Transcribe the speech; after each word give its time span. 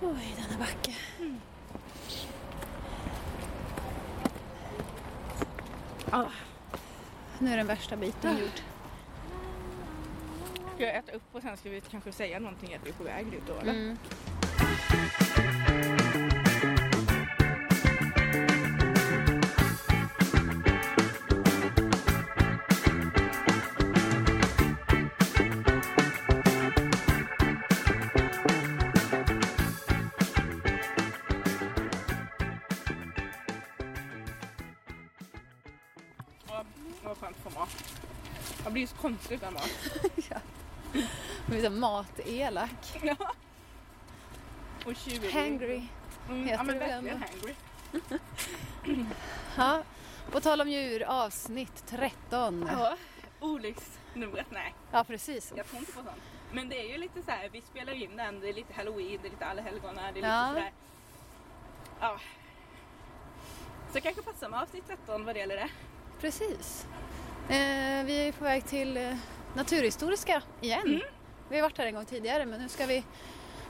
Oj, 0.00 0.36
denna 0.36 0.58
backe. 0.58 0.92
Ah, 6.10 6.30
nu 7.38 7.52
är 7.52 7.56
den 7.56 7.66
värsta 7.66 7.96
biten 7.96 8.38
gjord. 8.38 8.60
Ska 10.74 10.84
jag 10.86 10.96
äta 10.96 11.12
upp 11.12 11.22
och 11.32 11.42
sen 11.42 11.56
ska 11.56 11.70
vi 11.70 11.80
kanske 11.80 12.12
säga 12.12 12.38
någonting 12.38 12.74
att 12.74 12.86
vi 12.86 12.88
är 12.88 12.94
på 12.94 13.04
väg 13.04 13.26
dit 13.26 13.42
då 13.46 13.54
eller? 13.54 13.72
Mm. 13.72 13.98
Jag 39.08 39.14
blir 39.14 39.28
så 39.28 39.28
konstig 39.28 39.34
utan 39.34 39.52
mat. 39.54 39.70
Nu 41.46 41.58
är 41.58 41.62
så 41.62 41.70
matelak. 41.70 43.00
Ja. 43.02 43.16
Och 44.86 44.96
tjurig. 44.96 45.32
Hangry. 45.32 45.82
Mm, 46.28 46.44
heter 46.44 46.56
ja 46.56 46.62
men 46.62 46.78
verkligen 46.78 47.08
ändå. 47.08 47.26
hangry. 47.26 47.54
Ja, 49.56 49.82
på 50.32 50.40
tal 50.40 50.60
om 50.60 50.68
djur, 50.68 51.02
avsnitt 51.02 51.86
13. 51.86 52.68
Ja. 52.72 52.96
Olycksnumret, 53.40 54.46
nej. 54.50 54.74
Ja, 54.92 55.04
precis. 55.04 55.52
Jag 55.56 55.66
tror 55.66 55.78
inte 55.80 55.92
på 55.92 55.98
sånt. 56.02 56.10
Men 56.52 56.68
det 56.68 56.80
är 56.80 56.88
ju 56.92 56.98
lite 56.98 57.22
så 57.22 57.30
här, 57.30 57.48
vi 57.52 57.60
spelar 57.60 57.92
in 57.92 58.16
den, 58.16 58.40
det 58.40 58.48
är 58.48 58.52
lite 58.52 58.74
halloween, 58.74 59.18
det 59.22 59.28
är 59.28 59.30
lite 59.30 59.46
allhelgona, 59.46 60.02
det 60.02 60.08
är 60.08 60.12
lite 60.14 60.26
Ja. 60.26 60.48
sådär. 60.48 60.72
Ja. 62.00 62.18
Så 63.92 64.00
kanske 64.00 64.22
passar 64.22 64.48
med 64.48 64.62
avsnitt 64.62 64.84
13 64.86 65.24
vad 65.24 65.34
det 65.34 65.38
gäller 65.38 65.56
det. 65.56 65.68
Precis. 66.20 66.86
Eh, 67.48 68.04
vi 68.04 68.28
är 68.28 68.32
på 68.32 68.44
väg 68.44 68.64
till 68.64 68.96
eh, 68.96 69.16
Naturhistoriska 69.54 70.42
igen. 70.60 71.02
Vi 71.48 71.56
har 71.56 71.62
varit 71.62 71.78
här 71.78 71.86
en 71.86 71.94
gång 71.94 72.04
tidigare 72.04 72.46
men 72.46 72.60
nu 72.60 72.68
ska 72.68 72.86
vi 72.86 73.04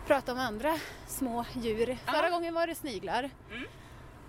prata 0.07 0.33
om 0.33 0.39
andra 0.39 0.79
små 1.07 1.45
djur. 1.53 1.99
Ja. 2.07 2.13
Förra 2.13 2.31
gången 2.31 2.55
var 2.55 2.67
det 2.67 2.75
sniglar. 2.75 3.31
Mm. 3.51 3.65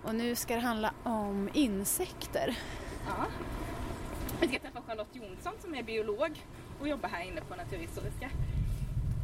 Och 0.04 0.14
nu 0.14 0.34
ska 0.34 0.54
det 0.54 0.60
handla 0.60 0.92
om 1.02 1.50
insekter. 1.52 2.58
Ja. 3.06 3.26
Vi 4.40 4.48
ska 4.48 4.58
träffa 4.58 4.82
Charlotte 4.86 5.14
Jonsson 5.16 5.52
som 5.60 5.74
är 5.74 5.82
biolog 5.82 6.44
och 6.80 6.88
jobbar 6.88 7.08
här 7.08 7.22
inne 7.22 7.40
på 7.40 7.56
Naturhistoriska. 7.56 8.30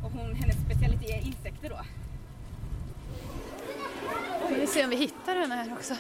Och 0.05 0.11
hon, 0.11 0.35
hennes 0.35 0.57
specialitet 0.67 1.11
är 1.11 1.27
insekter 1.27 1.69
då. 1.69 1.81
Vi 4.49 4.61
får 4.61 4.67
se 4.67 4.85
om 4.85 4.91
vi 4.91 4.97
hittar 4.97 5.37
henne 5.37 5.55
här 5.55 5.73
också. 5.73 5.95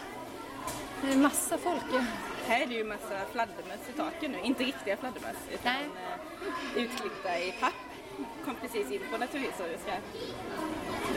Det 1.02 1.12
är 1.12 1.16
massa 1.16 1.58
folk 1.58 1.84
ju. 1.92 2.04
Här 2.48 2.62
är 2.62 2.66
det 2.66 2.74
ju 2.74 2.84
massa 2.84 3.16
fladdermöss 3.32 3.88
i 3.94 3.96
taken 3.96 4.32
nu. 4.32 4.38
Inte 4.42 4.64
riktiga 4.64 4.96
fladdermöss 4.96 5.36
utan 5.54 5.72
Nej. 5.74 5.84
eh, 6.76 6.82
utklippta 6.82 7.38
i 7.38 7.52
papp. 7.60 7.72
Kom 8.44 8.54
precis 8.54 8.90
in 8.90 9.00
på 9.12 9.18
Naturhistoriska. 9.18 9.92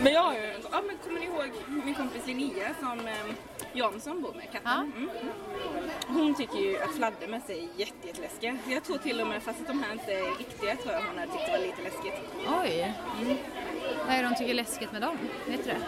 Men 0.03 0.13
jag 0.13 0.23
har 0.23 0.33
ju, 0.33 0.53
ja 0.71 0.81
men 0.87 0.97
kommer 0.97 1.19
ni 1.19 1.25
ihåg 1.25 1.51
min 1.85 1.95
kompis 1.95 2.27
Linnea 2.27 2.75
som 2.79 3.07
eh, 3.07 3.13
Jansson 3.73 4.21
bor 4.21 4.33
med, 4.33 4.51
katten? 4.51 4.61
Ja. 4.95 4.97
Mm. 4.97 5.09
Hon 6.07 6.35
tycker 6.35 6.57
ju 6.57 6.77
att 6.81 6.95
fladdermöss 6.95 7.49
är 7.49 7.53
jätte, 7.77 8.07
jätteläskiga. 8.07 8.57
Jag 8.67 8.83
tror 8.83 8.97
till 8.97 9.21
och 9.21 9.27
med, 9.27 9.43
fast 9.43 9.61
att 9.61 9.67
de 9.67 9.83
här 9.83 9.93
inte 9.93 10.13
är 10.13 10.37
riktiga, 10.37 10.75
tror 10.75 10.93
jag 10.93 11.01
hon 11.01 11.17
hade 11.17 11.31
tyckt 11.31 11.45
det 11.45 11.51
var 11.51 11.59
lite 11.59 11.81
läskigt. 11.81 12.13
Oj! 12.63 12.93
Vad 14.05 14.15
är 14.15 14.23
det 14.23 14.29
de 14.29 14.35
tycker 14.35 14.49
är 14.49 14.53
läskigt 14.53 14.91
med 14.91 15.01
dem? 15.01 15.17
Vet 15.47 15.63
du 15.63 15.69
det? 15.69 15.79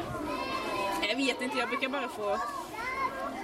Jag 1.09 1.15
vet 1.15 1.41
inte, 1.41 1.57
jag 1.57 1.69
brukar 1.69 1.89
bara 1.89 2.07
få 2.07 2.37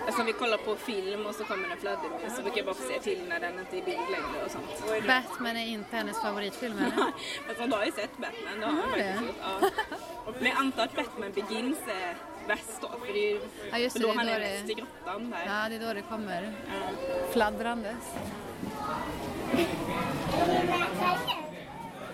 Alltså 0.07 0.21
om 0.21 0.25
vi 0.27 0.33
kollar 0.33 0.57
på 0.57 0.75
film 0.75 1.25
och 1.25 1.35
så 1.35 1.43
kommer 1.43 1.69
en 1.69 1.77
fladdermus 1.77 2.35
så 2.35 2.41
brukar 2.41 2.57
jag 2.57 2.65
bara 2.65 2.75
få 2.75 2.83
se 2.83 2.99
till 2.99 3.19
när 3.29 3.39
den 3.39 3.59
inte 3.59 3.75
är 3.75 3.79
i 3.79 3.81
bild 3.81 3.97
längre 4.11 4.45
och 4.45 4.51
sånt. 4.51 5.07
Batman 5.07 5.57
är 5.57 5.65
inte 5.65 5.95
hennes 5.95 6.21
favoritfilm 6.21 6.77
eller? 6.77 6.91
Fast 7.47 7.59
man 7.59 7.71
har 7.73 7.85
ju 7.85 7.91
sett 7.91 8.17
Batman, 8.17 8.59
det 8.59 8.65
har 8.65 8.73
man 8.73 8.81
Har 8.81 8.89
faktiskt 8.89 9.21
gjort. 9.21 9.35
Ja. 10.25 10.33
Men 10.39 10.45
jag 10.49 10.57
antar 10.57 10.83
att 10.83 10.95
Batman 10.95 11.31
Begins 11.31 11.77
är 11.87 12.15
bäst 12.47 12.81
då, 12.81 12.87
för 13.05 13.13
det 13.13 13.19
är 13.19 13.31
ju 13.33 13.39
Ja, 13.71 13.77
just 13.77 13.93
för 13.93 13.99
det, 13.99 14.07
då 14.07 14.13
det 14.13 14.15
är 14.15 14.17
han 14.17 14.25
då 14.27 14.31
är 14.33 14.39
det- 14.39 14.49
mest 14.59 14.69
i 14.69 14.73
grottan 14.73 15.29
där. 15.31 15.43
Ja, 15.45 15.69
det 15.69 15.75
är 15.75 15.87
då 15.87 15.93
det 15.93 16.01
kommer 16.01 16.53
Ja. 16.67 16.73
fladdrandes. 17.31 17.95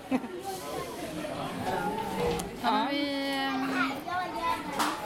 Ja, 2.63 2.87
vi, 2.91 3.29
eh, 3.29 3.53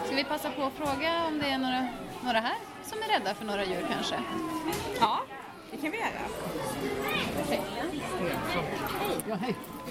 ska 0.05 0.15
vi 0.15 0.23
passa 0.23 0.49
på 0.49 0.63
att 0.63 0.73
fråga 0.73 1.25
om 1.27 1.39
det 1.39 1.49
är 1.49 1.57
några, 1.57 1.87
några 2.27 2.39
här 2.39 2.57
som 2.83 2.97
är 3.03 3.07
rädda 3.07 3.33
för 3.33 3.45
några 3.45 3.65
djur 3.65 3.85
kanske? 3.91 4.15
ja, 4.99 5.19
det 5.71 5.77
kan 5.77 5.91
vi 5.91 5.97
göra. 5.97 6.09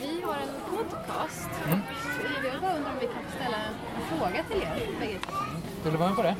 Vi 0.00 0.22
har 0.22 0.34
en 0.34 0.76
podcast. 0.76 1.48
Jag 2.52 2.60
bara 2.60 2.76
undrar 2.76 2.92
om 2.92 2.98
vi 3.00 3.06
kan 3.06 3.22
ställa 3.41 3.56
en 3.56 4.19
fråga 4.19 4.44
till 4.50 4.62
er 4.62 5.00
bägge. 5.00 5.19
Vill 5.84 5.92
du 5.92 5.98
vara 5.98 6.08
med 6.08 6.16
på 6.16 6.22
det? 6.22 6.36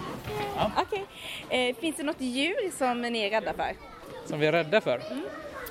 Okej, 0.77 1.07
eh, 1.49 1.77
finns 1.77 1.97
det 1.97 2.03
något 2.03 2.21
djur 2.21 2.71
som 2.79 3.03
ni 3.03 3.19
är 3.19 3.31
rädda 3.31 3.53
för? 3.53 3.73
Som 4.27 4.41
vi 4.41 4.47
är 4.47 4.53
rädda 4.53 4.81
för? 4.81 5.03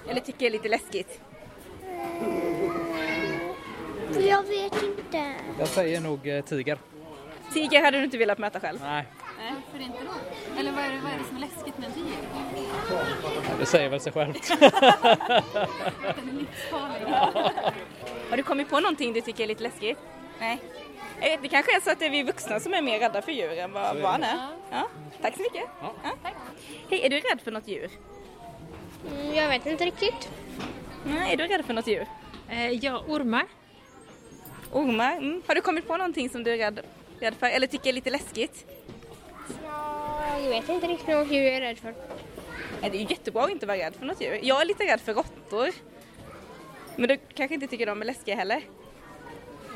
Eller 0.09 0.22
tycker 0.22 0.46
är 0.46 0.50
lite 0.50 0.69
läskigt? 0.69 1.22
Jag 4.19 4.44
vet 4.44 4.84
inte. 4.84 5.34
Jag 5.59 5.68
säger 5.68 6.02
nog 6.02 6.28
eh, 6.28 6.44
tiger. 6.44 6.78
Tiger 7.53 7.81
hade 7.81 7.97
du 7.97 8.03
inte 8.03 8.18
velat 8.18 8.38
möta 8.38 8.59
själv? 8.59 8.80
Nej, 8.84 9.06
Nej, 9.46 9.54
varför 9.72 9.86
inte 9.86 9.98
då? 10.04 10.60
Eller 10.60 10.72
vad 10.72 10.84
är 10.84 10.90
det, 10.90 11.00
vad 11.04 11.12
är 11.14 11.18
det 11.18 11.24
som 11.24 11.36
är 11.38 11.42
läskigt 11.42 11.78
med 11.78 11.88
en 11.88 11.94
tiger? 11.94 12.18
det 13.60 13.66
säger 13.66 13.90
väl 13.90 14.00
sig 14.00 14.12
självt. 14.14 14.48
Den 14.60 14.64
är 16.30 16.34
livsfarlig. 16.34 17.06
Har 18.30 18.38
du 18.38 18.44
kommit 18.44 18.70
på 18.70 18.80
någonting 18.80 19.14
du 19.14 19.22
tycker 19.22 19.44
är 19.44 19.48
lite 19.48 19.64
läskigt? 19.64 19.98
Nej. 20.40 20.60
Eh, 21.22 21.40
Det 21.42 21.48
kanske 21.48 21.76
är 21.76 21.82
så 21.82 21.92
att 21.92 22.00
det 22.00 22.06
är 22.06 22.10
vi 22.10 22.24
vuxna 22.24 22.60
som 22.60 22.74
är 22.74 22.82
mer 22.82 23.00
rädda 23.00 23.22
för 23.22 23.32
djur 23.32 23.52
än 23.60 23.72
vad 23.72 24.02
barn 24.02 24.24
är. 24.24 24.38
Ja. 24.72 24.88
Tack 25.22 25.36
så 25.36 25.42
mycket. 25.42 25.64
Ja. 25.82 25.94
Hej, 26.90 27.06
är 27.06 27.10
du 27.10 27.20
rädd 27.20 27.42
för 27.44 27.52
något 27.52 27.68
djur? 27.68 27.90
Mm, 29.12 29.34
Jag 29.36 29.50
vet 29.50 29.66
inte 29.66 29.86
riktigt. 29.86 30.30
Nej, 31.06 31.34
är 31.34 31.38
du 31.38 31.48
rädd 31.48 31.66
för 31.66 31.74
något 31.74 31.88
djur? 31.88 32.08
Eh, 32.50 32.72
ja, 32.72 33.04
ormar. 33.08 33.46
Ormar? 34.72 35.12
Mm. 35.18 35.42
Har 35.48 35.56
du 35.56 35.62
kommit 35.62 35.88
på 35.88 35.98
någonting 35.98 36.30
som 36.30 36.44
du 36.44 36.52
är 36.54 36.58
rädd, 36.58 36.80
rädd 37.20 37.36
för 37.40 37.48
eller 37.48 37.68
tycker 37.68 37.90
är 37.90 37.94
lite 37.94 38.10
läskigt? 38.10 38.66
Ja, 40.35 40.41
jag 40.41 40.50
vet 40.50 40.69
inte 40.69 40.88
riktigt 40.88 41.16
vad 41.16 41.31
djur 41.31 41.44
jag 41.44 41.53
är 41.53 41.62
rädd 41.62 41.78
för. 41.78 41.94
Nej, 42.81 42.90
det 42.90 42.97
är 42.97 43.01
ju 43.01 43.07
jättebra 43.09 43.44
att 43.44 43.50
inte 43.50 43.66
vara 43.66 43.78
rädd 43.78 43.96
för 43.96 44.06
något 44.06 44.22
djur. 44.22 44.40
Jag 44.44 44.62
är 44.62 44.66
lite 44.66 44.84
rädd 44.84 45.01
för 45.01 45.13
råttor. 45.13 45.69
Men 46.96 47.09
du 47.09 47.18
kanske 47.34 47.53
inte 47.53 47.68
tycker 47.68 47.85
de 47.85 48.01
är 48.01 48.06
läskiga 48.06 48.35
heller? 48.35 48.62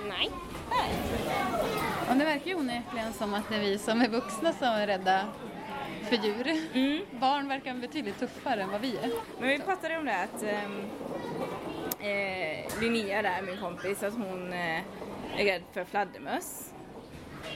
Nej. 0.07 0.29
Och 2.09 2.15
det 2.15 2.25
verkar 2.25 2.47
ju 2.47 2.55
onekligen 2.55 3.13
som 3.13 3.33
att 3.33 3.49
det 3.49 3.55
är 3.55 3.59
vi 3.59 3.77
som 3.77 4.01
är 4.01 4.09
vuxna 4.09 4.53
som 4.53 4.67
är 4.67 4.87
rädda 4.87 5.25
för 6.09 6.15
djur. 6.15 7.05
Barn 7.19 7.47
verkar 7.47 7.73
betydligt 7.73 8.19
tuffare 8.19 8.61
än 8.61 8.71
vad 8.71 8.81
vi 8.81 8.97
är. 8.97 9.11
Men 9.39 9.49
vi 9.49 9.59
pratade 9.59 9.97
om 9.97 10.05
det 10.05 10.17
att 10.17 10.43
ehm, 10.43 10.81
eh, 11.99 12.81
Linnea 12.81 13.21
där, 13.21 13.41
min 13.41 13.57
kompis, 13.57 14.03
att 14.03 14.13
hon 14.13 14.53
eh, 14.53 14.81
är 15.37 15.45
rädd 15.45 15.63
för 15.73 15.85
fladdermöss. 15.85 16.73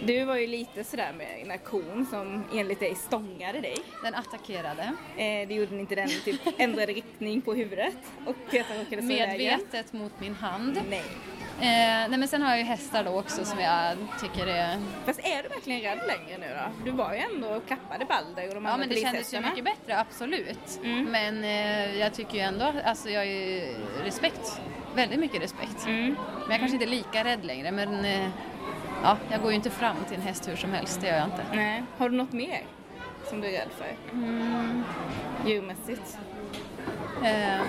Du 0.06 0.24
var 0.24 0.36
ju 0.36 0.48
lite 0.48 0.84
sådär 0.84 1.14
med 1.18 1.28
den 1.42 1.52
här 1.52 1.58
kon 1.58 2.06
som 2.10 2.44
enligt 2.54 2.80
dig 2.80 2.96
stångade 2.96 3.62
dig. 3.62 3.76
Den 4.04 4.16
attackerade. 4.16 4.84
Eh, 5.18 5.48
det 5.48 5.54
gjorde 5.54 5.80
inte 5.80 5.96
den, 5.96 6.10
typ 6.26 6.42
ändrade 6.58 6.94
riktning 6.94 7.42
på 7.42 7.54
huvudet 7.54 7.98
och 8.26 8.36
den. 8.52 9.08
Medvetet 9.08 9.94
mot 9.94 10.20
min 10.20 10.36
hand. 10.36 10.82
Nej. 10.90 11.04
Eh, 11.60 12.10
nej 12.10 12.18
men 12.18 12.28
sen 12.28 12.42
har 12.42 12.50
jag 12.50 12.58
ju 12.58 12.64
hästar 12.64 13.04
då 13.04 13.20
också 13.20 13.46
som 13.46 13.60
jag 13.60 13.98
tycker 14.22 14.48
är... 14.48 14.80
Fast 15.06 15.20
är 15.20 15.44
du 15.44 15.50
verkligen 15.50 15.82
rädd 15.82 16.00
längre 16.08 16.38
nu 16.40 16.48
då? 16.48 16.86
Du 16.86 16.98
var 16.98 17.14
ju 17.14 17.20
ändå 17.20 17.48
och 17.48 17.68
klappade 17.68 18.06
Balder 18.06 18.48
och 18.48 18.54
de 18.54 18.66
Ja 18.66 18.78
men 18.78 18.90
det 18.90 18.96
kändes 18.96 19.34
ju 19.34 19.42
mycket 19.42 19.64
bättre, 19.64 20.00
absolut. 20.00 20.80
Mm. 20.84 21.06
Men 21.06 21.44
eh, 21.44 22.00
jag 22.00 22.14
tycker 22.14 22.34
ju 22.34 22.40
ändå, 22.40 22.74
alltså 22.86 23.10
jag 23.10 23.20
har 23.20 23.26
ju 23.26 23.76
respekt. 24.04 24.62
Väldigt 24.96 25.20
mycket 25.20 25.42
respekt. 25.42 25.86
Mm. 25.86 26.16
Men 26.42 26.50
jag 26.50 26.60
kanske 26.60 26.76
inte 26.76 26.86
är 26.86 26.90
lika 26.90 27.24
rädd 27.24 27.46
längre 27.46 27.72
men 27.72 28.06
eh, 28.06 28.30
ja, 29.04 29.18
jag 29.32 29.42
går 29.42 29.50
ju 29.52 29.56
inte 29.56 29.70
fram 29.70 29.96
till 30.08 30.16
en 30.18 30.22
häst 30.22 30.50
hur 30.50 30.56
som 30.56 30.72
helst, 30.74 31.02
det 31.02 31.08
gör 31.08 31.16
jag 31.16 31.26
inte. 31.26 31.44
Nej. 31.54 31.84
Har 31.98 32.10
du 32.10 32.18
något 32.18 32.32
mer 32.34 32.62
som 33.30 33.42
du 33.42 33.48
är 33.48 33.52
rädd 33.52 33.70
för? 33.78 34.16
Mm. 34.18 34.84
Djurmässigt? 35.46 36.18
Eh, 37.24 37.62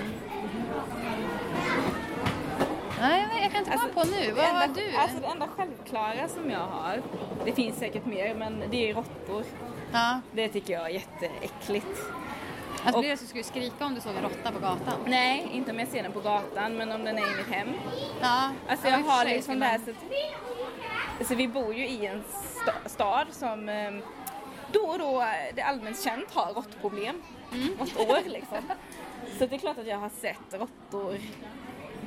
nej, 3.01 3.25
jag 3.41 3.51
kan 3.51 3.59
inte 3.59 3.71
komma 3.77 3.93
på 3.93 4.03
nu. 4.03 4.31
Vad 4.31 4.43
det 4.43 4.49
har 4.49 4.63
enda, 4.63 4.81
du? 4.81 4.97
Alltså 4.97 5.17
det 5.21 5.27
enda 5.27 5.47
självklara 5.47 6.27
som 6.27 6.49
jag 6.51 6.59
har, 6.59 7.01
det 7.45 7.51
finns 7.51 7.77
säkert 7.77 8.05
mer, 8.05 8.35
men 8.35 8.63
det 8.71 8.89
är 8.89 8.93
råttor. 8.93 9.43
ja, 9.91 10.19
Det 10.31 10.47
tycker 10.49 10.73
jag 10.73 10.85
är 10.85 10.89
jätteäckligt. 10.89 12.01
Alltså 12.85 12.97
och- 12.97 13.01
blir 13.01 13.09
det 13.11 13.17
så 13.17 13.23
du 13.23 13.27
skulle 13.29 13.43
skrika 13.43 13.85
om 13.85 13.95
du 13.95 14.01
såg 14.01 14.15
en 14.15 14.21
råtta 14.23 14.51
på 14.51 14.59
gatan? 14.59 14.99
Nej, 15.07 15.49
inte 15.53 15.71
om 15.71 15.79
jag 15.79 15.87
ser 15.87 16.03
den 16.03 16.11
på 16.11 16.19
gatan, 16.19 16.73
men 16.77 16.91
om 16.91 17.03
den 17.03 17.17
är 17.17 17.33
i 17.33 17.37
mitt 17.37 17.47
hem. 17.55 17.67
Ja, 18.21 18.49
Alltså 18.69 18.87
ja, 18.87 18.97
jag 18.97 19.03
har 19.05 19.23
sig 19.25 19.33
liksom 19.35 19.59
det 19.59 19.65
här 19.65 19.79
så 19.85 19.91
att 19.91 19.97
alltså 21.19 21.35
vi 21.35 21.47
bor 21.47 21.73
ju 21.73 21.87
i 21.87 22.05
en 22.05 22.23
sta- 22.65 22.87
stad 22.89 23.27
som 23.31 23.69
eh, 23.69 23.91
då 24.71 24.79
och 24.79 24.99
då 24.99 25.21
eh, 25.21 25.27
det 25.55 25.61
är 25.61 25.65
allmänt 25.65 26.03
känt 26.03 26.31
har 26.33 26.53
råttproblem. 26.53 27.21
Råttor 27.79 28.29
liksom. 28.29 28.57
Så 29.39 29.45
det 29.45 29.55
är 29.55 29.59
klart 29.59 29.77
att 29.77 29.87
jag 29.87 29.97
har 29.97 30.09
sett 30.21 30.53
råttor 30.53 31.17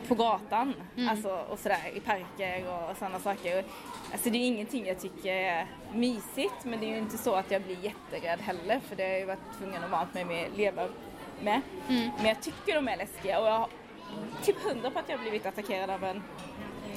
på 0.08 0.14
gatan, 0.14 0.74
alltså 1.10 1.46
och 1.50 1.58
sådär 1.58 1.90
i 1.94 2.00
parker 2.00 2.64
och 2.68 2.96
sådana 2.96 3.18
saker. 3.18 3.64
Alltså 4.12 4.30
det 4.30 4.38
är 4.38 4.46
ingenting 4.46 4.86
jag 4.86 5.00
tycker 5.00 5.32
är 5.34 5.66
mysigt 5.92 6.64
men 6.64 6.80
det 6.80 6.86
är 6.86 6.90
ju 6.90 6.98
inte 6.98 7.18
så 7.18 7.34
att 7.34 7.50
jag 7.50 7.62
blir 7.62 7.76
jätterädd 7.84 8.40
heller 8.40 8.80
för 8.80 8.96
det 8.96 9.02
har 9.02 9.10
jag 9.10 9.20
ju 9.20 9.26
varit 9.26 9.58
tvungen 9.58 9.84
att 9.84 9.90
vant 9.90 10.14
mig 10.14 10.24
med 10.24 10.46
att 10.46 10.56
leva 10.56 10.88
med. 11.40 11.60
Men 12.16 12.26
jag 12.26 12.40
tycker 12.42 12.74
de 12.74 12.88
är 12.88 12.96
läskiga 12.96 13.40
och 13.40 13.46
jag 13.46 13.58
har 13.58 13.68
typ 14.42 14.56
hundra 14.64 14.90
på 14.90 14.98
att 14.98 15.08
jag 15.08 15.16
har 15.16 15.22
blivit 15.22 15.46
attackerad 15.46 15.90
av 15.90 16.04
en 16.04 16.22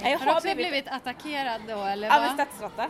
Nej, 0.04 0.12
jag 0.12 0.20
Har 0.20 0.26
du 0.26 0.32
också 0.32 0.56
blivit 0.56 0.88
attackerad 0.88 1.62
då 1.68 1.84
eller 1.84 2.18
av 2.18 2.24
en 2.24 2.34
stadsråtta. 2.34 2.88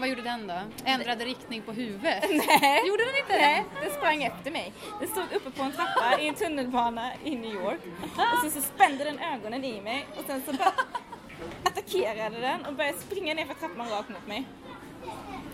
Vad 0.00 0.08
gjorde 0.08 0.22
den 0.22 0.46
då? 0.46 0.54
Ändrade 0.84 1.24
riktning 1.24 1.62
på 1.62 1.72
huvudet? 1.72 2.24
Nej. 2.30 2.88
Gjorde 2.88 3.04
den 3.04 3.16
inte 3.16 3.36
Nej, 3.36 3.64
den 3.82 3.90
sprang 3.90 4.22
efter 4.22 4.50
mig. 4.50 4.72
Den 5.00 5.08
stod 5.08 5.32
uppe 5.32 5.50
på 5.50 5.62
en 5.62 5.72
trappa 5.72 6.20
i 6.20 6.28
en 6.28 6.34
tunnelbana 6.34 7.12
i 7.24 7.36
New 7.36 7.54
York. 7.54 7.80
Och 8.16 8.40
sen 8.42 8.50
så 8.50 8.60
spände 8.60 9.04
den 9.04 9.18
ögonen 9.18 9.64
i 9.64 9.80
mig 9.80 10.06
och 10.18 10.24
sen 10.26 10.42
så 10.46 10.52
bara 10.52 10.72
attackerade 11.64 12.40
den 12.40 12.66
och 12.66 12.74
började 12.74 12.98
springa 12.98 13.34
ner 13.34 13.44
för 13.44 13.54
trappan 13.54 13.88
rakt 13.88 14.08
mot 14.08 14.26
mig. 14.26 14.44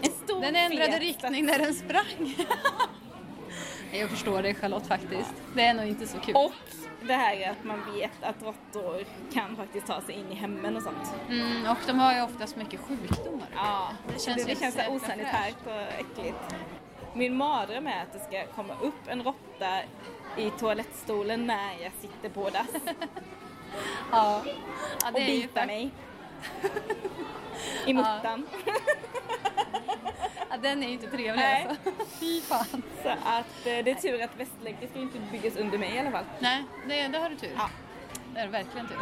En 0.02 0.11
stor 0.11 0.41
Den 0.41 0.56
ändrade 0.56 0.93
fet 0.93 1.00
riktning 1.00 1.47
när 1.47 1.58
den 1.58 1.75
sprang. 1.75 2.35
Jag 3.99 4.11
förstår 4.11 4.43
dig 4.43 4.55
Charlotte 4.55 4.87
faktiskt. 4.87 5.32
Det 5.55 5.62
är 5.64 5.75
nog 5.75 5.85
inte 5.87 6.06
så 6.06 6.19
kul. 6.19 6.35
Och 6.37 6.52
det 7.02 7.12
här 7.14 7.37
är 7.37 7.50
att 7.50 7.64
man 7.64 7.94
vet 7.94 8.23
att 8.23 8.43
råttor 8.43 9.05
kan 9.32 9.56
faktiskt 9.56 9.87
ta 9.87 10.00
sig 10.00 10.14
in 10.14 10.32
i 10.32 10.35
hemmen 10.35 10.76
och 10.76 10.82
sånt. 10.82 11.14
Mm, 11.29 11.67
och 11.70 11.76
de 11.87 11.99
har 11.99 12.14
ju 12.14 12.23
oftast 12.23 12.56
mycket 12.56 12.81
sjukdomar. 12.81 13.46
Ja, 13.55 13.88
Det 14.06 14.12
det 14.14 14.20
känns 14.20 14.41
ju 14.41 14.44
det 14.55 14.61
känns 14.61 14.76
osanitärt 14.88 15.56
och 15.67 15.82
äckligt. 16.00 16.55
Min 17.14 17.37
mardröm 17.37 17.87
är 17.87 18.02
att 18.02 18.12
det 18.12 18.19
ska 18.19 18.46
komma 18.55 18.75
upp 18.82 19.08
en 19.08 19.23
råtta 19.23 19.79
i 20.37 20.50
toalettstolen 20.50 21.47
när 21.47 21.73
jag 21.82 21.93
sitter 22.00 22.29
på 22.29 22.50
dass 22.50 22.67
Ja. 24.11 24.43
ja 25.00 25.08
och 25.08 25.12
det 25.12 25.20
ju 25.20 25.43
bita 25.43 25.55
fakt- 25.61 25.67
mig. 25.67 25.90
I 27.87 27.94
muttan. 27.94 28.47
Ja, 28.67 28.73
den 30.56 30.82
är 30.82 30.86
ju 30.86 30.92
inte 30.92 31.06
trevlig 31.06 31.34
Nej. 31.42 31.66
alltså. 31.68 31.90
Fy 32.20 32.40
fan. 32.40 32.82
Så 33.02 33.08
att 33.08 33.66
eh, 33.66 33.84
det 33.84 33.90
är 33.90 33.94
tur 33.94 34.22
att 34.22 34.36
Västlägget 34.40 34.90
ska 34.90 35.00
inte 35.00 35.18
byggas 35.32 35.56
under 35.56 35.78
mig 35.78 35.94
i 35.94 35.98
alla 35.98 36.10
fall. 36.10 36.24
Nej, 36.38 36.64
det, 36.88 37.08
det 37.08 37.18
har 37.18 37.30
du 37.30 37.36
tur. 37.36 37.52
Ja. 37.56 37.70
Det 38.34 38.40
är 38.40 38.48
verkligen 38.48 38.88
tur. 38.88 38.96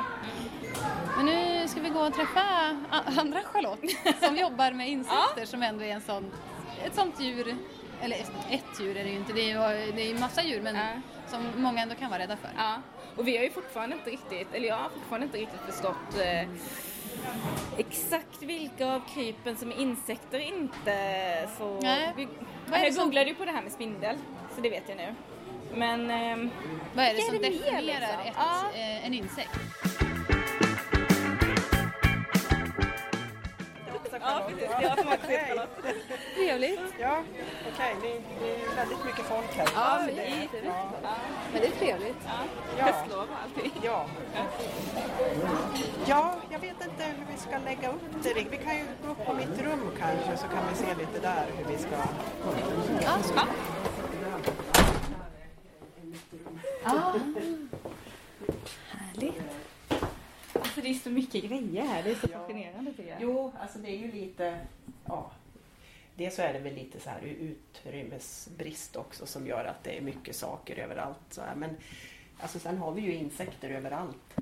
Men 1.16 1.26
nu 1.26 1.68
ska 1.68 1.80
vi 1.80 1.88
gå 1.88 2.00
och 2.00 2.14
träffa 2.14 2.40
andra 3.16 3.40
Charlotte 3.42 3.80
som 4.22 4.36
jobbar 4.46 4.72
med 4.72 4.88
insekter 4.88 5.44
som 5.46 5.62
ändå 5.62 5.84
är 5.84 5.90
en 5.90 6.00
sån, 6.00 6.32
ett 6.84 6.94
sånt 6.94 7.20
djur. 7.20 7.56
Eller 8.02 8.16
ett, 8.16 8.32
ett 8.50 8.80
djur 8.80 8.96
är 8.96 9.04
det 9.04 9.10
ju 9.10 9.16
inte, 9.16 9.32
det 9.32 9.40
är 9.50 9.76
ju 9.86 9.92
det 9.92 10.02
är 10.02 10.06
ju 10.08 10.18
massa 10.18 10.42
djur 10.44 10.60
men 10.62 10.76
Ja. 10.76 10.86
som 11.28 11.46
många 11.56 11.82
ändå 11.82 11.94
kan 11.94 12.10
vara 12.10 12.20
rädda 12.22 12.36
för. 12.36 12.50
Ja. 12.56 12.74
Och 13.16 13.28
vi 13.28 13.36
har 13.36 13.44
ju 13.44 13.50
fortfarande 13.50 13.96
inte 13.96 14.10
riktigt, 14.10 14.54
eller 14.54 14.68
jag 14.68 14.76
har 14.76 14.88
fortfarande 14.88 15.26
inte 15.26 15.38
riktigt 15.38 15.60
förstått 15.60 16.18
eh, 16.18 16.48
exakt 17.78 18.42
vilka 18.42 18.94
av 18.94 19.00
krypen 19.14 19.56
som 19.56 19.70
är 19.72 19.80
insekter 19.80 20.38
inte. 20.38 21.48
Så 21.58 21.78
Nej. 21.82 22.12
vi, 22.16 22.28
jag 22.72 22.94
som- 22.94 23.04
googlade 23.04 23.28
ju 23.28 23.34
på 23.34 23.44
det 23.44 23.50
här 23.52 23.62
med 23.62 23.72
spindel, 23.72 24.16
så 24.54 24.60
det 24.60 24.70
vet 24.70 24.88
jag 24.88 24.96
nu. 24.96 25.14
Men 25.74 26.10
ehm, 26.10 26.50
Vad 26.94 27.04
är 27.04 27.14
det 27.14 27.20
som 27.22 27.34
är 27.34 27.38
det 27.38 27.50
mer, 27.50 27.58
definierar 27.58 28.00
liksom? 28.00 28.26
ett, 28.26 28.34
Ja. 28.36 28.62
eh, 28.74 29.06
en 29.06 29.14
insekt? 29.14 29.50
Ja, 34.22 34.42
precis, 34.48 35.20
det. 35.26 35.94
Trevligt. 36.34 36.80
Ja, 37.00 37.22
okej. 37.72 37.96
Det, 38.02 38.08
det 38.40 38.54
är 38.54 38.76
väldigt 38.76 39.04
mycket 39.04 39.24
folk 39.24 39.56
här. 39.56 39.68
Ja, 39.74 40.02
men 40.06 40.14
det 40.16 40.22
är, 40.22 40.48
men 41.52 41.60
det 41.60 41.66
är 41.66 41.70
trevligt. 41.70 42.16
Ja. 42.78 42.84
Höstlov 42.84 43.20
och 43.20 43.36
allting. 43.42 43.72
Ja. 43.82 44.06
ja, 46.06 46.34
jag 46.50 46.58
vet 46.58 46.76
inte 46.84 47.04
hur 47.04 47.26
vi 47.32 47.38
ska 47.38 47.58
lägga 47.58 47.88
upp 47.88 48.02
det. 48.22 48.34
Vi 48.34 48.56
kan 48.56 48.76
ju 48.76 48.84
gå 49.04 49.12
upp 49.12 49.26
på 49.26 49.32
mitt 49.32 49.62
rum 49.62 49.90
kanske 49.98 50.36
så 50.36 50.46
kan 50.48 50.68
vi 50.70 50.76
se 50.76 50.94
lite 50.94 51.20
där 51.20 51.46
hur 51.56 51.72
vi 51.72 51.78
ska... 51.78 51.96
Ja, 53.04 53.22
så. 53.22 53.34
Ja. 56.84 57.14
Alltså 60.82 60.92
det 60.92 60.98
är 60.98 61.02
så 61.02 61.10
mycket 61.10 61.44
grejer 61.44 61.82
här, 61.86 62.02
det 62.02 62.10
är 62.10 62.14
så 62.14 62.28
fascinerande 62.28 62.90
tycker 62.92 63.10
jag. 63.10 63.22
Jo, 63.22 63.52
alltså 63.60 63.78
det 63.78 63.90
är 63.90 63.96
ju 63.96 64.12
lite... 64.12 64.58
Ja. 65.04 65.30
Dels 66.14 66.34
så 66.34 66.42
är 66.42 66.52
det 66.52 66.58
väl 66.58 66.74
lite 66.74 67.00
så 67.00 67.10
här 67.10 67.20
utrymmesbrist 67.22 68.96
också 68.96 69.26
som 69.26 69.46
gör 69.46 69.64
att 69.64 69.84
det 69.84 69.98
är 69.98 70.00
mycket 70.00 70.36
saker 70.36 70.76
överallt. 70.76 71.18
Så 71.30 71.40
här. 71.40 71.54
Men 71.54 71.76
alltså 72.40 72.58
sen 72.58 72.78
har 72.78 72.92
vi 72.92 73.02
ju 73.02 73.14
insekter 73.14 73.70
överallt 73.70 74.34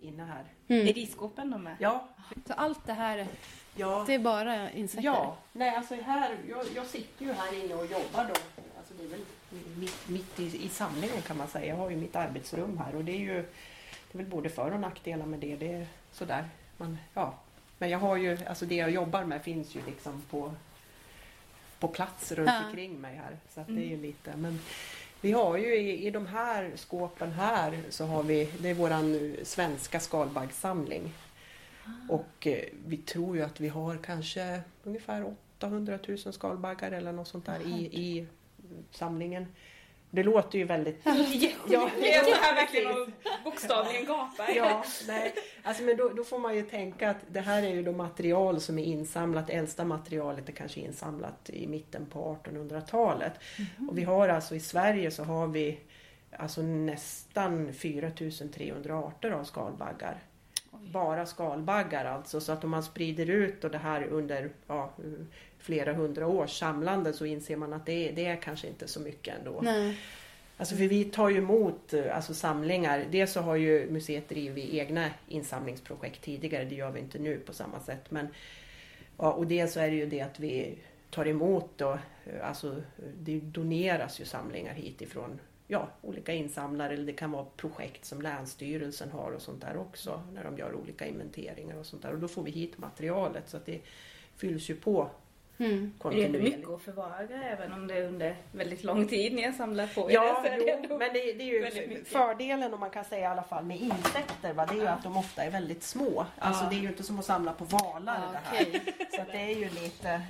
inne 0.00 0.24
här. 0.24 0.44
Är 0.80 0.94
det 0.94 1.00
i 1.00 1.06
skåpen 1.06 1.50
de 1.50 1.66
är? 1.66 1.76
Ja, 1.78 2.08
Så 2.46 2.52
allt 2.52 2.86
det 2.86 2.92
här, 2.92 3.26
ja. 3.74 4.04
det 4.06 4.14
är 4.14 4.18
bara 4.18 4.70
insekter? 4.70 5.04
Ja, 5.04 5.36
nej 5.52 5.76
alltså 5.76 5.94
här, 5.94 6.36
jag, 6.48 6.66
jag 6.74 6.86
sitter 6.86 7.24
ju 7.24 7.32
här 7.32 7.64
inne 7.64 7.74
och 7.74 7.86
jobbar 7.86 8.24
då. 8.24 8.34
Alltså 8.78 8.94
det 8.98 9.04
är 9.04 9.08
väl 9.08 9.24
mitt, 9.76 10.08
mitt 10.08 10.40
i, 10.40 10.64
i 10.64 10.68
samlingen 10.68 11.22
kan 11.22 11.36
man 11.36 11.48
säga. 11.48 11.66
Jag 11.66 11.76
har 11.76 11.90
ju 11.90 11.96
mitt 11.96 12.16
arbetsrum 12.16 12.78
här 12.78 12.96
och 12.96 13.04
det 13.04 13.12
är 13.12 13.20
ju 13.20 13.44
är 14.16 14.22
väl 14.22 14.30
både 14.30 14.48
för 14.48 14.70
och 14.70 14.80
nackdelar 14.80 15.26
med 15.26 15.38
det. 15.40 15.56
Det 15.56 15.72
är 15.72 15.86
sådär. 16.12 16.48
Man, 16.76 16.98
ja. 17.14 17.34
Men 17.78 17.90
jag 17.90 17.98
har 17.98 18.16
ju, 18.16 18.38
alltså 18.46 18.66
det 18.66 18.74
jag 18.74 18.90
jobbar 18.90 19.24
med 19.24 19.42
finns 19.42 19.74
ju 19.74 19.80
liksom 19.86 20.22
på, 20.30 20.52
på 21.78 21.88
plats 21.88 22.32
runt 22.32 22.48
Ja. 22.50 22.66
omkring 22.66 23.00
mig 23.00 23.16
här. 23.16 23.36
Så 23.54 23.60
att 23.60 23.66
det 23.66 23.72
är 23.84 23.88
ju 23.88 23.96
lite, 23.96 24.36
men 24.36 24.58
vi 25.20 25.32
har 25.32 25.56
ju 25.56 25.74
i, 25.76 26.06
i 26.06 26.10
de 26.10 26.26
här 26.26 26.72
skåpen 26.76 27.32
här 27.32 27.80
så 27.90 28.06
har 28.06 28.22
vi, 28.22 28.52
det 28.60 28.68
är 28.68 28.74
våran 28.74 29.36
svenska 29.42 30.00
skalbaggssamling. 30.00 31.12
Och 32.08 32.46
eh, 32.46 32.64
vi 32.86 32.96
tror 32.96 33.36
ju 33.36 33.42
att 33.42 33.60
vi 33.60 33.68
har 33.68 33.96
kanske 33.96 34.60
ungefär 34.84 35.24
800 35.58 35.98
000 36.08 36.18
skalbaggar 36.18 36.90
eller 36.92 37.12
något 37.12 37.28
sånt 37.28 37.46
där 37.46 37.60
i, 37.66 37.78
i 38.02 38.26
samlingen. 38.90 39.46
Det 40.10 40.22
låter 40.22 40.58
ju 40.58 40.64
väldigt... 40.64 41.00
Ja, 41.68 41.90
Det 42.00 42.14
är 42.14 42.24
så 42.24 42.34
här 42.34 42.54
verkligen 42.54 43.12
bokstavligen 43.44 44.06
gapar. 44.06 44.48
Ja, 44.56 44.84
nej. 45.06 45.34
Alltså, 45.62 45.82
men 45.82 45.96
då, 45.96 46.08
då 46.08 46.24
får 46.24 46.38
man 46.38 46.56
ju 46.56 46.62
tänka 46.62 47.10
att 47.10 47.16
det 47.28 47.40
här 47.40 47.62
är 47.62 47.74
ju 47.74 47.82
då 47.82 47.92
material 47.92 48.60
som 48.60 48.78
är 48.78 48.84
insamlat. 48.84 49.50
Äldsta 49.50 49.84
materialet 49.84 50.48
är 50.48 50.52
kanske 50.52 50.80
insamlat 50.80 51.50
i 51.50 51.66
mitten 51.66 52.06
på 52.06 52.38
1800-talet. 52.44 53.32
Och 53.88 53.98
vi 53.98 54.04
har 54.04 54.28
alltså 54.28 54.54
i 54.54 54.60
Sverige 54.60 55.10
så 55.10 55.24
har 55.24 55.46
vi 55.46 55.78
alltså 56.38 56.62
nästan 56.62 57.72
4300 57.72 58.98
arter 58.98 59.30
av 59.30 59.44
skalbaggar. 59.44 60.22
Bara 60.92 61.26
skalbaggar 61.26 62.04
alltså. 62.04 62.40
Så 62.40 62.52
att 62.52 62.64
om 62.64 62.70
man 62.70 62.82
sprider 62.82 63.30
ut 63.30 63.64
och 63.64 63.70
det 63.70 63.78
här 63.78 64.06
under 64.06 64.50
ja, 64.66 64.92
flera 65.66 65.92
hundra 65.92 66.26
års 66.26 66.58
samlande 66.58 67.12
så 67.12 67.26
inser 67.26 67.56
man 67.56 67.72
att 67.72 67.86
det 67.86 68.08
är, 68.08 68.12
det 68.12 68.26
är 68.26 68.36
kanske 68.36 68.66
inte 68.68 68.88
så 68.88 69.00
mycket 69.00 69.38
ändå. 69.38 69.60
Nej. 69.62 69.98
Alltså 70.56 70.76
för 70.76 70.84
vi 70.84 71.04
tar 71.04 71.28
ju 71.28 71.38
emot 71.38 71.92
eh, 71.92 72.16
alltså 72.16 72.34
samlingar. 72.34 73.04
Dels 73.10 73.32
så 73.32 73.40
har 73.40 73.56
ju 73.56 73.90
museet 73.90 74.28
drivit 74.28 74.74
egna 74.74 75.10
insamlingsprojekt 75.28 76.22
tidigare. 76.22 76.64
Det 76.64 76.74
gör 76.74 76.90
vi 76.90 77.00
inte 77.00 77.18
nu 77.18 77.38
på 77.38 77.52
samma 77.52 77.80
sätt. 77.80 78.10
Men, 78.10 78.28
ja, 79.18 79.32
och 79.32 79.46
dels 79.46 79.72
så 79.72 79.80
är 79.80 79.90
det 79.90 79.96
ju 79.96 80.06
det 80.06 80.20
att 80.20 80.40
vi 80.40 80.78
tar 81.10 81.28
emot 81.28 81.70
då, 81.76 81.92
eh, 82.26 82.48
alltså 82.48 82.82
det 83.18 83.40
doneras 83.40 84.20
ju 84.20 84.24
samlingar 84.24 84.74
hit 84.74 85.02
ifrån 85.02 85.40
ja, 85.68 85.88
olika 86.02 86.32
insamlare 86.32 86.94
eller 86.94 87.06
det 87.06 87.12
kan 87.12 87.30
vara 87.30 87.46
projekt 87.56 88.04
som 88.04 88.22
Länsstyrelsen 88.22 89.10
har 89.10 89.32
och 89.32 89.42
sånt 89.42 89.60
där 89.60 89.76
också 89.76 90.22
när 90.32 90.44
de 90.44 90.58
gör 90.58 90.74
olika 90.74 91.06
inventeringar 91.06 91.76
och 91.76 91.86
sånt 91.86 92.02
där. 92.02 92.12
Och 92.12 92.18
då 92.18 92.28
får 92.28 92.42
vi 92.42 92.50
hit 92.50 92.78
materialet 92.78 93.48
så 93.48 93.56
att 93.56 93.66
det 93.66 93.80
fylls 94.36 94.70
ju 94.70 94.76
på 94.76 95.10
Mm. 95.58 95.92
Det 96.02 96.24
är 96.24 96.28
mycket 96.28 96.68
att 96.68 96.82
förvara 96.82 97.14
även 97.52 97.72
om 97.72 97.86
det 97.86 97.94
är 97.94 98.02
under 98.02 98.36
väldigt 98.52 98.84
lång 98.84 99.08
tid 99.08 99.34
ni 99.34 99.42
har 99.42 99.52
samlat 99.52 99.94
på 99.94 100.10
er. 100.10 100.14
Ja, 100.14 100.40
så 100.42 100.48
är 100.52 100.56
det 100.58 100.86
jo, 100.90 100.98
men 100.98 101.12
det, 101.12 101.32
det 101.32 101.42
är 101.42 101.86
ju 101.92 102.04
fördelen 102.04 102.74
om 102.74 102.80
man 102.80 102.90
kan 102.90 103.04
säga 103.04 103.22
i 103.22 103.26
alla 103.26 103.42
fall 103.42 103.64
med 103.64 103.80
insekter. 103.80 104.52
Va? 104.52 104.66
Det 104.66 104.74
är 104.74 104.80
ju 104.80 104.86
att 104.86 105.02
de 105.02 105.16
ofta 105.16 105.42
är 105.42 105.50
väldigt 105.50 105.82
små. 105.82 106.26
Alltså 106.38 106.64
det 106.70 106.76
är 106.76 106.80
ju 106.80 106.88
inte 106.88 107.02
som 107.02 107.18
att 107.18 107.24
samla 107.24 107.52
på 107.52 107.64
valar 107.64 108.20
Ja, 108.26 108.32
det 108.32 108.56
här. 108.56 108.66
okej. 108.70 108.94
Så 109.14 109.20
att 109.22 109.32
det 109.32 109.38
är 109.38 109.56
ju 109.56 109.68
lite... 109.82 110.20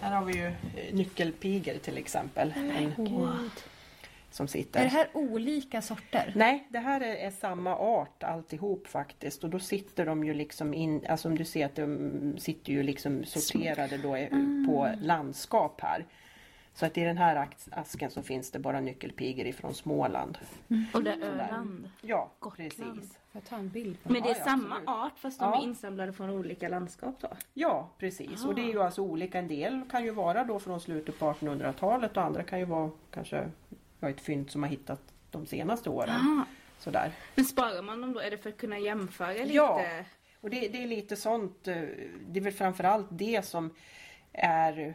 Här 0.00 0.14
har 0.14 0.24
vi 0.24 0.32
ju 0.32 0.46
eh, 0.46 0.52
nyckelpigor 0.94 1.74
till 1.74 1.98
exempel. 1.98 2.52
En, 2.56 2.94
som 4.32 4.48
sitter. 4.48 4.80
Är 4.80 4.84
det 4.84 4.90
här 4.90 5.08
olika 5.12 5.82
sorter? 5.82 6.32
Nej, 6.36 6.66
det 6.70 6.78
här 6.78 7.00
är, 7.00 7.14
är 7.16 7.30
samma 7.30 7.76
art 7.76 8.22
alltihop 8.22 8.86
faktiskt 8.86 9.44
och 9.44 9.50
då 9.50 9.58
sitter 9.58 10.06
de 10.06 10.24
ju 10.24 10.34
liksom 10.34 10.74
in, 10.74 11.06
alltså 11.08 11.28
om 11.28 11.38
du 11.38 11.44
ser 11.44 11.66
att 11.66 11.74
de 11.76 12.34
sitter 12.38 12.72
ju 12.72 12.82
liksom 12.82 13.24
sorterade 13.24 13.96
då 13.98 14.16
eh, 14.16 14.28
på 14.66 14.88
landskap 15.00 15.80
här. 15.80 16.04
Så 16.74 16.86
att 16.86 16.98
i 16.98 17.00
den 17.00 17.18
här 17.18 17.48
asken 17.70 18.10
så 18.10 18.22
finns 18.22 18.50
det 18.50 18.58
bara 18.58 18.80
nyckelpigor 18.80 19.46
ifrån 19.46 19.74
Småland. 19.74 20.38
Och 20.94 21.02
det 21.02 21.10
är 21.12 21.20
Öland. 21.20 21.90
Ja, 22.00 22.30
Gotland. 22.38 22.70
precis. 22.70 23.10
Får 23.32 23.40
jag 23.40 23.44
ta 23.44 23.56
en 23.56 23.68
bild 23.68 24.02
på 24.02 24.12
Men 24.12 24.22
det 24.22 24.28
är 24.30 24.36
Ja, 24.38 24.44
samma 24.44 24.74
absolut. 24.74 24.88
art 24.88 25.18
fast 25.18 25.38
de 25.40 25.50
Ja. 25.52 25.58
är 25.58 25.64
insamlade 25.64 26.12
från 26.12 26.30
olika 26.30 26.68
landskap 26.68 27.14
då? 27.20 27.28
Ja, 27.54 27.88
precis. 27.98 28.44
Och 28.44 28.54
det 28.54 28.62
är 28.62 28.72
ju 28.72 28.82
alltså 28.82 29.02
olika. 29.02 29.38
En 29.38 29.48
del 29.48 29.82
kan 29.90 30.04
ju 30.04 30.10
vara 30.10 30.44
då 30.44 30.58
från 30.58 30.80
slutet 30.80 31.18
på 31.18 31.32
1800-talet 31.32 32.16
och 32.16 32.22
andra 32.22 32.42
kan 32.42 32.58
ju 32.58 32.64
vara 32.64 32.90
kanske 33.10 33.48
ja, 34.02 34.10
ett 34.10 34.20
fynd 34.20 34.50
som 34.50 34.62
har 34.62 34.70
hittat 34.70 35.00
de 35.30 35.46
senaste 35.46 35.90
åren. 35.90 36.10
Ah. 36.10 36.44
Sådär. 36.78 37.12
Men 37.34 37.44
sparar 37.44 37.82
man 37.82 38.00
dem 38.00 38.12
då? 38.12 38.20
Är 38.20 38.30
det 38.30 38.38
för 38.38 38.50
att 38.50 38.56
kunna 38.56 38.78
jämföra 38.78 39.32
lite? 39.32 39.54
Ja. 39.54 39.84
Och 40.40 40.50
det, 40.50 40.68
det 40.68 40.82
är 40.82 40.86
lite 40.86 41.16
sånt, 41.16 41.68
eh, 41.68 41.82
det 42.28 42.40
är 42.40 42.40
väl 42.40 42.52
framförallt 42.52 43.06
det 43.10 43.44
som 43.44 43.70
är 44.32 44.94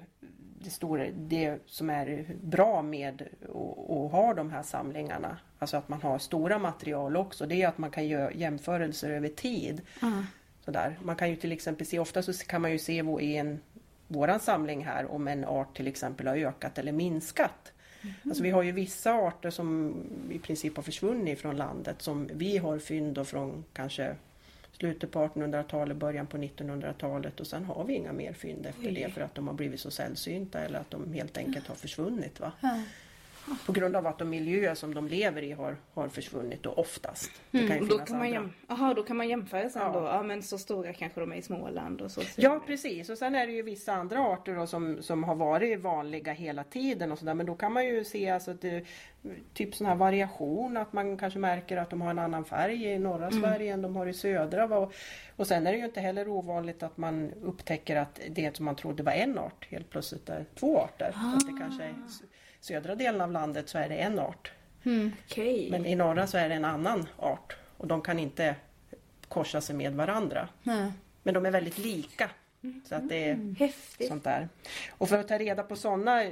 det, 0.59 0.69
stora, 0.69 1.05
det 1.11 1.59
som 1.65 1.89
är 1.89 2.25
bra 2.43 2.81
med 2.81 3.21
att 3.41 4.11
ha 4.11 4.33
de 4.33 4.51
här 4.51 4.63
samlingarna. 4.63 5.37
Alltså 5.59 5.77
att 5.77 5.89
man 5.89 6.01
har 6.01 6.19
stora 6.19 6.59
material 6.59 7.17
också. 7.17 7.45
Det 7.45 7.61
är 7.61 7.67
att 7.67 7.77
man 7.77 7.91
kan 7.91 8.07
göra 8.07 8.31
jämförelser 8.31 9.09
över 9.09 9.29
tid. 9.29 9.81
Ah. 10.01 10.23
Sådär. 10.65 10.99
Man 11.01 11.15
kan 11.15 11.29
ju 11.29 11.35
till 11.35 11.51
exempel 11.51 11.87
se, 11.87 11.99
ofta 11.99 12.23
så 12.23 12.33
kan 12.33 12.61
man 12.61 12.71
ju 12.71 12.79
se 12.79 13.03
i 13.19 13.37
en, 13.37 13.59
våran 14.07 14.39
samling 14.39 14.85
här 14.85 15.11
om 15.11 15.27
en 15.27 15.45
art 15.45 15.77
till 15.77 15.87
exempel 15.87 16.27
har 16.27 16.35
ökat 16.35 16.77
eller 16.77 16.91
minskat. 16.91 17.73
Alltså 18.23 18.43
vi 18.43 18.49
har 18.49 18.63
ju 18.63 18.71
vissa 18.71 19.13
arter 19.13 19.49
som 19.49 19.95
i 20.31 20.39
princip 20.39 20.75
har 20.75 20.83
försvunnit 20.83 21.39
från 21.39 21.57
landet 21.57 22.01
som 22.01 22.29
vi 22.33 22.57
har 22.57 22.79
fynd 22.79 23.27
från 23.27 23.63
kanske 23.73 24.15
slutet 24.71 25.11
på 25.11 25.19
1800-talet, 25.19 25.97
början 25.97 26.27
på 26.27 26.37
1900-talet 26.37 27.39
och 27.39 27.47
sen 27.47 27.65
har 27.65 27.83
vi 27.83 27.93
inga 27.93 28.13
mer 28.13 28.33
fynd 28.33 28.65
efter 28.65 28.91
det 28.91 29.13
för 29.13 29.21
att 29.21 29.35
de 29.35 29.47
har 29.47 29.53
blivit 29.53 29.79
så 29.79 29.91
sällsynta 29.91 30.59
eller 30.59 30.79
att 30.79 30.91
de 30.91 31.13
helt 31.13 31.37
enkelt 31.37 31.67
har 31.67 31.75
försvunnit. 31.75 32.39
Va? 32.39 32.51
På 33.65 33.71
grund 33.71 33.95
av 33.95 34.07
att 34.07 34.17
de 34.19 34.29
miljöer 34.29 34.75
som 34.75 34.93
de 34.93 35.07
lever 35.07 35.41
i 35.41 35.51
har, 35.51 35.77
har 35.93 36.07
försvunnit 36.07 36.63
då 36.63 36.71
oftast. 36.71 37.31
Det 37.51 37.57
kan 37.67 37.77
Mm, 37.77 37.87
då, 37.87 37.93
finnas 37.95 38.09
kan 38.09 38.17
man 38.17 38.29
jäm... 38.31 38.51
Aha, 38.67 38.93
då 38.93 39.03
kan 39.03 39.17
man 39.17 39.29
jämföra 39.29 39.69
sen 39.69 39.81
Ja. 39.81 39.99
då. 39.99 40.05
Ja 40.05 40.23
men 40.23 40.43
så 40.43 40.57
stora 40.57 40.93
kanske 40.93 41.19
de 41.19 41.31
är 41.31 41.35
i 41.35 41.41
Småland 41.41 42.01
och 42.01 42.11
så. 42.11 42.21
Ja 42.35 42.61
precis 42.67 43.09
och 43.09 43.17
sen 43.17 43.35
är 43.35 43.47
det 43.47 43.53
ju 43.53 43.61
vissa 43.61 43.93
andra 43.93 44.19
arter 44.19 44.55
då 44.55 44.67
som, 44.67 45.01
som 45.03 45.23
har 45.23 45.35
varit 45.35 45.79
vanliga 45.79 46.33
hela 46.33 46.63
tiden 46.63 47.11
och 47.11 47.19
sådär 47.19 47.33
men 47.33 47.45
då 47.45 47.55
kan 47.55 47.71
man 47.73 47.85
ju 47.85 48.03
se 48.03 48.29
alltså 48.29 48.51
att 48.51 48.61
det, 48.61 48.85
typ 49.53 49.75
sån 49.75 49.87
här 49.87 49.95
variation 49.95 50.77
att 50.77 50.93
man 50.93 51.17
kanske 51.17 51.39
märker 51.39 51.77
att 51.77 51.89
de 51.89 52.01
har 52.01 52.09
en 52.09 52.19
annan 52.19 52.45
färg 52.45 52.85
i 52.85 52.99
norra 52.99 53.31
Sverige 53.31 53.73
än 53.73 53.81
de 53.81 53.95
har 53.95 54.07
i 54.07 54.13
södra. 54.13 54.77
Och, 54.77 54.93
och 55.35 55.47
sen 55.47 55.67
är 55.67 55.71
det 55.71 55.77
ju 55.77 55.85
inte 55.85 55.99
heller 56.01 56.27
ovanligt 56.27 56.83
att 56.83 56.97
man 56.97 57.31
upptäcker 57.43 57.95
att 57.95 58.19
det 58.29 58.55
som 58.55 58.65
man 58.65 58.75
trodde 58.75 59.03
var 59.03 59.11
en 59.11 59.37
art 59.37 59.67
helt 59.69 59.89
plötsligt 59.89 60.29
är 60.29 60.45
två 60.55 60.77
arter. 60.79 61.11
Så 61.11 61.37
att 61.37 61.53
det 61.53 61.59
kanske 61.59 61.83
är 61.83 61.93
södra 62.59 62.95
delen 62.95 63.21
av 63.21 63.31
landet 63.31 63.69
så 63.69 63.77
är 63.77 63.89
det 63.89 63.95
en 63.95 64.19
art 64.19 64.51
Okej. 65.25 65.67
men 65.71 65.85
i 65.85 65.95
norra 65.95 66.27
så 66.27 66.37
är 66.37 66.49
det 66.49 66.55
en 66.55 66.65
annan 66.65 67.07
art 67.17 67.57
och 67.77 67.87
de 67.87 68.01
kan 68.01 68.19
inte 68.19 68.55
korsa 69.27 69.61
sig 69.61 69.75
med 69.75 69.93
varandra. 69.93 70.49
Nej. 70.63 70.91
Men 71.23 71.33
de 71.33 71.45
är 71.45 71.51
väldigt 71.51 71.77
lika. 71.77 72.29
Så 72.85 72.95
att 72.95 73.09
det 73.09 73.29
är 73.29 73.55
Häftigt. 73.59 74.07
sånt 74.07 74.23
där. 74.23 74.49
Och 74.89 75.09
för 75.09 75.19
att 75.19 75.27
ta 75.27 75.37
reda 75.37 75.63
på 75.63 75.75
sådana 75.75 76.23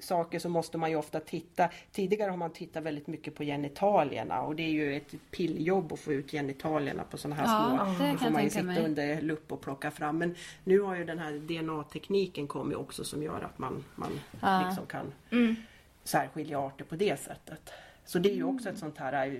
saker 0.00 0.38
så 0.38 0.48
måste 0.48 0.78
man 0.78 0.90
ju 0.90 0.96
ofta 0.96 1.20
titta. 1.20 1.68
Tidigare 1.92 2.30
har 2.30 2.36
man 2.36 2.50
tittat 2.52 2.82
väldigt 2.82 3.06
mycket 3.06 3.34
på 3.34 3.42
genitalierna 3.44 4.40
och 4.42 4.56
det 4.56 4.62
är 4.62 4.70
ju 4.70 4.96
ett 4.96 5.14
pilljobb 5.30 5.92
att 5.92 6.00
få 6.00 6.12
ut 6.12 6.30
genitalierna 6.30 7.04
på 7.10 7.18
sådana 7.18 7.36
här 7.42 7.44
Ja, 7.78 7.94
små. 7.96 8.04
det 8.04 8.12
Då 8.12 8.18
får 8.18 8.30
man 8.30 8.44
ju 8.44 8.50
sitta 8.50 8.62
mig. 8.64 8.84
under 8.84 9.20
lupp 9.22 9.52
och 9.52 9.60
plocka 9.60 9.90
fram. 9.90 10.18
Men 10.18 10.34
nu 10.64 10.80
har 10.80 10.96
ju 10.96 11.04
den 11.04 11.18
här 11.18 11.32
DNA-tekniken 11.32 12.46
kommit 12.46 12.76
också 12.76 13.04
som 13.04 13.22
gör 13.22 13.40
att 13.40 13.58
man, 13.58 13.84
man 13.94 14.20
Ja. 14.42 14.62
liksom 14.66 14.86
kan 14.86 15.12
Mm. 15.30 15.56
särskilja 16.04 16.58
arter 16.60 16.84
på 16.84 16.96
det 16.96 17.20
sättet. 17.20 17.70
Så 18.04 18.18
det 18.18 18.30
är 18.30 18.34
ju 18.34 18.44
också 18.44 18.68
ett 18.68 18.78
sånt 18.78 18.98
här 18.98 19.26
eh, 19.26 19.32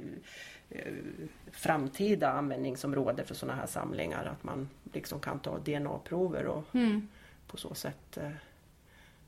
eh, 0.78 0.92
framtida 1.52 2.28
användningsområde 2.30 3.24
för 3.24 3.34
sådana 3.34 3.58
här 3.60 3.66
samlingar. 3.66 4.24
Att 4.24 4.44
man 4.44 4.68
liksom 4.92 5.20
kan 5.20 5.38
ta 5.38 5.58
DNA-prover 5.58 6.44
och 6.46 6.64
Mm. 6.74 7.08
på 7.46 7.56
så 7.56 7.74
sätt 7.74 8.16
eh, 8.16 8.30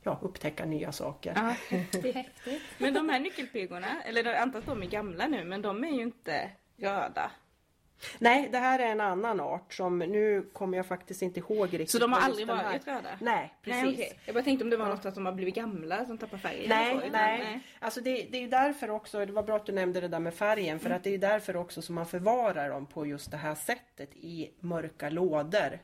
ja, 0.08 0.18
upptäcka 0.22 0.64
nya 0.64 0.92
saker. 0.92 1.32
Ja, 1.36 1.54
häftigt. 2.12 2.62
Men 2.78 2.94
de 2.94 3.08
här 3.08 3.20
nyckelpigorna, 3.20 4.02
eller 4.02 4.24
jag 4.24 4.36
antar 4.36 4.58
att 4.58 4.66
de 4.66 4.82
är 4.82 4.86
gamla 4.86 5.26
nu, 5.26 5.44
men 5.44 5.62
de 5.62 5.84
är 5.84 5.88
ju 5.88 6.02
inte 6.02 6.50
röda. 6.76 7.30
Nej, 8.18 8.48
det 8.52 8.58
här 8.58 8.78
är 8.78 8.86
en 8.86 9.00
annan 9.00 9.40
art 9.40 9.74
som 9.74 9.98
nu 9.98 10.48
kommer 10.52 10.76
jag 10.76 10.86
faktiskt 10.86 11.22
inte 11.22 11.40
ihåg 11.40 11.64
riktigt. 11.72 11.90
Så 11.90 11.98
de 11.98 12.12
har 12.12 12.20
aldrig 12.20 12.46
varit 12.46 12.62
här- 12.62 12.80
röda? 12.96 13.08
Nej, 13.20 13.54
precis. 13.62 13.82
Nej, 13.84 13.94
okej. 13.94 14.18
Jag 14.26 14.34
bara 14.34 14.44
tänkte 14.44 14.64
om 14.64 14.70
det 14.70 14.76
var 14.76 14.86
något 14.88 15.06
att 15.06 15.14
de 15.14 15.26
har 15.26 15.32
blivit 15.32 15.54
gamla 15.54 16.04
som 16.06 16.18
tappar 16.18 16.38
färgen. 16.38 16.68
Nej, 16.68 16.92
så, 16.92 16.98
utan- 16.98 17.12
nej. 17.12 17.60
Alltså 17.78 18.00
det, 18.00 18.26
det 18.30 18.38
är 18.38 18.42
ju 18.42 18.48
därför 18.48 18.90
också, 18.90 19.26
det 19.26 19.32
var 19.32 19.42
bra 19.42 19.56
att 19.56 19.66
du 19.66 19.72
nämnde 19.72 20.00
det 20.00 20.08
där 20.08 20.20
med 20.20 20.34
färgen, 20.34 20.78
för 20.78 20.90
att 20.90 21.04
det 21.04 21.14
är 21.14 21.18
därför 21.18 21.56
också 21.56 21.82
som 21.82 21.94
man 21.94 22.06
förvarar 22.06 22.70
dem 22.70 22.86
på 22.86 23.06
just 23.06 23.30
det 23.30 23.36
här 23.36 23.54
sättet 23.54 24.14
i 24.16 24.50
mörka 24.60 25.10
lådor. 25.10 25.78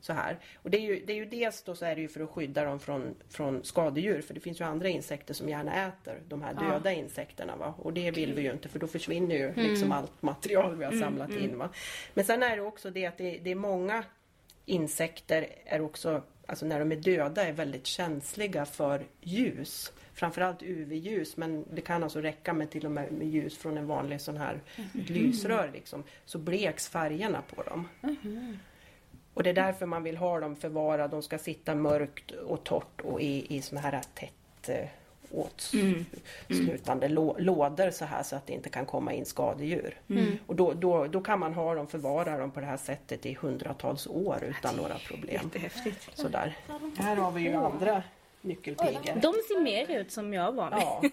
Så 0.00 0.12
här. 0.12 0.38
Och 0.62 0.70
det 0.70 0.76
är 0.78 0.80
ju, 0.82 1.04
det 1.06 1.12
är 1.12 1.16
ju 1.16 1.24
dels 1.24 1.62
då 1.62 1.74
så 1.74 1.84
är 1.84 1.94
det 1.94 2.00
ju 2.00 2.08
för 2.08 2.20
att 2.20 2.30
skydda 2.30 2.64
dem 2.64 2.80
från, 2.80 3.14
från 3.30 3.64
skadedjur, 3.64 4.20
för 4.22 4.34
det 4.34 4.40
finns 4.40 4.60
ju 4.60 4.64
andra 4.64 4.88
insekter 4.88 5.34
som 5.34 5.48
gärna 5.48 5.86
äter 5.86 6.20
de 6.28 6.42
här 6.42 6.54
döda 6.54 6.92
insekterna. 6.92 7.56
Va? 7.56 7.74
Och 7.78 7.92
det 7.92 8.10
vill 8.10 8.34
vi 8.34 8.42
ju 8.42 8.52
inte, 8.52 8.68
för 8.68 8.78
då 8.78 8.86
försvinner 8.86 9.34
ju 9.36 9.52
liksom 9.56 9.92
allt 9.92 10.22
material 10.22 10.76
vi 10.76 10.84
har 10.84 10.92
samlat 10.92 11.30
in. 11.30 11.53
Va? 11.58 11.68
Men 12.14 12.24
sen 12.24 12.42
är 12.42 12.56
det 12.56 12.62
också 12.62 12.90
det 12.90 13.06
att 13.06 13.18
det, 13.18 13.38
det 13.38 13.50
är 13.50 13.54
många 13.54 14.04
insekter 14.66 15.46
är 15.64 15.80
också, 15.80 16.22
alltså 16.46 16.66
när 16.66 16.78
de 16.78 16.92
är 16.92 16.96
döda, 16.96 17.44
är 17.44 17.52
väldigt 17.52 17.86
känsliga 17.86 18.66
för 18.66 19.04
ljus. 19.20 19.92
Framförallt 20.14 20.62
UV-ljus, 20.62 21.36
men 21.36 21.64
det 21.72 21.80
kan 21.80 22.02
alltså 22.02 22.20
räcka 22.20 22.52
med 22.52 22.70
till 22.70 22.84
och 22.84 22.92
med 22.92 23.12
med 23.12 23.28
ljus 23.28 23.58
från 23.58 23.78
en 23.78 23.86
vanlig 23.86 24.20
sån 24.20 24.36
här 24.36 24.60
ett 25.00 25.10
lysrör 25.10 25.70
liksom, 25.72 26.04
så 26.24 26.38
bleks 26.38 26.88
färgerna 26.88 27.42
på 27.54 27.62
dem. 27.62 27.88
Och 29.34 29.42
det 29.42 29.50
är 29.50 29.54
därför 29.54 29.86
man 29.86 30.02
vill 30.02 30.16
ha 30.16 30.40
dem 30.40 30.56
förvarade, 30.56 31.08
de 31.08 31.22
ska 31.22 31.38
sitta 31.38 31.74
mörkt 31.74 32.30
och 32.30 32.64
torrt 32.64 33.00
och 33.00 33.20
i, 33.20 33.56
i 33.56 33.62
såna 33.62 33.80
här 33.80 34.02
tätt 34.14 34.68
eh, 34.68 34.88
åtslutande 35.38 37.08
lå, 37.08 37.36
lådor 37.38 37.90
så 37.90 38.04
här 38.04 38.22
så 38.22 38.36
att 38.36 38.46
det 38.46 38.52
inte 38.52 38.68
kan 38.68 38.86
komma 38.86 39.12
in 39.12 39.26
skadedjur. 39.26 40.00
Och 40.46 40.56
då, 40.56 40.72
då, 40.72 41.06
då 41.06 41.20
kan 41.20 41.38
man 41.38 41.54
ha 41.54 41.74
dem, 41.74 41.86
förvara 41.86 42.38
dem 42.38 42.50
på 42.50 42.60
det 42.60 42.66
här 42.66 42.76
sättet 42.76 43.26
i 43.26 43.34
hundratals 43.34 44.06
år 44.06 44.44
utan 44.44 44.76
några 44.76 44.98
problem. 44.98 45.40
Jättehäftigt. 45.42 46.18
Sådär. 46.18 46.56
Här 46.96 47.16
har 47.16 47.30
vi 47.30 47.40
ju 47.42 47.52
andra 47.54 48.02
nyckelpigor. 48.40 49.20
De 49.20 49.32
ser 49.48 49.60
mer 49.60 50.00
ut 50.00 50.12
som 50.12 50.34
jag 50.34 50.52
var 50.52 50.70
med. 50.70 50.80
Ja. 50.82 51.02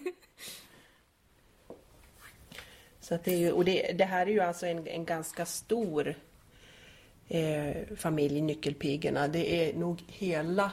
Så 3.00 3.14
att 3.14 3.24
det 3.24 3.32
är 3.32 3.38
ju, 3.38 3.52
och 3.52 3.64
det, 3.64 3.92
det 3.98 4.04
här 4.04 4.26
är 4.26 4.30
ju 4.30 4.40
alltså 4.40 4.66
en, 4.66 4.86
en 4.86 5.04
ganska 5.04 5.46
stor 5.46 6.14
eh, 7.28 7.96
familj 7.96 8.40
nyckelpigorna. 8.40 9.28
Det 9.28 9.68
är 9.68 9.74
nog 9.74 10.02
hela 10.06 10.70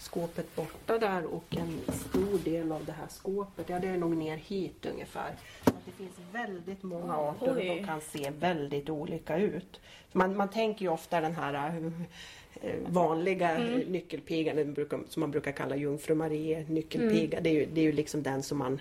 skåpet 0.00 0.56
borta 0.56 0.98
där 0.98 1.24
och 1.24 1.56
en 1.56 1.80
stor 1.92 2.38
del 2.44 2.72
av 2.72 2.84
det 2.84 2.92
här 2.92 3.08
skåpet. 3.08 3.68
Ja, 3.68 3.78
det 3.78 3.88
är 3.88 3.96
nog 3.96 4.16
ner 4.16 4.36
hit 4.36 4.86
ungefär. 4.86 5.34
Så 5.64 5.70
att 5.70 5.86
det 5.86 5.92
finns 5.92 6.16
väldigt 6.32 6.82
många 6.82 7.16
arter 7.16 7.50
och 7.50 7.56
Oj. 7.56 7.68
de 7.68 7.84
kan 7.84 8.00
se 8.00 8.30
väldigt 8.30 8.90
olika 8.90 9.36
ut. 9.36 9.80
Man, 10.12 10.36
man 10.36 10.50
tänker 10.50 10.82
ju 10.82 10.88
ofta 10.88 11.20
den 11.20 11.34
här 11.34 11.82
eh, 12.62 12.74
vanliga 12.86 13.50
mm. 13.50 13.78
nyckelpigan 13.78 14.76
som 15.08 15.20
man 15.20 15.30
brukar 15.30 15.52
kalla 15.52 15.76
jungfru 15.76 16.14
Marie 16.14 16.66
nyckelpiga. 16.68 17.40
Det, 17.40 17.50
är 17.50 17.54
ju, 17.54 17.66
det 17.66 17.80
är 17.80 17.84
ju 17.84 17.92
liksom 17.92 18.22
den 18.22 18.42
som 18.42 18.58
man 18.58 18.80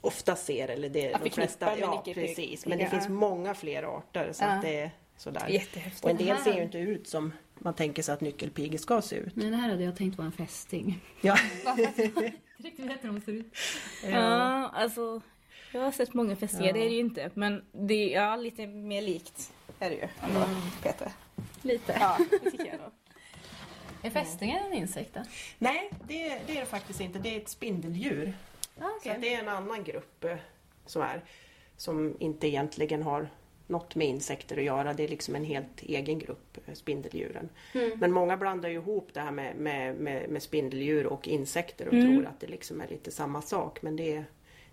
ofta 0.00 0.36
ser. 0.36 0.68
Eller 0.68 0.88
det, 0.88 1.08
de 1.08 1.12
förknippar 1.12 1.34
flesta, 1.34 1.78
ja, 1.78 2.02
precis. 2.14 2.66
Men 2.66 2.78
det 2.78 2.84
Ja. 2.84 2.90
finns 2.90 3.08
många 3.08 3.54
fler 3.54 3.82
arter. 3.82 4.32
Så 4.32 4.44
Ja. 4.44 4.48
att 4.48 4.62
det 4.62 4.80
är 4.80 4.90
sådär. 5.16 5.62
Och 6.02 6.10
en 6.10 6.16
del 6.16 6.38
ser 6.38 6.54
ju 6.54 6.62
inte 6.62 6.78
ut 6.78 7.08
som 7.08 7.32
man 7.64 7.74
tänker 7.74 8.02
sig 8.02 8.14
att 8.14 8.20
nyckelpigor 8.20 8.78
ska 8.78 9.02
se 9.02 9.16
ut. 9.16 9.36
Nej, 9.36 9.50
det 9.50 9.56
här 9.56 9.68
hade 9.70 9.84
jag 9.84 9.96
tänkt 9.96 10.18
vara 10.18 10.26
en 10.26 10.32
fästing. 10.32 11.00
Ja. 11.20 11.38
Inte 11.98 12.32
riktigt 12.56 12.86
vet 12.86 13.04
hur 13.04 13.08
de 13.12 13.20
ser 13.20 13.32
ut. 13.32 13.54
Ja, 14.04 14.68
alltså. 14.68 15.20
Jag 15.72 15.80
har 15.80 15.92
sett 15.92 16.14
många 16.14 16.36
fästingar, 16.36 16.66
Ja. 16.66 16.72
det 16.72 16.80
är 16.80 16.88
det 16.88 16.94
ju 16.94 17.00
inte. 17.00 17.30
Men 17.34 17.64
det 17.72 18.14
är 18.14 18.22
ja, 18.22 18.36
lite 18.36 18.66
mer 18.66 19.02
likt. 19.02 19.52
Är 19.78 19.90
det 19.90 19.96
ju. 19.96 20.08
Ändå, 20.22 20.44
Peter. 20.82 21.12
Lite. 21.62 21.96
Ja, 22.00 22.18
det 22.30 22.50
tycker 22.50 22.66
jag 22.66 22.80
nog. 22.80 22.90
Är 24.04 24.10
fästingen 24.10 24.64
en 24.66 24.72
insekt 24.72 25.14
då? 25.14 25.20
Nej, 25.58 25.90
det, 26.08 26.28
det 26.46 26.56
är 26.56 26.60
det 26.60 26.66
faktiskt 26.66 27.00
inte. 27.00 27.18
Det 27.18 27.36
är 27.36 27.40
ett 27.40 27.48
spindeldjur. 27.48 28.34
Ah, 28.80 28.84
Så 29.02 29.10
att 29.10 29.20
det 29.20 29.34
är 29.34 29.38
en 29.38 29.48
annan 29.48 29.84
grupp 29.84 30.24
eh, 30.24 30.36
som 30.86 31.02
är 31.02 31.24
som 31.76 32.16
inte 32.20 32.48
egentligen 32.48 33.02
har 33.02 33.28
något 33.66 33.94
med 33.94 34.06
insekter 34.08 34.56
att 34.58 34.64
göra. 34.64 34.92
Det 34.92 35.04
är 35.04 35.08
liksom 35.08 35.34
en 35.34 35.44
helt 35.44 35.82
egen 35.82 36.18
grupp, 36.18 36.58
eh, 36.66 36.74
spindeldjuren. 36.74 37.48
Men 37.96 38.12
många 38.12 38.36
blandar 38.36 38.68
ihop 38.70 39.08
det 39.12 39.20
här 39.20 39.30
med, 39.30 39.56
med, 39.56 39.94
med, 39.96 40.28
med 40.30 40.42
spindeldjur 40.42 41.06
och 41.06 41.28
insekter 41.28 41.84
och 41.86 41.90
tror 41.90 42.26
att 42.26 42.40
det 42.40 42.46
liksom 42.46 42.80
är 42.80 42.88
lite 42.88 43.10
samma 43.10 43.42
sak. 43.42 43.82
Men 43.82 43.96
det, 43.96 44.24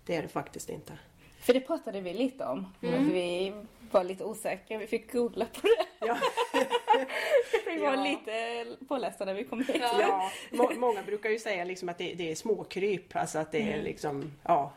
det 0.06 0.14
är 0.16 0.22
det 0.22 0.28
faktiskt 0.28 0.70
inte. 0.70 0.92
För 1.40 1.54
det 1.54 1.60
pratade 1.60 2.00
vi 2.00 2.14
lite 2.14 2.44
om. 2.44 2.66
För 2.80 2.98
vi 2.98 3.52
var 3.90 4.04
lite 4.04 4.24
osäkra. 4.24 4.78
Vi 4.78 4.86
fick 4.86 5.12
googla 5.12 5.44
på 5.44 5.60
det. 5.66 6.06
Ja. 6.06 6.18
Vi 7.66 7.78
var 7.78 7.94
Ja. 7.94 8.04
lite 8.04 8.66
pålästa 8.88 9.24
när 9.24 9.34
vi 9.34 9.44
kom 9.44 9.58
hit. 9.58 9.82
Ja, 10.00 10.30
må, 10.50 10.70
många 10.76 11.02
brukar 11.02 11.30
ju 11.30 11.38
säga 11.38 11.64
liksom 11.64 11.88
att 11.88 11.98
det, 11.98 12.14
det 12.14 12.30
är 12.30 12.34
småkryp, 12.34 13.16
alltså 13.16 13.38
att 13.38 13.52
det 13.52 13.72
är 13.72 13.82
liksom, 13.82 14.32
ja. 14.42 14.72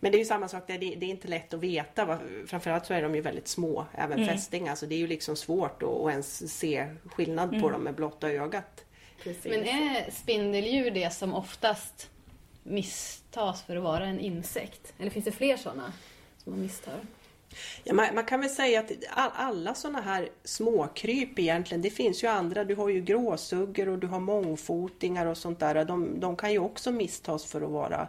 Men 0.00 0.12
det 0.12 0.16
är 0.16 0.20
ju 0.20 0.24
samma 0.24 0.48
sak 0.48 0.66
där, 0.66 0.78
det, 0.78 0.94
det 0.94 1.06
är 1.06 1.10
inte 1.10 1.28
lätt 1.28 1.54
att 1.54 1.60
veta. 1.60 2.04
Va? 2.04 2.18
Framförallt 2.46 2.86
så 2.86 2.94
är 2.94 3.02
de 3.02 3.14
ju 3.14 3.20
väldigt 3.20 3.48
små, 3.48 3.86
även 3.94 4.26
fästingar, 4.26 4.74
så 4.74 4.86
det 4.86 4.94
är 4.94 4.98
ju 4.98 5.06
liksom 5.06 5.36
svårt 5.36 5.82
att, 5.82 5.88
att 5.88 6.10
ens 6.10 6.58
se 6.58 6.88
skillnad 7.04 7.60
på 7.60 7.70
dem 7.70 7.82
med 7.82 7.94
blotta 7.94 8.30
ögat. 8.30 8.84
Men 9.24 9.64
är 9.64 10.10
spindeldjur 10.10 10.90
det 10.90 11.12
som 11.12 11.34
oftast 11.34 12.10
misstas 12.62 13.62
för 13.62 13.76
att 13.76 13.82
vara 13.82 14.06
en 14.06 14.20
insekt? 14.20 14.94
Eller 14.98 15.10
finns 15.10 15.24
det 15.24 15.32
fler 15.32 15.56
sådana 15.56 15.92
som 16.36 16.52
man 16.52 16.62
misstar? 16.62 17.00
Ja, 17.84 17.94
man, 17.94 18.14
man 18.14 18.24
kan 18.24 18.40
väl 18.40 18.50
säga 18.50 18.80
att 18.80 18.92
all, 19.10 19.30
alla 19.34 19.74
sådana 19.74 20.00
här 20.00 20.28
småkryp 20.44 21.38
egentligen, 21.38 21.82
det 21.82 21.90
finns 21.90 22.24
ju 22.24 22.26
andra. 22.26 22.64
Du 22.64 22.74
har 22.74 22.88
ju 22.88 23.00
gråsuggor 23.00 23.88
och 23.88 23.98
du 23.98 24.06
har 24.06 24.20
mångfotingar 24.20 25.26
och 25.26 25.36
sånt 25.36 25.60
där. 25.60 25.84
De, 25.84 26.20
de 26.20 26.36
kan 26.36 26.52
ju 26.52 26.58
också 26.58 26.90
misstas 26.90 27.44
för 27.44 27.62
att 27.62 27.70
vara 27.70 28.08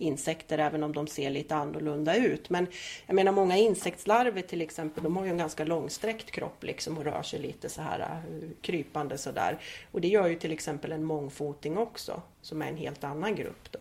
insekter 0.00 0.58
även 0.58 0.82
om 0.82 0.92
de 0.92 1.06
ser 1.06 1.30
lite 1.30 1.54
annorlunda 1.54 2.16
ut. 2.16 2.50
Men 2.50 2.66
jag 3.06 3.14
menar 3.14 3.32
många 3.32 3.56
insektslarver 3.56 4.42
till 4.42 4.60
exempel, 4.60 5.02
de 5.04 5.16
har 5.16 5.24
ju 5.24 5.30
en 5.30 5.38
ganska 5.38 5.64
långsträckt 5.64 6.30
kropp 6.30 6.64
liksom 6.64 6.98
och 6.98 7.04
rör 7.04 7.22
sig 7.22 7.40
lite 7.40 7.68
så 7.68 7.82
här 7.82 8.00
eh, 8.00 8.48
krypande 8.60 9.18
sådär. 9.18 9.58
Och 9.92 10.00
det 10.00 10.08
gör 10.08 10.26
ju 10.28 10.34
till 10.36 10.52
exempel 10.52 10.92
en 10.92 11.04
mångfoting 11.04 11.78
också, 11.78 12.22
som 12.42 12.62
är 12.62 12.68
en 12.68 12.76
helt 12.76 13.04
annan 13.04 13.34
grupp 13.34 13.72
då. 13.72 13.78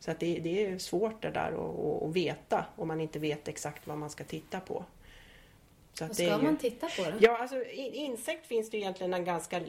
Så 0.00 0.10
att 0.10 0.20
det, 0.20 0.38
det 0.38 0.66
är 0.66 0.78
svårt 0.78 1.22
det 1.22 1.30
där 1.30 1.52
att, 2.08 2.16
veta 2.16 2.66
om 2.76 2.88
man 2.88 3.00
inte 3.00 3.18
vet 3.18 3.48
exakt 3.48 3.86
vad 3.86 3.98
man 3.98 4.10
ska 4.10 4.24
titta 4.24 4.60
på. 4.60 4.84
Så 5.94 6.06
Vad 6.06 6.14
ska 6.14 6.24
ju- 6.24 6.42
man 6.42 6.56
titta 6.56 6.86
på 6.86 7.02
då? 7.10 7.16
Ja, 7.20 7.38
alltså 7.38 7.64
in, 7.64 7.92
insekt 7.94 8.46
finns 8.46 8.70
det 8.70 8.76
ju 8.76 8.82
egentligen 8.82 9.14
en 9.14 9.24
ganska 9.24 9.60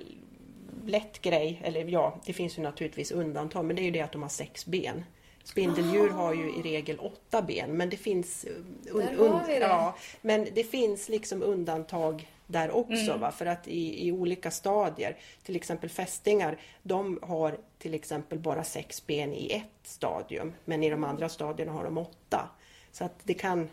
lätt 0.85 1.21
grej, 1.21 1.61
eller 1.63 1.85
ja, 1.85 2.19
det 2.25 2.33
finns 2.33 2.57
ju 2.57 2.61
naturligtvis 2.61 3.11
undantag, 3.11 3.65
men 3.65 3.75
det 3.75 3.81
är 3.81 3.83
ju 3.83 3.91
det 3.91 4.01
att 4.01 4.11
de 4.11 4.21
har 4.21 4.29
sex 4.29 4.65
ben. 4.65 5.03
Spindeldjur 5.43 6.09
har 6.09 6.33
ju 6.33 6.55
i 6.55 6.61
regel 6.61 6.99
åtta 6.99 7.41
ben, 7.41 7.77
men 7.77 7.89
det 7.89 7.97
finns... 7.97 8.45
Där 8.83 9.17
har 9.17 9.47
vi 9.47 9.53
det. 9.53 9.59
ja, 9.59 9.95
men 10.21 10.47
det 10.53 10.63
finns 10.63 11.09
liksom 11.09 11.43
undantag 11.43 12.29
där 12.47 12.71
också, 12.71 13.17
va? 13.17 13.31
för 13.31 13.45
att 13.45 13.67
i, 13.67 14.07
i 14.07 14.11
olika 14.11 14.51
stadier, 14.51 15.17
till 15.43 15.55
exempel 15.55 15.89
fästingar, 15.89 16.57
de 16.83 17.19
har 17.21 17.57
till 17.77 17.93
exempel 17.93 18.39
bara 18.39 18.63
sex 18.63 19.07
ben 19.07 19.33
i 19.33 19.51
ett 19.51 19.87
stadium, 19.87 20.53
men 20.65 20.83
i 20.83 20.89
de 20.89 21.03
andra 21.03 21.29
stadierna 21.29 21.71
har 21.71 21.83
de 21.83 21.97
åtta. 21.97 22.49
Så 22.91 23.03
att 23.03 23.19
det 23.23 23.33
kan 23.33 23.69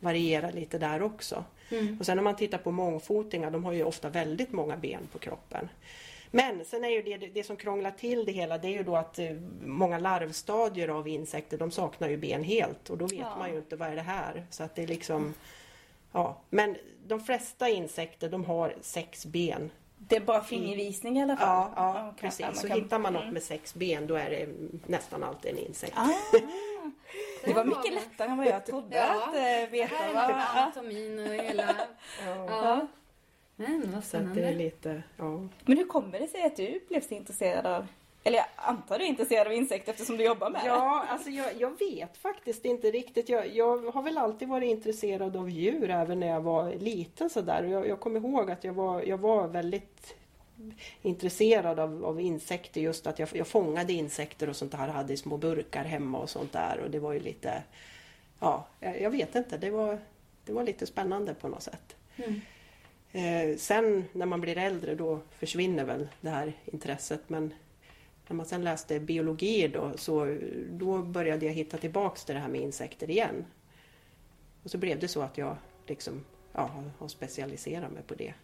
variera 0.00 0.50
lite 0.50 0.78
där 0.78 1.02
också. 1.02 1.44
Och 2.00 2.06
sen 2.06 2.18
om 2.18 2.24
man 2.24 2.36
tittar 2.36 2.58
på 2.58 2.70
mångfotingar, 2.70 3.50
de 3.50 3.64
har 3.64 3.72
ju 3.72 3.84
ofta 3.84 4.08
väldigt 4.08 4.52
många 4.52 4.76
ben 4.76 5.08
på 5.12 5.18
kroppen. 5.18 5.68
Men 6.30 6.64
sen 6.64 6.84
är 6.84 6.88
ju 6.88 7.02
det, 7.02 7.16
det 7.16 7.42
som 7.44 7.56
krånglar 7.56 7.90
till 7.90 8.24
det 8.24 8.32
hela, 8.32 8.58
det 8.58 8.68
är 8.68 8.72
ju 8.72 8.82
då 8.82 8.96
att 8.96 9.18
eh, 9.18 9.30
många 9.64 9.98
larvstadier 9.98 10.88
av 10.88 11.08
insekter, 11.08 11.58
de 11.58 11.70
saknar 11.70 12.08
ju 12.08 12.16
ben 12.16 12.42
helt 12.44 12.90
och 12.90 12.98
då 12.98 13.06
vet 13.06 13.18
Ja. 13.18 13.36
man 13.38 13.50
ju 13.50 13.56
inte 13.56 13.76
vad 13.76 13.88
är 13.88 13.94
det 13.96 14.02
här. 14.02 14.46
Så 14.50 14.62
att 14.64 14.74
det 14.74 14.82
är 14.82 14.86
liksom, 14.86 15.34
ja. 16.12 16.36
Men 16.50 16.76
de 17.06 17.20
flesta 17.20 17.68
insekter, 17.68 18.28
de 18.28 18.44
har 18.44 18.74
sex 18.80 19.26
ben. 19.26 19.70
Det 19.98 20.16
är 20.16 20.20
bara 20.20 20.40
fingervisning 20.44 21.18
i 21.18 21.22
alla 21.22 21.36
fall. 21.36 21.70
Ja, 21.76 21.92
ja 21.96 22.02
man 22.04 22.14
precis. 22.14 22.46
kan- 22.46 22.54
Så 22.54 22.68
kan- 22.68 22.76
hittar 22.82 22.98
man 22.98 23.12
något 23.12 23.32
med 23.32 23.42
sex 23.42 23.74
ben, 23.74 24.06
då 24.06 24.14
är 24.14 24.30
det 24.30 24.48
nästan 24.86 25.22
alltid 25.22 25.50
en 25.52 25.58
insekt. 25.58 25.92
Ah, 25.96 26.08
det 27.44 27.52
var 27.54 27.64
mycket 27.64 27.94
lättare 27.94 28.28
än 28.30 28.36
vad 28.36 28.46
jag 28.46 28.66
trodde 28.66 28.96
Ja. 28.96 29.24
att 29.28 29.34
eh, 29.34 29.70
veta. 29.70 29.94
Här 29.94 30.08
är 30.10 30.14
vad- 30.14 30.30
ja. 30.30 30.46
anatomin 30.46 31.18
och 31.18 31.34
hela... 31.34 31.74
Ja. 32.48 32.86
Men 33.56 33.92
vad 33.94 34.02
Så 34.04 34.08
spännande. 34.08 34.40
det 34.40 34.46
är 34.48 34.54
lite, 34.54 35.02
ja. 35.16 35.48
Men 35.64 35.76
hur 35.78 35.86
kommer 35.86 36.18
det 36.18 36.26
sig 36.28 36.42
att 36.42 36.56
du 36.56 36.80
blev 36.88 37.00
så 37.00 37.14
intresserad 37.14 37.66
av, 37.66 37.86
eller 38.24 38.38
jag 38.38 38.46
antar 38.56 38.98
du 38.98 39.04
är 39.04 39.08
intresserad 39.08 39.46
av 39.46 39.52
insekter 39.52 39.92
eftersom 39.92 40.16
du 40.16 40.24
jobbar 40.24 40.50
med 40.50 40.60
det? 40.62 40.66
Ja, 40.68 41.04
alltså 41.08 41.30
jag, 41.30 41.46
jag 41.60 41.78
vet 41.78 42.16
faktiskt 42.16 42.64
inte 42.64 42.90
riktigt. 42.90 43.28
Jag, 43.28 43.54
jag 43.56 43.90
har 43.90 44.02
väl 44.02 44.18
alltid 44.18 44.48
varit 44.48 44.70
intresserad 44.70 45.36
av 45.36 45.50
djur 45.50 45.90
även 45.90 46.20
när 46.20 46.26
jag 46.26 46.40
var 46.40 46.72
liten 46.74 47.30
sådär. 47.30 47.64
Och 47.64 47.70
Jag, 47.70 47.88
jag 47.88 48.00
kommer 48.00 48.20
ihåg 48.20 48.50
att 48.50 48.64
jag 48.64 48.72
var, 48.72 49.02
jag 49.02 49.18
var 49.18 49.48
väldigt 49.48 50.14
intresserad 51.02 51.78
av, 51.78 52.04
av 52.04 52.20
insekter 52.20 52.80
just 52.80 53.06
att 53.06 53.18
jag, 53.18 53.28
jag 53.32 53.46
fångade 53.46 53.92
insekter 53.92 54.48
och 54.48 54.56
sånt 54.56 54.72
där. 54.72 54.88
Hade 54.88 55.12
i 55.12 55.16
små 55.16 55.36
burkar 55.36 55.84
hemma 55.84 56.18
och 56.18 56.30
sånt 56.30 56.52
där 56.52 56.80
och 56.84 56.90
det 56.90 56.98
var 56.98 57.12
ju 57.12 57.20
lite 57.20 57.62
Ja, 58.40 58.66
jag, 58.80 59.00
jag 59.00 59.10
vet 59.10 59.34
inte. 59.34 59.58
Det 59.58 59.70
var, 59.70 59.98
det 60.44 60.52
var 60.52 60.64
lite 60.64 60.86
spännande 60.86 61.34
på 61.34 61.48
något 61.48 61.62
sätt. 61.62 61.96
Mm. 62.16 62.40
Eh, 63.12 63.56
sen 63.56 64.04
när 64.12 64.26
man 64.26 64.40
blir 64.40 64.58
äldre 64.58 64.94
då 64.94 65.20
försvinner 65.38 65.84
väl 65.84 66.08
det 66.20 66.30
här 66.30 66.52
intresset 66.64 67.20
men 67.26 67.54
när 68.28 68.36
man 68.36 68.46
sen 68.46 68.64
läste 68.64 69.00
biologi 69.00 69.68
då 69.68 69.92
så 69.96 70.38
då 70.70 70.98
började 70.98 71.46
jag 71.46 71.52
hitta 71.52 71.76
tillbaks 71.78 72.24
till 72.24 72.34
det 72.34 72.40
här 72.40 72.48
med 72.48 72.60
insekter 72.60 73.10
igen. 73.10 73.44
Och 74.62 74.70
så 74.70 74.78
blev 74.78 74.98
det 74.98 75.08
så 75.08 75.22
att 75.22 75.38
jag 75.38 75.56
liksom 75.86 76.24
ja, 76.52 76.70
har- 76.98 77.08
specialiserat 77.08 77.92
mig 77.92 78.02
på 78.02 78.14
det. 78.14 78.34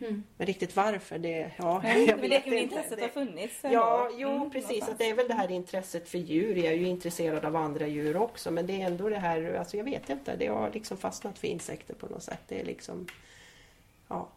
Mm. 0.00 0.22
Men 0.36 0.46
riktigt 0.46 0.76
varför 0.76 1.18
det, 1.18 1.50
ja, 1.58 1.80
Nej, 1.84 2.04
jag 2.08 2.16
vet 2.16 2.30
det, 2.30 2.36
inte. 2.36 2.56
intresset 2.56 3.00
har 3.00 3.08
funnits 3.08 3.60
Ja, 3.62 4.10
jo 4.14 4.28
Mm, 4.30 4.50
precis. 4.50 4.88
Att 4.88 4.98
det 4.98 5.10
är 5.10 5.14
väl 5.14 5.28
det 5.28 5.34
här 5.34 5.50
intresset 5.50 6.08
för 6.08 6.18
djur. 6.18 6.56
Jag 6.56 6.66
är 6.72 6.76
ju 6.76 6.86
intresserad 6.86 7.44
av 7.44 7.56
andra 7.56 7.86
djur 7.86 8.16
också. 8.16 8.50
Men 8.50 8.66
det 8.66 8.82
är 8.82 8.86
ändå 8.86 9.08
det 9.08 9.18
här, 9.18 9.54
alltså 9.54 9.76
jag 9.76 9.84
vet 9.84 10.10
inte. 10.10 10.36
Det 10.36 10.46
har 10.46 10.70
liksom 10.70 10.96
fastnat 10.96 11.38
för 11.38 11.48
insekter 11.48 11.94
på 11.94 12.06
något 12.06 12.22
sätt. 12.22 12.40
Det 12.48 12.60
är 12.60 12.64
liksom, 12.64 13.06
ja. 14.14 14.28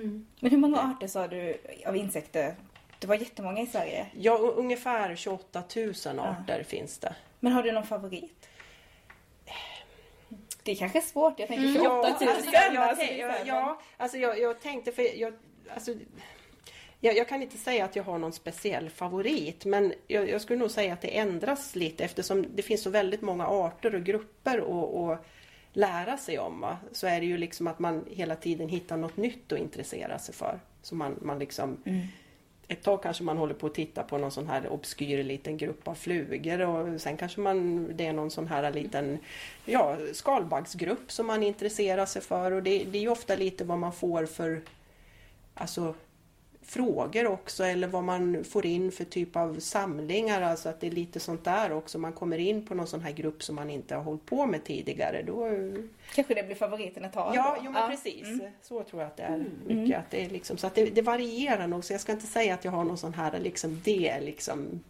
Mm. 0.00 0.26
Men 0.40 0.50
hur 0.50 0.58
många 0.58 0.78
arter 0.80 1.06
sa 1.06 1.28
du 1.28 1.56
av 1.86 1.96
insekter? 1.96 2.54
Det 2.98 3.06
var 3.06 3.14
jättemånga 3.14 3.60
i 3.60 3.66
Sverige. 3.66 4.06
Ja, 4.18 4.38
ungefär 4.38 5.16
28 5.16 5.62
000 5.76 6.18
arter 6.18 6.62
finns 6.62 6.98
det. 6.98 7.14
Men 7.40 7.52
har 7.52 7.62
du 7.62 7.72
någon 7.72 7.86
favorit? 7.86 8.48
Det 10.62 10.72
är 10.72 10.76
kanske 10.76 10.98
är 10.98 11.02
svårt. 11.02 11.38
Jag 11.38 11.48
tänker 11.48 11.74
28 11.74 11.90
000. 12.20 12.28
alltså, 12.78 13.04
jag, 13.04 13.18
jag, 13.18 13.46
ja, 13.46 13.80
alltså 13.96 14.18
jag, 14.18 14.40
jag 14.40 14.60
tänkte 14.60 14.92
för 14.92 15.20
jag, 15.20 15.32
alltså, 15.74 15.94
jag, 17.00 17.16
jag 17.16 17.28
kan 17.28 17.42
inte 17.42 17.56
säga 17.56 17.84
att 17.84 17.96
jag 17.96 18.04
har 18.04 18.18
någon 18.18 18.32
speciell 18.32 18.90
favorit 18.90 19.64
men 19.64 19.92
jag, 20.06 20.28
jag 20.30 20.40
skulle 20.40 20.58
nog 20.58 20.70
säga 20.70 20.92
att 20.92 21.00
det 21.00 21.18
ändras 21.18 21.76
lite 21.76 22.04
eftersom 22.04 22.46
det 22.54 22.62
finns 22.62 22.82
så 22.82 22.90
väldigt 22.90 23.20
många 23.22 23.46
arter 23.46 23.94
och 23.94 24.02
grupper 24.04 24.58
att- 24.58 24.94
att 25.18 25.26
lära 25.72 26.16
sig 26.16 26.38
om. 26.38 26.60
Va? 26.60 26.76
Så 26.92 27.06
är 27.06 27.20
det 27.20 27.26
ju 27.26 27.38
liksom 27.38 27.66
att 27.66 27.78
man 27.78 28.04
hela 28.10 28.36
tiden 28.36 28.68
hittar 28.68 28.96
något 28.96 29.16
nytt 29.16 29.52
att 29.52 29.58
intressera 29.58 30.18
sig 30.18 30.34
för. 30.34 30.60
Så 30.82 30.94
man, 30.94 31.16
man 31.22 31.38
liksom 31.38 31.78
ett 32.68 32.82
tag 32.82 33.02
kanske 33.02 33.24
man 33.24 33.38
håller 33.38 33.54
på 33.54 33.66
att 33.66 33.74
titta 33.74 34.02
på 34.02 34.18
någon 34.18 34.30
sån 34.30 34.48
här 34.48 34.68
obskyr 34.68 35.22
liten 35.22 35.56
grupp 35.56 35.88
av 35.88 35.94
flugor 35.94 36.60
och 36.60 37.00
sen 37.00 37.16
kanske 37.16 37.40
man, 37.40 37.88
det 37.96 38.06
är 38.06 38.12
någon 38.12 38.30
sån 38.30 38.46
här 38.46 38.72
liten 38.72 39.18
ja, 39.64 39.96
skalbaggsgrupp 40.12 41.12
som 41.12 41.26
man 41.26 41.42
intresserar 41.42 42.06
sig 42.06 42.22
för 42.22 42.52
och 42.52 42.62
det, 42.62 42.84
det 42.84 42.98
är 42.98 43.02
ju 43.02 43.08
ofta 43.08 43.36
lite 43.36 43.64
vad 43.64 43.78
man 43.78 43.92
får 43.92 44.26
för 44.26 44.60
alltså, 45.54 45.94
frågor 46.68 47.26
också 47.26 47.64
eller 47.64 47.88
vad 47.88 48.04
man 48.04 48.44
får 48.44 48.66
in 48.66 48.92
för 48.92 49.04
typ 49.04 49.36
av 49.36 49.60
samlingar. 49.60 50.42
Alltså 50.42 50.68
att 50.68 50.80
det 50.80 50.86
är 50.86 50.90
lite 50.90 51.20
sånt 51.20 51.44
där 51.44 51.72
också. 51.72 51.98
Man 51.98 52.12
kommer 52.12 52.38
in 52.38 52.66
på 52.66 52.74
någon 52.74 52.86
sån 52.86 53.00
här 53.00 53.12
grupp 53.12 53.42
som 53.42 53.56
man 53.56 53.70
inte 53.70 53.94
har 53.94 54.02
hållit 54.02 54.26
på 54.26 54.46
med 54.46 54.64
tidigare. 54.64 55.22
Då, 55.22 55.48
Kanske 56.14 56.34
det 56.34 56.42
blir 56.42 56.56
favoriten 56.56 57.04
ett 57.04 57.12
tag. 57.12 57.36
Ja, 57.36 57.58
jo, 57.64 57.70
men 57.70 57.90
precis. 57.90 58.28
Så 58.62 58.82
tror 58.82 59.02
jag 59.02 59.06
att 59.06 59.16
det 59.16 59.22
är 59.22 59.44
mycket. 59.66 59.98
Att 59.98 60.10
det, 60.10 60.24
är 60.24 60.30
liksom, 60.30 60.56
så 60.56 60.66
att 60.66 60.74
det, 60.74 60.84
det 60.84 61.02
varierar 61.02 61.66
nog. 61.66 61.84
Så 61.84 61.92
jag 61.92 62.00
ska 62.00 62.12
inte 62.12 62.26
säga 62.26 62.54
att 62.54 62.64
jag 62.64 62.72
har 62.72 62.84
någon 62.84 62.98
sån 62.98 63.14
här, 63.14 63.40
liksom, 63.40 63.80
det 63.84 64.20
liksom 64.20 64.80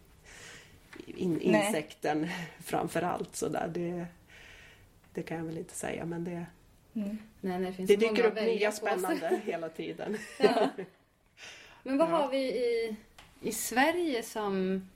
in, 1.05 1.41
Nej. 1.43 1.65
insekten 1.65 2.27
framför 2.63 3.01
allt. 3.01 3.35
Så 3.35 3.47
där. 3.47 3.67
Det, 3.73 4.05
det 5.13 5.23
kan 5.23 5.37
jag 5.37 5.45
väl 5.45 5.57
inte 5.57 5.75
säga. 5.75 6.05
Men 6.05 6.23
det, 6.23 6.45
Mm. 6.95 7.17
Nej, 7.41 7.59
det 7.59 7.73
finns 7.73 7.87
det 7.87 7.95
dyker 7.95 8.25
att 8.25 8.31
upp 8.31 8.43
nya 8.43 8.71
spännande 8.71 9.41
hela 9.45 9.69
tiden. 9.69 10.17
Ja. 10.39 10.69
Men 11.89 11.97
vad 11.97 12.09
Ja. 12.09 12.15
har 12.17 12.29
vi 12.29 12.37
i, 12.37 12.95
i 13.41 13.51
Sverige 13.51 14.23
som 14.23 14.87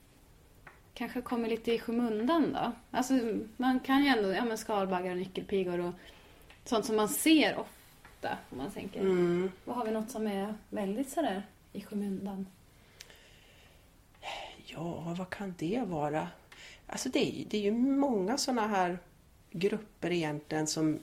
kanske 0.94 1.20
kommer 1.20 1.48
lite 1.48 1.72
i 1.72 1.78
skymundan 1.78 2.52
då? 2.52 2.72
Alltså 2.90 3.14
man 3.56 3.80
kan 3.80 4.02
ju 4.04 4.08
ändå, 4.08 4.32
ja 4.32 4.44
men 4.44 4.58
skalbaggar 4.58 5.10
och 5.10 5.16
nyckelpigor 5.16 5.78
och 5.80 5.92
sånt 6.64 6.84
som 6.86 6.96
man 6.96 7.08
ser 7.08 7.56
ofta 7.58 8.38
om 8.50 8.58
man 8.58 8.70
tänker. 8.70 9.00
Mm. 9.00 9.50
Vad 9.64 9.76
har 9.76 9.84
vi 9.84 9.90
något 9.90 10.10
som 10.10 10.26
är 10.26 10.54
väldigt 10.70 11.10
sådär 11.10 11.42
i 11.72 11.80
skymundan? 11.80 12.46
Ja, 14.66 15.14
vad 15.18 15.30
kan 15.30 15.54
det 15.58 15.82
vara? 15.86 16.28
Alltså 16.86 17.08
det, 17.08 17.40
är- 17.40 17.44
det 17.50 17.56
är 17.56 17.62
ju 17.62 17.72
många 17.72 18.38
såna 18.38 18.66
här 18.66 18.98
grupper 19.50 20.10
egentligen 20.12 20.66
som... 20.66 20.98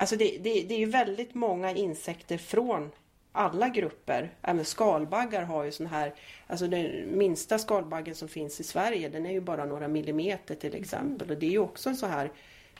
Alltså 0.00 0.16
det, 0.16 0.38
det, 0.40 0.62
det 0.62 0.74
är 0.74 0.78
ju 0.78 0.86
väldigt 0.86 1.34
många 1.34 1.70
insekter 1.70 2.38
från 2.38 2.90
alla 3.32 3.68
grupper. 3.68 4.30
Även 4.42 4.64
skalbaggar 4.64 5.42
har 5.42 5.64
ju 5.64 5.72
sån 5.72 5.86
här... 5.86 6.14
Alltså 6.46 6.66
den 6.66 7.18
minsta 7.18 7.58
skalbaggen 7.58 8.14
som 8.14 8.28
finns 8.28 8.60
i 8.60 8.64
Sverige 8.64 9.08
den 9.08 9.26
är 9.26 9.30
ju 9.32 9.40
bara 9.40 9.64
några 9.64 9.88
millimeter 9.88 10.54
till 10.54 10.74
exempel. 10.74 11.30
Och 11.30 11.36
det 11.38 11.46
är 11.46 11.50
ju 11.50 11.58
också 11.58 11.88
en 11.88 11.96
så 11.96 12.06
här... 12.06 12.30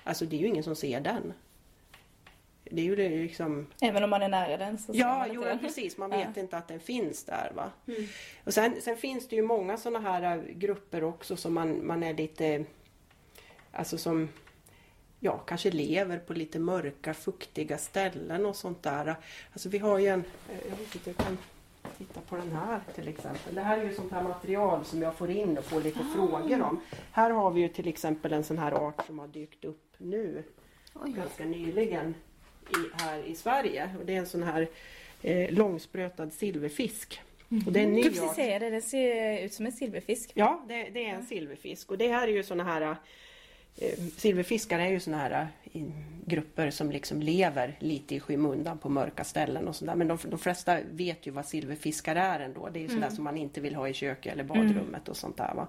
Alltså 0.05 0.25
det 0.27 0.37
är 0.37 0.41
ju 0.41 0.47
ingen 0.47 0.65
som 0.65 0.77
ser 0.77 1.01
den. 1.01 1.33
det 2.65 2.81
är 2.81 2.85
ju 2.85 2.97
liksom 3.23 3.67
Även 3.81 4.05
om 4.05 4.11
man 4.11 4.23
är 4.23 4.29
nära 4.29 4.57
den 4.57 4.79
så 4.79 4.93
ser 4.93 5.01
Ja, 5.01 5.19
man 5.19 5.29
jo, 5.33 5.43
ja, 5.43 5.49
den. 5.49 5.59
precis. 5.59 5.97
Man 5.99 6.13
Ja. 6.13 6.19
vet 6.19 6.37
inte 6.37 6.57
att 6.59 6.69
den 6.69 6.81
finns 6.81 7.25
där. 7.25 7.53
Va? 7.55 7.71
Och 8.45 8.55
sen, 8.55 8.81
sen 8.81 8.97
finns 8.97 9.29
det 9.29 9.37
ju 9.37 9.43
många 9.43 9.77
sådana 9.77 10.11
här 10.11 10.37
äh, 10.37 10.43
grupper 10.55 11.05
också 11.05 11.37
som 11.37 11.55
man, 11.55 11.87
man 11.87 12.03
är 12.03 12.15
lite... 12.15 12.65
Alltså 13.73 13.99
som 13.99 14.29
ja, 15.21 15.39
kanske 15.39 15.71
lever 15.71 16.19
på 16.19 16.33
lite 16.33 16.59
mörka, 16.59 17.15
fuktiga 17.15 17.79
ställen 17.79 18.47
och 18.47 18.57
sånt 18.57 18.83
där. 18.83 19.15
Alltså 19.53 19.69
vi 19.69 19.79
har 19.79 19.99
ju 19.99 20.07
en... 20.07 20.25
eh, 20.51 20.57
Jag 20.71 20.77
vet 20.77 20.95
inte, 20.95 21.11
jag 21.11 21.17
kan 21.17 21.39
titta 21.99 22.21
på 22.21 22.37
den 22.37 22.53
här 22.53 22.81
till 22.95 23.09
exempel. 23.09 23.55
Det 23.55 23.61
här 23.61 23.79
är 23.79 23.85
ju 23.85 23.95
sånt 23.95 24.13
här 24.13 24.23
material 24.23 24.85
som 24.85 25.03
jag 25.03 25.15
får 25.15 25.31
in 25.31 25.59
och 25.59 25.65
får 25.65 25.81
lite 25.81 26.01
frågor 26.15 26.63
om. 26.63 26.81
Här 27.13 27.31
har 27.31 27.51
vi 27.51 27.61
ju 27.61 27.69
till 27.69 27.89
exempel 27.89 28.33
en 28.33 28.45
sån 28.45 28.59
här 28.59 28.73
art 28.73 29.07
som 29.07 29.19
har 29.19 29.29
dykt 29.29 29.65
upp 29.65 29.95
nu 29.99 30.43
ganska 31.05 31.45
nyligen 31.45 32.15
i, 32.71 33.03
här 33.03 33.23
i 33.23 33.35
Sverige. 33.35 33.91
Och 34.01 34.07
det 34.07 34.15
är 34.15 34.19
en 34.19 34.27
sån 34.27 34.43
här 34.43 34.69
eh, 35.23 35.51
långsprötad 35.53 36.33
silverfisk. 36.33 37.21
Och 37.67 37.73
det 37.73 37.81
är 37.81 37.85
en 37.85 37.93
ny 37.93 38.09
art. 38.21 38.35
säga 38.35 38.59
det, 38.59 38.71
den 38.71 38.83
ser 38.83 39.45
ut 39.45 39.55
som 39.55 39.67
en 39.67 39.73
silverfisk. 39.73 40.31
Ja, 40.35 40.65
det, 40.69 40.83
det 40.83 41.05
är 41.05 41.15
en 41.15 41.27
silverfisk. 41.27 41.91
Och 41.91 41.99
det 41.99 42.09
här 42.09 42.29
är 42.29 42.33
ju 42.33 42.43
såna 42.43 42.65
här 42.65 42.97
Silverfiskar 44.17 44.79
är 44.79 44.89
ju 44.89 45.01
såna 45.01 45.17
här 45.19 45.49
eh, 45.73 45.83
grupper 46.25 46.71
som 46.71 46.91
liksom 46.91 47.23
lever 47.23 47.77
lite 47.79 48.15
i 48.15 48.21
skymundan 48.21 48.79
på 48.79 48.89
mörka 48.89 49.25
ställen 49.25 49.69
och 49.69 49.77
sådär. 49.77 49.95
Men 49.95 50.09
de, 50.09 50.19
de 50.25 50.39
flesta 50.39 50.79
vet 50.91 51.27
ju 51.27 51.31
vad 51.31 51.47
silverfiskar 51.47 52.17
är 52.17 52.41
ändå. 52.41 52.69
Det 52.73 52.79
är 52.79 52.83
ju 52.83 52.89
sådär 52.89 53.11
som 53.11 53.25
man 53.25 53.37
inte 53.37 53.61
vill 53.61 53.75
ha 53.75 53.89
i 53.89 53.93
köket 53.95 54.33
eller 54.33 54.45
badrummet 54.45 55.09
och 55.09 55.17
sånt 55.17 55.37
där. 55.37 55.55
Va? 55.55 55.69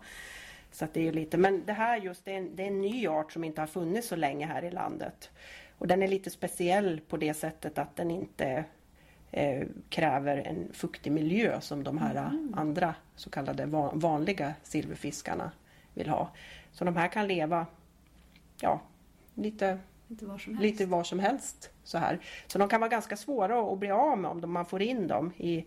Så 0.71 0.87
det 0.93 1.07
är 1.07 1.11
lite, 1.11 1.37
men 1.37 1.63
det 1.65 1.73
här 1.73 1.97
just 1.97 2.25
det 2.25 2.31
är, 2.33 2.37
en, 2.37 2.55
det 2.55 2.63
är 2.63 2.67
en 2.67 2.81
ny 2.81 3.07
art 3.07 3.31
som 3.31 3.43
inte 3.43 3.61
har 3.61 3.67
funnits 3.67 4.07
så 4.07 4.15
länge 4.15 4.45
här 4.45 4.63
i 4.65 4.71
landet. 4.71 5.29
Och 5.77 5.87
den 5.87 6.03
är 6.03 6.07
lite 6.07 6.29
speciell 6.29 7.01
på 7.07 7.17
det 7.17 7.33
sättet 7.33 7.77
att 7.77 7.95
den 7.95 8.11
inte 8.11 8.63
eh, 9.31 9.63
kräver 9.89 10.37
en 10.37 10.67
fuktig 10.73 11.11
miljö 11.11 11.61
som 11.61 11.83
de 11.83 11.97
här 11.97 12.15
andra 12.55 12.95
så 13.15 13.29
kallade 13.29 13.65
va- 13.65 13.91
vanliga 13.93 14.53
silverfiskarna 14.63 15.51
vill 15.93 16.09
ha. 16.09 16.29
Så 16.71 16.85
de 16.85 16.95
här 16.95 17.07
kan 17.07 17.27
leva 17.27 17.65
ja, 18.61 18.81
lite, 19.35 19.79
Inte 20.07 20.25
var 20.25 20.37
som 20.37 20.57
helst. 20.57 20.71
lite 20.71 20.85
var 20.85 21.03
som 21.03 21.19
helst. 21.19 21.69
Så, 21.83 21.97
här. 21.97 22.19
så 22.47 22.57
de 22.59 22.69
kan 22.69 22.79
vara 22.79 22.89
ganska 22.89 23.17
svåra 23.17 23.73
att 23.73 23.79
bli 23.79 23.91
av 23.91 24.17
med 24.17 24.31
om 24.31 24.53
man 24.53 24.65
får 24.65 24.81
in 24.81 25.07
dem 25.07 25.31
i, 25.37 25.65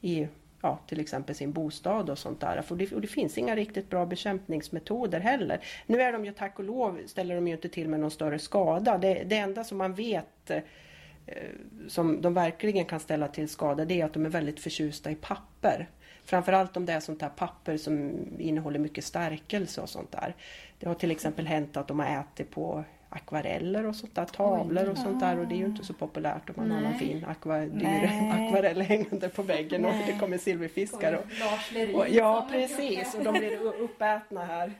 i 0.00 0.28
ja, 0.62 0.78
till 0.86 1.00
exempel 1.00 1.34
sin 1.34 1.52
bostad 1.52 2.10
och 2.10 2.18
sånt 2.18 2.40
där. 2.40 2.62
För 2.62 2.76
det, 2.76 2.92
och 2.92 3.00
det 3.00 3.06
finns 3.06 3.38
inga 3.38 3.56
riktigt 3.56 3.90
bra 3.90 4.06
bekämpningsmetoder 4.06 5.20
heller. 5.20 5.64
Nu 5.86 6.02
är 6.02 6.12
de 6.12 6.24
ju 6.24 6.32
tack 6.32 6.58
och 6.58 6.64
lov, 6.64 7.00
ställer 7.06 7.34
de 7.34 7.48
ju 7.48 7.54
inte 7.54 7.68
till 7.68 7.88
med 7.88 8.00
någon 8.00 8.10
större 8.10 8.38
skada. 8.38 8.98
Det, 8.98 9.24
det 9.26 9.36
enda 9.36 9.64
som 9.64 9.78
man 9.78 9.94
vet 9.94 10.50
eh, 10.50 10.62
som 11.88 12.22
de 12.22 12.34
verkligen 12.34 12.84
kan 12.84 13.00
ställa 13.00 13.28
till 13.28 13.48
skada 13.48 13.84
det 13.84 14.00
är 14.00 14.04
att 14.04 14.12
de 14.12 14.26
är 14.26 14.30
väldigt 14.30 14.60
förtjusta 14.60 15.10
i 15.10 15.14
papper. 15.14 15.88
Framförallt 16.24 16.76
om 16.76 16.86
det 16.86 16.92
är 16.92 17.00
sånt 17.00 17.22
här 17.22 17.28
papper 17.28 17.76
som 17.76 18.12
innehåller 18.38 18.78
mycket 18.78 19.04
stärkelse 19.04 19.80
och 19.80 19.88
sånt 19.88 20.12
där. 20.12 20.34
Det 20.78 20.86
har 20.86 20.94
till 20.94 21.10
exempel 21.10 21.46
hänt 21.46 21.76
att 21.76 21.88
de 21.88 21.98
har 21.98 22.20
ätit 22.20 22.50
på 22.50 22.84
akvareller 23.10 23.86
och 23.86 23.96
sånt 23.96 24.14
där, 24.14 24.24
tavlor 24.24 24.88
och 24.88 24.98
sånt 24.98 25.20
där 25.20 25.38
och 25.38 25.46
det 25.46 25.54
är 25.54 25.58
ju 25.58 25.64
inte 25.64 25.84
så 25.84 25.92
populärt 25.92 26.50
om 26.50 26.54
man 26.56 26.70
har 26.70 26.80
någon 26.80 26.98
fin 26.98 27.24
akva, 27.28 27.58
dyr 27.58 27.70
Nej. 27.82 28.46
akvarell 28.48 28.80
hängande 28.80 29.28
på 29.28 29.42
väggen 29.42 29.84
och 29.84 29.92
det 30.06 30.18
kommer 30.20 30.38
silverfiskar. 30.38 31.12
Och, 31.12 31.94
och, 31.94 32.08
ja 32.08 32.46
precis 32.50 33.14
och 33.14 33.24
de 33.24 33.38
blir 33.38 33.62
uppätna 33.62 34.44
här. 34.44 34.72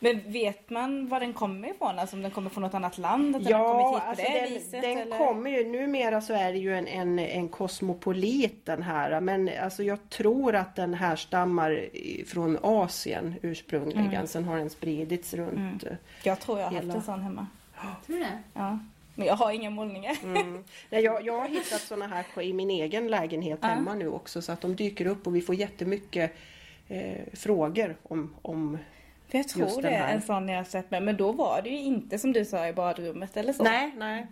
Men 0.00 0.32
vet 0.32 0.70
man 0.70 1.08
var 1.08 1.20
den 1.20 1.32
kommer 1.32 1.68
ifrån? 1.68 1.98
Alltså 1.98 2.16
om 2.16 2.22
den 2.22 2.30
kommer 2.30 2.50
från 2.50 2.62
något 2.62 2.74
annat 2.74 2.98
land? 2.98 3.36
Att 3.36 3.44
den 3.44 3.52
hit 3.52 3.66
på 3.66 4.00
alltså 4.06 4.24
den, 4.24 4.44
viset? 4.48 4.82
den 4.82 4.98
eller? 4.98 5.18
kommer 5.18 5.50
ju, 5.50 5.64
numera 5.64 6.20
så 6.20 6.32
är 6.32 6.52
det 6.52 6.58
ju 6.58 6.74
en, 6.74 6.86
en, 6.86 7.18
en 7.18 7.48
kosmopolit 7.48 8.66
den 8.66 8.82
här. 8.82 9.20
Men 9.20 9.50
alltså 9.62 9.82
jag 9.82 10.10
tror 10.10 10.54
att 10.54 10.76
den 10.76 10.94
härstammar 10.94 11.88
från 12.26 12.58
Asien 12.62 13.34
ursprungligen. 13.42 14.14
Mm. 14.14 14.26
Sen 14.26 14.44
har 14.44 14.58
den 14.58 14.70
spridits 14.70 15.34
runt. 15.34 15.84
Jag 16.22 16.40
tror 16.40 16.58
jag 16.58 16.66
har 16.66 16.72
haft 16.72 16.84
Hela- 16.84 16.94
en 16.94 17.02
sån 17.02 17.22
hemma. 17.22 17.46
Tror 18.06 18.16
du 18.16 18.22
det? 18.22 18.42
Ja. 18.54 18.78
Men 19.14 19.26
jag 19.26 19.36
har 19.36 19.52
inga 19.52 19.70
målningar. 19.70 20.16
Mm. 20.22 20.64
Nej, 20.90 21.02
jag, 21.04 21.26
jag 21.26 21.40
har 21.40 21.48
hittat 21.48 21.80
såna 21.80 22.06
här 22.06 22.42
i 22.42 22.52
min 22.52 22.70
egen 22.70 23.08
lägenhet 23.08 23.58
Ja. 23.62 23.68
hemma 23.68 23.94
nu 23.94 24.08
också. 24.08 24.42
Så 24.42 24.52
att 24.52 24.60
de 24.60 24.76
dyker 24.76 25.06
upp 25.06 25.26
och 25.26 25.36
vi 25.36 25.40
får 25.40 25.54
jättemycket 25.54 26.32
eh, 26.88 27.22
frågor 27.32 27.96
om, 28.02 28.34
om 28.42 28.78
För 29.28 29.38
jag 29.38 29.48
tror 29.48 29.82
det 29.82 29.88
är 29.88 30.14
en 30.14 30.22
sån 30.22 30.48
jag 30.48 30.56
har 30.56 30.64
sett 30.64 30.90
med. 30.90 31.02
Men 31.02 31.16
då 31.16 31.32
var 31.32 31.62
det 31.62 31.70
ju 31.70 31.78
inte 31.80 32.18
som 32.18 32.32
du 32.32 32.44
sa 32.44 32.68
i 32.68 32.72
badrummet 32.72 33.36
eller 33.36 33.52
så. 33.52 33.62
Nej, 33.62 33.92
nej. 33.96 34.26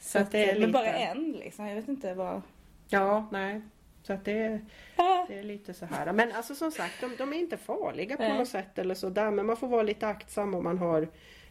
Så 0.00 0.18
att 0.18 0.32
det 0.32 0.44
är 0.44 0.52
men 0.52 0.60
lite... 0.60 0.72
bara 0.72 0.92
en 0.92 1.32
liksom. 1.32 1.66
Jag 1.66 1.74
vet 1.76 1.88
inte 1.88 2.14
vad... 2.14 2.42
Ja, 2.88 3.28
nej. 3.32 3.60
Så 4.02 4.12
att 4.12 4.24
det 4.24 4.38
är... 4.38 4.60
Det 5.28 5.38
är 5.38 5.42
lite 5.42 5.74
så 5.74 5.86
här. 5.86 6.12
Men 6.12 6.32
alltså 6.32 6.54
som 6.54 6.70
sagt, 6.72 7.00
de, 7.00 7.16
de 7.18 7.32
är 7.32 7.36
inte 7.36 7.56
farliga 7.56 8.16
på 8.16 8.22
Nej. 8.22 8.38
något 8.38 8.48
sätt 8.48 8.78
eller 8.78 8.94
sådär. 8.94 9.30
Men 9.30 9.46
man 9.46 9.56
får 9.56 9.68
vara 9.68 9.82
lite 9.82 10.06
aktsam 10.06 10.54
om 10.54 10.64
man 10.64 10.78
har 10.78 11.08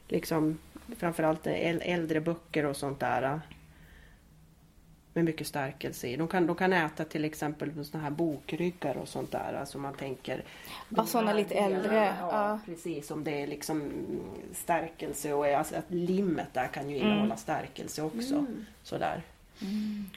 liksom 0.07 0.57
framförallt 0.97 1.45
äl- 1.47 1.81
äldre 1.83 2.21
böcker 2.21 2.65
och 2.65 2.75
sånt 2.77 2.99
där. 2.99 3.41
Med 5.13 5.25
mycket 5.25 5.47
stärkelse 5.47 6.07
i. 6.07 6.15
De 6.15 6.27
kan, 6.27 6.47
de 6.47 6.55
kan 6.55 6.73
äta 6.73 7.05
till 7.05 7.25
exempel 7.25 7.85
såna 7.85 8.03
här 8.03 8.11
bokryggar 8.11 8.97
och 8.97 9.07
sånt 9.07 9.31
där. 9.31 9.53
Alltså 9.59 9.77
man 9.77 9.93
tänker... 9.93 10.43
Ja, 10.89 11.05
såna 11.05 11.27
här 11.27 11.33
lite 11.35 11.55
äldre, 11.55 11.95
Ja, 11.95 12.15
ja. 12.31 12.59
precis. 12.65 13.11
Om 13.11 13.23
det 13.23 13.41
är 13.41 13.47
liksom 13.47 13.91
stärkelse 14.53 15.33
och 15.33 15.45
alltså 15.47 15.75
att 15.75 15.85
limmet 15.91 16.47
där 16.53 16.67
kan 16.67 16.89
ju 16.89 16.97
innehålla 16.97 17.37
stärkelse 17.37 18.01
också. 18.01 18.45
Sådär. 18.83 19.21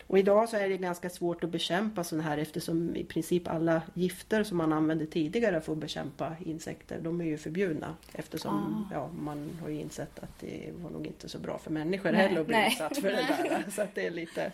Och 0.07 0.19
idag 0.19 0.49
så 0.49 0.57
är 0.57 0.69
det 0.69 0.77
ganska 0.77 1.11
svårt 1.11 1.45
att 1.45 1.51
bekämpa 1.51 2.05
sådana 2.05 2.29
här 2.29 2.39
eftersom 2.39 2.97
i 2.97 3.05
princip 3.05 3.49
alla 3.49 3.83
gifter 3.95 4.45
som 4.45 4.59
man 4.59 4.73
använde 4.73 5.07
tidigare 5.07 5.61
för 5.61 5.73
att 5.73 5.79
bekämpa 5.79 6.37
insekter, 6.45 7.01
de 7.01 7.21
är 7.21 7.25
ju 7.25 7.39
förbjudna. 7.39 7.95
Eftersom 8.13 8.89
ja, 8.93 9.11
man 9.21 9.51
har 9.63 9.69
ju 9.69 9.81
insett 9.81 10.19
att 10.19 10.39
det 10.41 10.71
var 10.83 10.91
nog 10.91 11.07
inte 11.07 11.29
så 11.29 11.39
bra 11.39 11.59
för 11.59 11.71
människor 11.71 12.13
Nej, 12.13 12.21
heller 12.29 12.41
att 12.41 12.47
bli 12.47 12.57
nej. 12.57 12.73
utsatt 12.73 12.97
för 12.99 13.09
det 13.11 13.17
där. 13.29 13.65
Så 13.71 13.83
att 13.83 13.95
det 13.95 14.07
är 14.07 14.11
lite, 14.11 14.53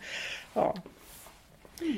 ja. 0.54 0.74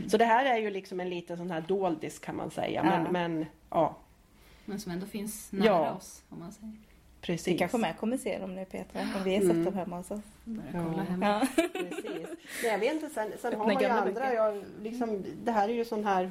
Så 0.09 0.17
det 0.17 0.25
här 0.25 0.45
är 0.45 0.59
ju 0.59 0.71
liksom 0.71 1.01
en 1.01 1.11
liten 1.11 1.37
sån 1.37 1.51
här 1.51 1.61
doldis 1.69 2.19
kan 2.19 2.37
man 2.37 2.51
säga. 2.51 2.83
Men, 2.83 3.05
Ja. 3.05 3.11
men 3.13 3.47
ja, 3.71 3.97
Men 4.65 4.81
som 4.81 4.93
ändå 4.93 5.07
finns 5.07 5.53
nära 5.53 5.67
Ja. 5.67 5.93
oss 5.93 6.23
om 6.29 6.39
man 6.39 6.53
säger. 6.53 6.73
Precis. 7.27 7.49
Vi 7.55 7.59
kanske 7.59 7.79
med 7.79 7.97
kommer 7.99 8.17
se 8.17 8.39
dem 8.39 8.55
nu 8.55 8.65
Petra. 8.65 9.01
Om 9.17 9.25
vi 9.25 9.35
är 9.37 9.41
Mm. 9.41 9.57
sett 9.57 9.65
dem 9.65 9.75
hemma 9.75 9.97
hos 9.97 10.11
oss. 10.11 10.21
Ja. 10.73 11.05
Ja. 11.23 11.47
Precis. 11.73 12.29
Nej, 12.63 12.73
jag 12.73 12.79
vet 12.79 12.93
inte, 12.93 13.09
sen, 13.09 13.33
sen 13.41 13.55
har 13.55 13.67
man 13.67 13.83
ju 13.83 13.87
andra. 13.89 14.35
Jag, 14.35 14.65
liksom, 14.83 15.25
det 15.45 15.51
här 15.53 15.69
är 15.69 15.73
ju 15.73 15.85
sån 15.85 16.05
här 16.05 16.31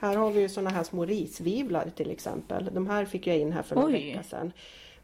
här 0.00 0.16
har 0.16 0.30
vi 0.30 0.40
ju 0.40 0.48
såna 0.48 0.70
här 0.70 0.82
små 0.82 1.04
risvivlar 1.04 1.90
till 1.96 2.10
exempel. 2.10 2.70
De 2.72 2.86
här 2.86 3.04
fick 3.04 3.26
jag 3.26 3.38
in 3.38 3.52
här 3.52 3.62
för 3.62 3.74
några 3.76 3.88
vecka 3.92 4.22
sedan. 4.22 4.52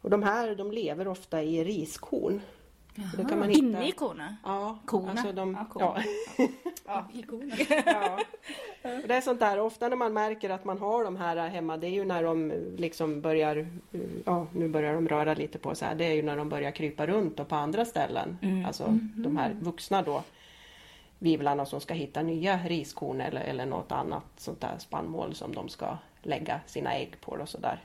Och 0.03 0.11
de 0.11 0.23
här 0.23 0.55
de 0.55 0.73
lever 0.73 1.09
ofta 1.09 1.43
i 1.43 1.65
riskorn. 1.65 2.41
Och 2.97 3.17
det 3.19 3.25
kan 3.25 3.39
man 3.39 3.51
Inne 3.51 3.79
hitta. 3.79 3.89
i 3.89 3.93
korna? 3.93 4.37
Ja, 4.45 4.79
Korna? 4.85 5.11
Alltså 5.11 5.33
de, 5.33 5.59
Ja, 5.79 5.97
ja, 6.87 7.05
korna. 7.29 7.55
ja. 7.87 8.19
Och 9.03 9.09
det 9.09 9.15
är 9.15 9.21
sånt 9.21 9.41
där, 9.41 9.61
ofta 9.61 9.89
när 9.89 9.97
man 9.97 10.13
märker 10.13 10.51
att 10.51 10.65
man 10.65 10.79
har 10.79 11.05
de 11.05 11.17
här 11.17 11.49
hemma, 11.49 11.77
det 11.77 11.87
är 11.87 11.91
ju 11.91 12.05
när 12.05 12.23
de 12.23 12.53
liksom 12.77 13.21
börjar, 13.21 13.67
ja 14.25 14.47
nu 14.53 14.69
börjar 14.69 14.95
de 14.95 15.09
röra 15.09 15.35
lite 15.35 15.59
på 15.59 15.75
sig 15.75 15.89
här, 15.89 15.95
det 15.95 16.05
är 16.05 16.15
ju 16.15 16.23
när 16.23 16.37
de 16.37 16.49
börjar 16.49 16.71
krypa 16.71 17.07
runt 17.07 17.41
och 17.41 17.49
på 17.49 17.55
andra 17.55 17.85
ställen. 17.85 18.39
Alltså 18.67 18.99
de 19.15 19.37
här 19.37 19.57
vuxna 19.61 20.03
då, 20.03 20.23
vivlarna 21.19 21.67
som 21.67 21.81
ska 21.81 21.95
hitta 21.95 22.23
nya 22.23 22.59
riskorn 22.67 23.21
eller, 23.21 23.41
eller 23.41 23.67
något 23.67 23.93
annat 23.93 24.25
sånt 24.37 24.61
där 24.61 24.79
spannmål 24.79 25.35
som 25.35 25.55
de 25.55 25.69
ska 25.69 25.97
lägga 26.23 26.61
sina 26.67 26.95
ägg 26.95 27.21
på 27.21 27.33
och 27.33 27.49
sådär. 27.49 27.81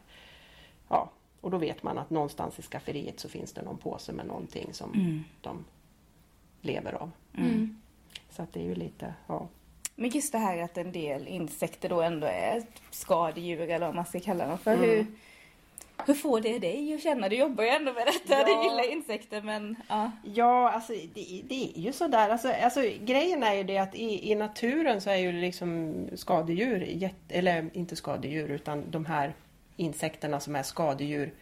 Ja, 0.90 1.10
och 1.42 1.52
då 1.52 1.58
vet 1.58 1.84
man 1.84 1.98
att 1.98 2.10
någonstans 2.10 2.60
i 2.60 2.62
skafferiet 2.62 3.20
så 3.20 3.30
finns 3.30 3.54
det 3.54 3.62
någon 3.62 3.78
påse 3.78 4.14
med 4.14 4.26
någonting 4.26 4.74
som 4.74 5.24
de 5.42 5.66
lever 6.62 6.94
av. 6.94 7.12
Så 8.30 8.42
att 8.42 8.54
det 8.54 8.60
är 8.60 8.64
ju 8.64 8.76
lite, 8.76 9.14
ja. 9.28 9.48
Men 9.96 10.10
just 10.10 10.32
det 10.32 10.38
här 10.38 10.58
att 10.58 10.78
en 10.78 10.92
del 10.92 11.28
insekter 11.28 11.90
då 11.90 12.02
ändå 12.02 12.28
är 12.28 12.64
skadedjur 12.92 13.70
eller 13.70 13.86
vad 13.86 13.96
man 13.96 14.06
ska 14.06 14.20
kalla 14.20 14.48
dem 14.48 14.58
för. 14.58 14.74
Mm. 14.74 14.90
Hur, 14.90 15.06
hur 16.06 16.14
får 16.14 16.42
det 16.42 16.60
dig 16.60 16.94
att 16.94 17.04
känna? 17.04 17.30
Du 17.30 17.36
jobbar 17.36 17.64
ju 17.64 17.70
ändå 17.70 17.94
med 17.94 18.08
detta. 18.08 18.40
Ja. 18.40 18.46
Du 18.46 18.70
gillar 18.70 18.92
insekter 18.92 19.42
men 19.42 19.76
ja. 19.90 20.12
Ja, 20.24 20.72
alltså 20.72 20.94
det, 20.94 21.42
det 21.50 21.74
är 21.76 21.80
ju 21.80 21.94
sådär. 21.94 22.30
Alltså, 22.30 22.52
alltså, 22.52 22.82
grejen 23.02 23.44
är 23.44 23.54
ju 23.54 23.64
det 23.64 23.78
att 23.78 23.96
i, 23.96 24.32
i 24.32 24.36
naturen 24.36 25.02
så 25.02 25.10
är 25.10 25.16
ju 25.16 25.32
liksom 25.32 25.96
skadedjur, 26.16 26.82
jätte, 26.82 27.36
eller 27.36 27.70
inte 27.74 27.96
skadedjur 27.96 28.50
utan 28.50 28.92
de 28.92 29.06
här 29.06 29.34
insekterna 29.80 30.40
som 30.40 30.56
är 30.56 30.64
skadedjur 30.64 31.34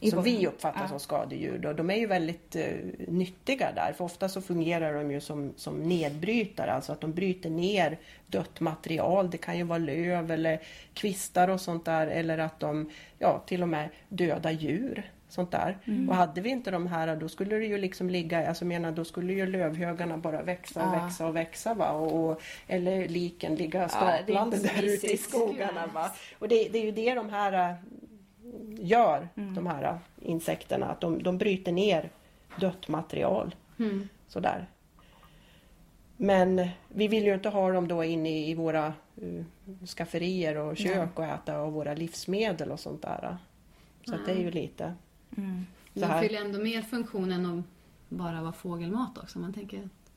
I 0.00 0.10
som 0.10 0.22
vi 0.22 0.46
uppfattar 0.46 0.80
Ja. 0.80 0.88
som 0.88 1.00
skadedjur. 1.00 1.58
Då, 1.58 1.72
de 1.72 1.90
är 1.90 1.96
ju 1.96 2.06
väldigt 2.06 2.56
eh, 2.56 2.72
nyttiga 3.08 3.72
där. 3.72 3.92
För 3.92 4.04
ofta 4.04 4.28
så 4.28 4.40
fungerar 4.40 4.94
de 4.94 5.10
ju 5.10 5.20
som, 5.20 5.52
som 5.56 5.82
nedbrytare. 5.82 6.72
Alltså 6.72 6.92
att 6.92 7.00
de 7.00 7.12
bryter 7.12 7.50
ner 7.50 7.98
dött 8.26 8.60
material. 8.60 9.30
Det 9.30 9.38
kan 9.38 9.58
ju 9.58 9.62
vara 9.64 9.78
löv 9.78 10.30
eller 10.30 10.60
kvistar 10.94 11.48
och 11.48 11.60
sånt 11.60 11.84
där. 11.84 12.06
Eller 12.06 12.38
att 12.38 12.60
de 12.60 12.90
ja, 13.18 13.42
till 13.46 13.62
och 13.62 13.68
med 13.68 13.88
döda 14.08 14.52
djur. 14.52 15.10
Sånt 15.28 15.50
där. 15.50 15.78
Och 16.08 16.14
hade 16.14 16.40
vi 16.40 16.50
inte 16.50 16.70
de 16.70 16.86
här 16.86 17.16
då 17.16 17.28
skulle 17.28 17.56
det 17.56 17.66
ju 17.66 17.78
liksom 17.78 18.10
ligga, 18.10 18.48
alltså 18.48 18.64
menar 18.64 18.92
då 18.92 19.04
skulle 19.04 19.32
ju 19.32 19.46
lövhögarna 19.46 20.18
bara 20.18 20.42
växa 20.42 20.80
och 20.88 20.96
Ja. 20.96 21.04
växa 21.04 21.26
och 21.26 21.36
växa 21.36 21.74
va. 21.74 21.90
Och, 21.90 22.24
och, 22.30 22.42
eller 22.66 23.08
liken 23.08 23.54
ligga 23.54 23.88
staplande 23.88 24.56
så 24.58 24.66
där 24.66 24.82
ute 24.82 25.06
i 25.06 25.16
skogarna 25.16 25.86
va. 25.86 26.10
Och 26.38 26.48
det, 26.48 26.68
det 26.68 26.78
är 26.78 26.84
ju 26.84 26.92
det 26.92 27.14
de 27.14 27.30
här 27.30 27.70
äh, 27.70 27.76
gör, 28.80 29.28
Mm. 29.36 29.54
de 29.54 29.66
här 29.66 29.82
äh, 29.84 29.96
insekterna. 30.20 30.86
Att 30.86 31.00
de, 31.00 31.22
de 31.22 31.38
bryter 31.38 31.72
ner 31.72 32.10
dött 32.60 32.88
material. 32.88 33.54
Mm. 33.78 34.08
Sådär. 34.28 34.66
Men 36.16 36.68
vi 36.88 37.08
vill 37.08 37.24
ju 37.24 37.34
inte 37.34 37.48
ha 37.48 37.70
dem 37.72 37.88
då 37.88 38.04
inne 38.04 38.46
i 38.48 38.54
våra 38.54 38.92
uh, 39.22 39.44
skafferier 39.86 40.56
och 40.56 40.76
kök 40.76 41.18
och 41.18 41.24
äta 41.24 41.56
av 41.58 41.72
våra 41.72 41.94
livsmedel 41.94 42.70
och 42.70 42.80
sånt 42.80 43.02
där. 43.02 43.36
Så 44.06 44.14
det 44.26 44.32
är 44.32 44.38
ju 44.38 44.50
lite 44.50 44.94
Mm. 45.36 45.66
så 45.94 46.00
De 46.00 46.06
här. 46.06 46.22
fyller 46.22 46.40
ändå 46.40 46.58
mer 46.58 46.82
funktion 46.82 47.32
än 47.32 47.46
att 47.46 47.64
bara 48.08 48.42
vara 48.42 48.52
fågelmat 48.52 49.18
också. 49.18 49.38
Man 49.38 49.52
tänker 49.52 49.78
att 49.78 50.12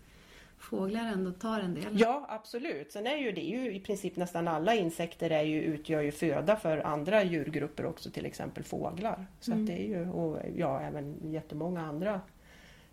fåglar 0.58 1.06
ändå 1.06 1.32
tar 1.32 1.60
en 1.60 1.74
del. 1.74 2.00
Ja, 2.00 2.26
absolut. 2.30 2.92
Sen 2.92 3.08
är 3.08 3.18
ju 3.18 3.32
det 3.32 3.42
ju 3.42 3.74
i 3.76 3.80
princip 3.80 4.16
nästan 4.16 4.48
alla 4.48 4.76
insekter 4.76 5.30
är 5.30 5.44
ju, 5.44 5.62
utgör 5.62 6.02
ju 6.02 6.12
föda 6.12 6.56
för 6.56 6.78
andra 6.78 7.24
djurgrupper 7.24 7.86
också, 7.86 8.12
till 8.12 8.26
exempel 8.26 8.64
fåglar. 8.64 9.26
Så 9.40 9.54
att 9.54 9.68
det 9.68 9.74
är 9.74 9.88
ju, 9.88 10.10
och 10.10 10.40
ja, 10.56 10.82
även 10.82 11.32
jättemånga 11.32 11.82
andra 11.82 12.22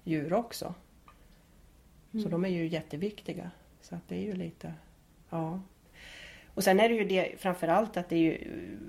djur 0.04 0.32
också. 0.32 0.74
Så 2.12 2.28
de 2.28 2.44
är 2.44 2.48
ju 2.48 2.66
jätteviktiga. 2.68 3.50
Så 3.80 3.94
att 3.94 4.08
det 4.08 4.16
är 4.16 4.22
ju 4.22 4.32
lite, 4.32 4.74
ja. 5.30 5.60
Och 6.58 6.64
sen 6.64 6.80
är 6.80 6.88
det 6.88 6.94
ju 6.94 7.04
det 7.04 7.32
framförallt 7.38 7.96
att 7.96 8.08
det 8.08 8.16
är 8.16 8.20
ju 8.20 8.38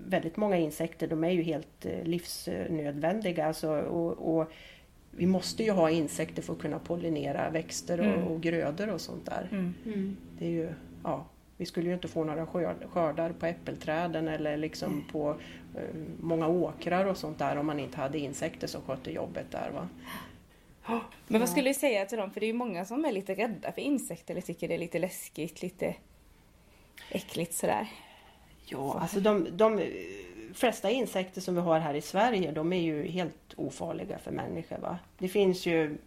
väldigt 0.08 0.38
många 0.38 0.58
insekter, 0.58 1.08
de 1.08 1.24
är 1.24 1.30
ju 1.30 1.42
helt 1.42 1.86
eh, 1.86 2.04
livsnödvändiga. 2.04 3.46
Alltså, 3.46 3.70
och, 3.72 4.40
och 4.40 4.52
vi 5.12 5.26
måste 5.26 5.64
ju 5.64 5.72
ha 5.72 5.90
insekter 5.90 6.42
för 6.42 6.54
att 6.54 6.60
kunna 6.60 6.80
pollinera 6.80 7.50
växter 7.50 8.00
och, 8.00 8.06
Mm. 8.06 8.24
och 8.28 8.42
grödor 8.42 8.90
och 8.90 9.02
sånt 9.02 9.26
där. 9.26 9.48
Mm. 9.52 9.74
Mm. 9.86 10.18
Det 10.40 10.46
är 10.46 10.50
ju, 10.50 10.70
ja, 11.04 11.26
vi 11.58 11.66
skulle 11.66 11.88
ju 11.88 11.94
inte 11.94 12.08
få 12.08 12.24
några 12.24 12.46
skörd- 12.46 12.90
skördar 12.90 13.32
på 13.32 13.46
äppelträden 13.46 14.28
eller 14.28 14.58
liksom 14.58 15.04
på 15.12 15.30
eh, 15.76 15.82
många 16.20 16.48
åkrar 16.48 17.06
och 17.06 17.18
sånt 17.18 17.40
där 17.40 17.58
om 17.58 17.66
man 17.66 17.80
inte 17.80 17.98
hade 17.98 18.20
insekter 18.20 18.68
som 18.68 18.82
skötte 18.82 19.12
jobbet 19.12 19.46
där. 19.52 19.72
Va? 19.74 19.90
Men 21.28 21.40
vad 21.40 21.50
skulle 21.50 21.70
du 21.70 21.74
säga 21.74 22.06
till 22.06 22.18
dem? 22.18 22.32
För 22.32 22.40
det 22.40 22.46
är 22.46 22.48
ju 22.48 22.54
många 22.54 22.86
som 22.86 23.06
är 23.06 23.12
lite 23.12 23.34
rädda 23.34 23.72
för 23.72 23.82
insekter 23.82 24.34
eller 24.34 24.42
tycker 24.42 24.68
det 24.68 24.74
är 24.74 24.78
lite 24.80 25.00
läskigt, 25.00 25.62
lite 25.62 25.96
äckligt 27.12 27.54
sådär. 27.54 27.88
Ja, 28.66 29.00
alltså 29.00 29.20
de, 29.20 29.48
de 29.58 29.82
flesta 30.54 30.90
insekter 30.90 31.42
som 31.42 31.56
vi 31.56 31.62
har 31.62 31.80
här 31.80 31.94
i 31.94 32.02
Sverige 32.02 32.52
de 32.52 32.74
är 32.74 32.82
ju 32.82 33.08
helt 33.08 33.54
ofarliga 33.56 34.18
för 34.18 34.32
människor. 34.32 34.78
Va? 34.78 35.00
Det 35.18 35.28
finns 35.28 35.66
ju 35.66 35.98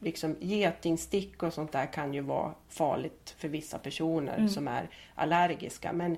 liksom 0.00 0.36
getingstick 0.40 1.42
och 1.42 1.54
sånt 1.54 1.72
där 1.72 1.86
kan 1.86 2.14
ju 2.14 2.20
vara 2.20 2.54
farligt 2.68 3.34
för 3.38 3.48
vissa 3.48 3.78
personer 3.78 4.48
som 4.48 4.68
är 4.68 4.88
allergiska. 5.14 5.92
Men 5.92 6.16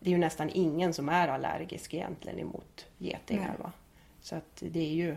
det 0.00 0.10
är 0.10 0.12
ju 0.12 0.18
nästan 0.18 0.50
ingen 0.54 0.94
som 0.94 1.08
är 1.08 1.28
allergisk 1.28 1.94
egentligen 1.94 2.38
emot 2.38 2.86
getingar. 2.98 3.56
Va? 3.62 3.72
Så 4.20 4.36
att 4.36 4.62
det 4.70 4.80
är 4.80 4.94
ju 4.94 5.16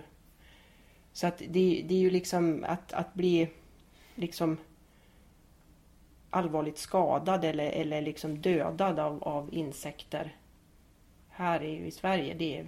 så 1.13 1.28
att 1.28 1.38
det, 1.38 1.84
det 1.88 1.93
är 1.93 1.99
ju 1.99 2.10
liksom 2.10 2.65
att, 2.67 2.93
att 2.93 3.13
bli 3.13 3.47
liksom 4.15 4.58
allvarligt 6.30 6.78
skadad 6.78 7.46
eller, 7.46 7.72
eller 7.72 8.02
liksom 8.02 8.42
dödad 8.42 9.00
av, 9.00 9.24
av 9.24 9.50
insekter 9.54 10.36
här 11.30 11.63
i, 11.63 11.86
i 11.88 11.92
Sverige, 11.92 12.34
det, 12.34 12.65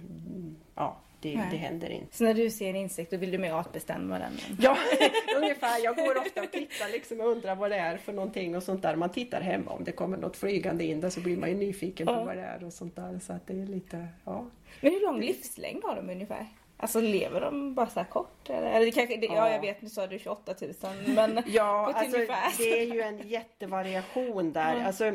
ja, 0.74 0.96
det, 1.20 1.28
det 1.50 1.56
händer 1.56 1.90
inte. 1.90 2.16
Så 2.16 2.24
när 2.24 2.34
du 2.34 2.50
ser 2.50 2.70
en 2.70 2.76
insekt 2.76 3.10
då 3.10 3.16
vill 3.16 3.30
du 3.30 3.38
mer 3.38 3.52
artbestämma 3.52 4.18
den? 4.18 4.32
Ja, 4.58 4.76
ungefär. 5.36 5.84
Jag 5.84 5.96
går 5.96 6.18
ofta 6.18 6.42
och 6.42 6.52
tittar 6.52 6.92
liksom 6.92 7.20
och 7.20 7.26
undrar 7.26 7.54
vad 7.56 7.70
det 7.70 7.76
är 7.76 7.96
för 7.96 8.12
någonting 8.12 8.56
och 8.56 8.62
sånt 8.62 8.82
där. 8.82 8.96
Man 8.96 9.10
tittar 9.10 9.40
hemma 9.40 9.70
om 9.70 9.84
det 9.84 9.92
kommer 9.92 10.16
något 10.16 10.36
flygande 10.36 10.84
in 10.84 11.00
där 11.00 11.10
så 11.10 11.20
blir 11.20 11.36
man 11.36 11.48
ju 11.48 11.54
nyfiken 11.54 12.06
på 12.06 12.12
Ja. 12.12 12.24
vad 12.24 12.36
det 12.36 12.42
är 12.42 12.64
och 12.64 12.72
sånt 12.72 12.96
där. 12.96 13.18
Så 13.18 13.32
att 13.32 13.46
det 13.46 13.52
är 13.62 13.66
lite, 13.66 14.06
ja. 14.24 14.44
Men 14.80 14.92
hur 14.92 15.00
lång 15.00 15.20
livslängd 15.20 15.84
har 15.84 15.96
de 15.96 16.10
ungefär? 16.10 16.46
Alltså 16.82 17.00
lever 17.00 17.40
de 17.40 17.74
bara 17.74 17.86
så 17.88 18.00
här 18.00 18.06
kort? 18.06 18.50
Eller? 18.50 18.70
Eller 18.70 18.86
det 18.86 18.92
kanske, 18.92 19.16
det, 19.16 19.26
ja. 19.26 19.34
Ja. 19.34 19.50
jag 19.50 19.60
vet, 19.60 19.82
nu 19.82 19.88
sa 19.88 20.06
du 20.06 20.18
28 20.18 20.54
000 20.60 20.72
men 21.06 21.42
Ja, 21.46 21.92
alltså, 21.94 22.16
ungefär. 22.16 22.58
det 22.58 22.80
är 22.80 22.94
ju 22.94 23.00
en 23.00 23.28
jättevariation 23.28 24.52
där. 24.52 24.76
Ja. 24.76 24.84
Alltså, 24.86 25.12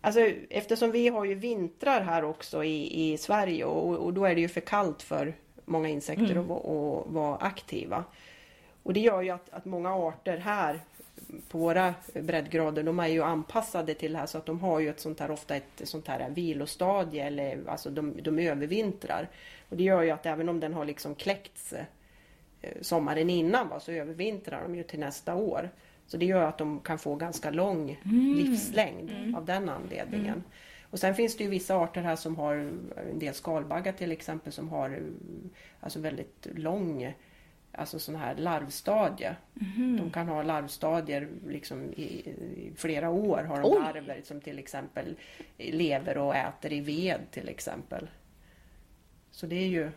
alltså, 0.00 0.20
eftersom 0.50 0.90
vi 0.90 1.08
har 1.08 1.24
ju 1.24 1.34
vintrar 1.34 2.00
här 2.00 2.24
också 2.24 2.64
i, 2.64 3.12
i 3.12 3.18
Sverige 3.18 3.64
och, 3.64 3.96
och 3.96 4.12
då 4.14 4.24
är 4.24 4.34
det 4.34 4.40
ju 4.40 4.48
för 4.48 4.60
kallt 4.60 5.02
för 5.02 5.34
många 5.64 5.88
insekter 5.88 6.30
Mm. 6.30 6.50
att, 6.50 6.64
att 6.64 7.06
vara 7.06 7.36
aktiva. 7.36 8.04
Och 8.82 8.92
det 8.92 9.00
gör 9.00 9.22
ju 9.22 9.30
att, 9.30 9.48
att 9.50 9.64
många 9.64 9.94
arter 9.94 10.36
här 10.36 10.80
på 11.48 11.58
våra 11.58 11.94
breddgrader, 12.14 12.82
de 12.82 12.98
är 12.98 13.06
ju 13.06 13.22
anpassade 13.22 13.94
till 13.94 14.12
det 14.12 14.18
här 14.18 14.26
så 14.26 14.38
att 14.38 14.46
de 14.46 14.60
har 14.60 14.80
ju 14.80 14.88
ett 14.90 15.00
sånt 15.00 15.20
här, 15.20 15.30
ofta 15.30 15.56
ett 15.56 15.80
sånt 15.84 16.08
här 16.08 16.30
vilostadie 16.30 17.26
eller 17.26 17.58
alltså 17.68 17.90
de, 17.90 18.22
de 18.22 18.38
övervintrar. 18.38 19.28
Och 19.68 19.76
det 19.76 19.82
gör 19.84 20.02
ju 20.02 20.10
att 20.10 20.26
även 20.26 20.48
om 20.48 20.60
den 20.60 20.74
har 20.74 20.84
liksom 20.84 21.14
kläckts 21.14 21.72
eh, 21.72 22.72
sommaren 22.80 23.30
innan 23.30 23.68
va, 23.68 23.80
så 23.80 23.92
övervintrar 23.92 24.62
de 24.62 24.74
ju 24.74 24.82
till 24.82 25.00
nästa 25.00 25.34
år. 25.34 25.70
Så 26.06 26.16
det 26.16 26.26
gör 26.26 26.42
att 26.42 26.58
de 26.58 26.80
kan 26.80 26.98
få 26.98 27.14
ganska 27.14 27.50
lång 27.50 28.00
livslängd 28.36 29.36
av 29.36 29.44
den 29.44 29.68
anledningen. 29.68 30.44
Och 30.90 30.98
sen 30.98 31.14
finns 31.14 31.36
det 31.36 31.44
ju 31.44 31.50
vissa 31.50 31.76
arter 31.76 32.02
här 32.02 32.16
som 32.16 32.36
har 32.36 32.54
en 32.54 33.18
del 33.18 33.34
skalbaggar 33.34 33.92
till 33.92 34.12
exempel 34.12 34.52
som 34.52 34.68
har 34.68 34.90
eh, 34.90 35.02
alltså 35.80 36.00
väldigt 36.00 36.46
lång 36.54 37.14
Alltså 37.72 37.98
sån 37.98 38.16
här 38.16 38.34
larvstadie. 38.34 39.36
De 39.98 40.10
kan 40.10 40.28
ha 40.28 40.42
larvstadier 40.42 41.28
liksom 41.46 41.92
i, 41.92 42.02
i 42.02 42.72
flera 42.76 43.10
år. 43.10 43.42
Har 43.42 43.60
de 43.60 43.72
Oj! 43.72 43.78
larver 43.78 44.20
som 44.24 44.40
till 44.40 44.58
exempel 44.58 45.16
lever 45.56 46.18
och 46.18 46.36
äter 46.36 46.72
i 46.72 46.80
ved 46.80 47.20
till 47.30 47.48
exempel. 47.48 48.08
Så 49.38 49.46
det 49.46 49.56
är 49.56 49.68
ju 49.68 49.90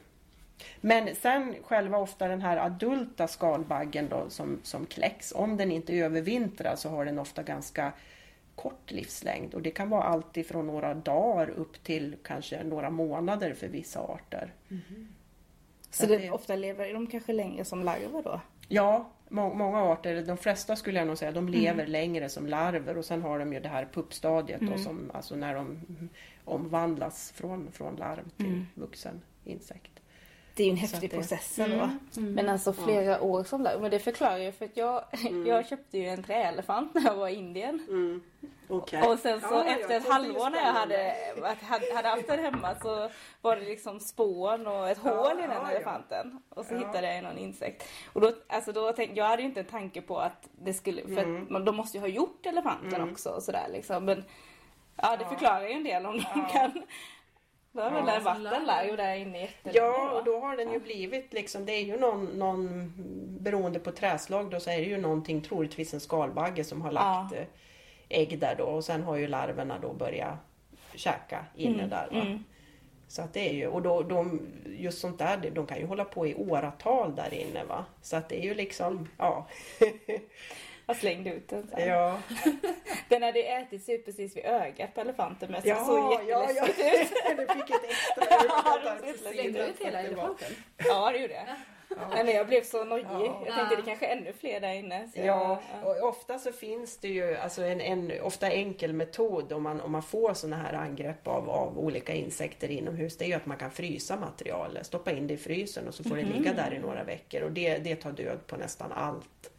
men 0.81 1.15
sen 1.15 1.55
själva 1.63 1.97
ofta 1.97 2.27
den 2.27 2.41
här 2.41 2.57
adulta 2.57 3.27
skalbaggen 3.27 4.09
då 4.09 4.29
som, 4.29 4.59
som 4.63 4.85
kläcks, 4.85 5.33
om 5.35 5.57
den 5.57 5.71
inte 5.71 5.93
övervintrar 5.93 6.75
så 6.75 6.89
har 6.89 7.05
den 7.05 7.19
ofta 7.19 7.43
ganska 7.43 7.91
kort 8.55 8.91
livslängd. 8.91 9.53
Och 9.53 9.61
det 9.61 9.71
kan 9.71 9.89
vara 9.89 10.03
allt 10.03 10.37
ifrån 10.37 10.67
några 10.67 10.93
dagar 10.93 11.49
upp 11.49 11.83
till 11.83 12.15
kanske 12.23 12.63
några 12.63 12.89
månader 12.89 13.53
för 13.53 13.67
vissa 13.67 13.99
arter. 13.99 14.53
Så 15.89 16.03
att 16.03 16.09
det, 16.09 16.17
det- 16.17 16.31
ofta 16.31 16.55
lever 16.55 16.93
de 16.93 17.07
kanske 17.07 17.33
längre 17.33 17.65
som 17.65 17.83
larver 17.83 18.23
då? 18.23 18.41
Ja, 18.67 19.09
må, 19.29 19.53
många 19.53 19.81
arter, 19.83 20.21
de 20.25 20.37
flesta 20.37 20.75
skulle 20.75 20.99
jag 20.99 21.07
nog 21.07 21.17
säga, 21.17 21.31
de 21.31 21.49
lever 21.49 21.87
längre 21.87 22.29
som 22.29 22.47
larver. 22.47 22.97
Och 22.97 23.05
sen 23.05 23.21
har 23.21 23.39
de 23.39 23.53
ju 23.53 23.59
det 23.59 23.69
här 23.69 23.87
puppstadiet 23.93 24.61
då, 24.61 24.77
som, 24.77 25.11
alltså 25.13 25.35
när 25.35 25.55
de 25.55 25.79
omvandlas 26.45 27.31
från, 27.31 27.71
från 27.71 27.95
larv 27.95 28.29
till 28.37 28.65
vuxen 28.75 29.21
insekt. 29.43 29.91
Det 30.55 30.63
är 30.63 30.67
ju 30.67 30.71
en 30.71 30.77
häftig 30.77 31.09
det- 31.09 31.15
process 31.17 31.59
ändå. 31.59 31.89
Men 32.15 32.49
alltså 32.49 32.73
flera 32.73 33.21
år 33.21 33.43
som 33.43 33.61
larv. 33.61 33.81
Men 33.81 33.91
det 33.91 33.99
förklarar 33.99 34.37
ju 34.37 34.51
för 34.51 34.65
att 34.65 34.77
jag, 34.77 35.03
jag 35.45 35.67
köpte 35.67 35.97
ju 35.97 36.07
en 36.07 36.23
träelefant 36.23 36.93
när 36.93 37.01
jag 37.01 37.15
var 37.15 37.27
i 37.27 37.33
Indien. 37.35 37.79
Okay. 38.69 39.01
Och 39.11 39.19
sen 39.19 39.41
så 39.41 39.61
efter 39.63 39.97
ett 39.97 40.07
halvår 40.09 40.49
när 40.49 40.57
jag 40.57 40.73
hade, 40.73 41.15
hade, 41.61 41.95
hade 41.95 42.07
haft 42.09 42.27
den 42.27 42.39
hemma 42.39 42.75
så 42.81 43.09
var 43.41 43.55
det 43.55 43.61
liksom 43.61 43.99
spån 43.99 44.67
och 44.67 44.89
ett 44.89 44.97
hål 44.97 45.39
i 45.39 45.41
den 45.41 45.51
ja, 45.51 45.61
ja. 45.63 45.71
elefanten. 45.71 46.41
Och 46.49 46.65
så 46.65 46.73
Ja. 46.73 46.77
hittade 46.77 47.13
jag 47.15 47.23
någon 47.23 47.37
insekt. 47.37 47.83
Och 48.13 48.21
då, 48.21 48.31
alltså 48.47 48.71
då 48.71 48.91
tänkte, 48.93 49.17
jag 49.17 49.25
hade 49.27 49.41
ju 49.41 49.47
inte 49.47 49.59
en 49.59 49.65
tanke 49.65 50.01
på 50.01 50.19
att 50.19 50.47
det 50.51 50.73
skulle, 50.73 51.01
för 51.01 51.09
Mm. 51.23 51.43
att 51.43 51.49
man, 51.49 51.65
de 51.65 51.75
måste 51.75 51.97
ju 51.97 52.01
ha 52.01 52.07
gjort 52.07 52.45
elefanten 52.45 53.11
också 53.11 53.29
och 53.29 53.43
sådär 53.43 53.67
liksom. 53.71 54.05
Men 54.05 54.23
ja, 54.95 55.17
det 55.17 55.25
förklarar 55.25 55.67
ju 55.67 55.73
en 55.73 55.83
del 55.83 56.05
om 56.05 56.17
de 56.33 56.45
kan. 56.51 56.83
Då 57.71 57.81
har 57.81 57.91
Ja. 57.91 58.13
ja, 58.13 58.19
varit 58.19 58.53
en 58.53 58.65
larv 58.65 58.97
där 58.97 59.15
inne 59.15 59.39
jättelänge 59.41 59.77
Ja, 59.79 60.11
och 60.11 60.23
då 60.25 60.39
har 60.39 60.57
den 60.57 60.71
ju 60.71 60.79
blivit 60.79 61.33
liksom, 61.33 61.65
det 61.65 61.71
är 61.73 61.83
ju 61.83 61.97
någon, 61.99 62.25
någon 62.25 62.93
beroende 63.39 63.79
på 63.79 63.91
träslag 63.91 64.49
då 64.51 64.59
så 64.59 64.69
är 64.69 64.77
det 64.77 64.83
ju 64.87 64.97
någonting, 64.97 65.41
troligtvis 65.41 65.93
en 65.93 65.99
skalbagge 65.99 66.63
som 66.63 66.81
har 66.81 66.91
lagt 66.91 67.33
Ja. 67.33 67.37
eh, 67.37 67.47
ägg 68.09 68.39
där 68.39 68.55
då 68.57 68.63
och 68.63 68.83
sen 68.83 69.03
har 69.03 69.15
ju 69.15 69.27
larverna 69.27 69.79
då 69.79 69.93
börjat 69.93 70.35
käka 70.95 71.45
inne 71.55 71.87
där. 71.87 72.07
Va? 72.11 72.21
mm. 72.21 72.43
Så 73.07 73.21
att 73.21 73.33
det 73.33 73.49
är 73.49 73.53
ju, 73.53 73.67
och 73.67 73.81
då, 73.81 74.01
de, 74.03 74.41
just 74.65 74.99
sånt 74.99 75.19
där, 75.19 75.51
de 75.55 75.65
kan 75.65 75.77
ju 75.79 75.85
hålla 75.85 76.05
på 76.05 76.27
i 76.27 76.35
åratal 76.35 77.15
där 77.15 77.33
inne 77.33 77.63
va. 77.63 77.85
Så 78.01 78.15
att 78.15 78.29
det 78.29 78.39
är 78.39 78.43
ju 78.43 78.53
liksom, 78.53 79.07
ja. 79.17 79.47
Jag 80.91 80.97
slängde 80.97 81.29
ut 81.33 81.49
den 81.49 81.67
sen. 81.67 81.87
ja. 81.89 82.17
Den 83.09 83.23
hade 83.23 83.43
ätit 83.43 83.83
sig 83.83 83.97
precis 84.03 84.37
vid 84.37 84.45
ögat 84.45 84.93
på 84.95 85.01
elefanten 85.01 85.51
men 85.51 85.61
så 85.61 85.67
Jaha, 85.67 85.85
såg 85.85 86.13
ja, 86.13 86.21
ja. 86.27 86.51
jätteläskigt 86.51 87.11
ut. 87.31 87.37
Du 87.47 87.53
fick 87.53 87.69
ett 87.75 87.83
extra 87.83 88.25
Ja, 88.29 88.97
Slängde 89.31 89.59
du 89.59 89.65
ut 89.65 89.77
för 89.77 89.85
hela 89.85 89.99
att 89.99 90.05
det 90.09 90.15
var- 90.15 90.23
elefanten? 90.23 90.47
Ja 90.77 91.11
det 91.11 91.17
gjorde 91.17 91.33
jag. 91.33 91.43
Nej, 92.13 92.23
men 92.25 92.35
jag 92.35 92.47
blev 92.47 92.63
så 92.63 92.83
nojig. 92.83 93.05
Ja. 93.11 93.41
Jag 93.45 93.55
tänkte 93.55 93.75
det 93.75 93.81
kanske 93.81 94.05
är 94.07 94.17
ännu 94.17 94.33
fler 94.33 94.59
där 94.59 94.73
inne. 94.73 95.07
Så 95.15 95.19
Ja, 95.21 95.61
jag, 95.83 95.97
och 96.03 96.09
ofta 96.09 96.39
så 96.39 96.51
finns 96.51 96.97
det 96.97 97.07
ju 97.07 97.35
alltså 97.37 97.63
en, 97.63 97.81
en 97.81 98.11
ofta 98.21 98.49
enkel 98.49 98.93
metod 98.93 99.51
om 99.53 99.63
man, 99.63 99.81
om 99.81 99.91
man 99.91 100.03
får 100.03 100.33
sådana 100.33 100.55
här 100.63 100.73
angrepp 100.73 101.27
av, 101.27 101.49
av 101.49 101.79
olika 101.79 102.13
insekter 102.13 102.71
inomhus. 102.71 103.17
Det 103.17 103.25
är 103.25 103.27
ju 103.27 103.33
att 103.33 103.45
man 103.45 103.57
kan 103.57 103.71
frysa 103.71 104.15
materialet, 104.15 104.85
stoppa 104.85 105.11
in 105.11 105.27
det 105.27 105.33
i 105.33 105.37
frysen 105.37 105.87
och 105.87 105.93
så 105.93 106.03
får 106.03 106.15
det 106.15 106.23
ligga 106.23 106.53
där 106.53 106.73
i 106.73 106.79
några 106.79 107.03
veckor 107.03 107.41
och 107.41 107.51
det, 107.51 107.77
det 107.77 107.95
tar 107.95 108.11
död 108.11 108.47
på 108.47 108.57
nästan 108.57 108.91
allt. 108.91 109.50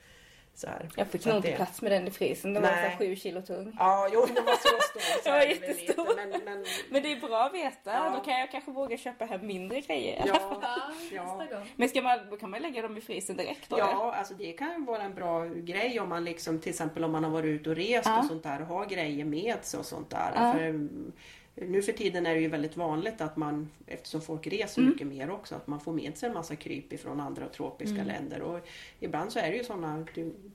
Så 0.55 0.67
här. 0.67 0.89
jag 0.97 1.07
fick 1.07 1.23
Så 1.23 1.29
nog 1.29 1.39
inte 1.39 1.51
det- 1.51 1.57
plats 1.57 1.83
med 1.83 1.93
den 1.93 2.07
i 2.07 2.11
frysen. 2.11 2.55
Den 2.55 2.63
var 2.63 2.71
Nej. 2.71 2.83
så 2.85 2.89
här 2.91 2.97
sju 2.99 3.17
kilo 3.17 3.43
tung. 3.43 3.77
Ja, 3.79 4.09
jo, 4.13 4.27
den 4.35 4.45
var 4.45 4.53
så 4.53 4.59
stor. 4.59 5.01
Så 5.01 5.31
Den 5.31 5.33
var 5.39 5.41
jättestor. 5.47 6.17
Men, 6.17 6.31
men, 6.45 6.65
Men 6.91 7.03
det 7.03 7.13
är 7.13 7.21
bra 7.21 7.45
att 7.45 7.55
veta. 7.55 7.93
Ja. 7.93 8.13
Då 8.17 8.21
kan 8.25 8.41
jag 8.41 8.51
kanske 8.51 8.71
våga 8.71 8.97
köpa 8.97 9.25
hem 9.25 9.47
mindre 9.47 9.81
grejer. 9.81 10.23
ja, 10.27 10.61
Ja. 11.13 11.43
Men 11.77 11.89
ska 11.89 12.03
man, 12.03 12.19
då 12.31 12.37
kan 12.37 12.51
man 12.51 12.63
lägga 12.63 12.83
dem 12.83 12.97
i 12.97 13.01
frysen 13.01 13.37
direkt 13.37 13.69
då? 13.69 13.77
eller? 13.77 13.87
Ja, 13.87 14.15
alltså 14.15 14.35
det 14.35 14.53
kan 14.53 14.73
ju 14.81 14.85
vara 14.85 15.03
en 15.03 15.15
bra 15.15 15.45
grej 15.45 16.01
om 16.01 16.09
man 16.09 16.25
liksom 16.25 16.61
till 16.61 16.71
exempel 16.71 17.05
om 17.05 17.13
man 17.13 17.25
har 17.25 17.31
varit 17.31 17.45
ute 17.61 17.71
och 17.71 17.77
rest 17.77 18.07
Ja. 18.07 18.19
och 18.19 18.25
sånt 18.25 18.43
där 18.43 18.61
och 18.61 18.67
har 18.67 18.87
grejer 18.87 19.25
med 19.25 19.57
sig 19.65 19.81
och 19.81 19.87
sånt 19.87 20.11
där. 20.11 20.33
Ja. 20.35 20.53
För, 20.53 20.89
nu 21.55 21.83
för 21.83 21.93
tiden 21.93 22.27
är 22.27 22.35
det 22.35 22.41
ju 22.41 22.49
väldigt 22.49 22.77
vanligt 22.77 23.21
att 23.21 23.37
man, 23.37 23.71
eftersom 23.87 24.21
folk 24.21 24.47
reser 24.47 24.81
Mm. 24.83 24.93
mycket 24.93 25.07
mer 25.07 25.31
också, 25.31 25.55
att 25.55 25.67
man 25.67 25.81
får 25.81 25.93
med 25.93 26.19
sig 26.19 26.29
en 26.29 26.35
massa 26.35 26.57
kryp 26.57 26.93
ifrån 26.93 27.21
andra 27.21 27.49
tropiska 27.49 27.95
Mm. 27.95 28.07
länder. 28.07 28.43
Och 28.43 28.61
ibland 29.01 29.33
så 29.33 29.39
är 29.39 29.51
det 29.51 29.57
ju 29.57 29.65
sådana 29.65 30.07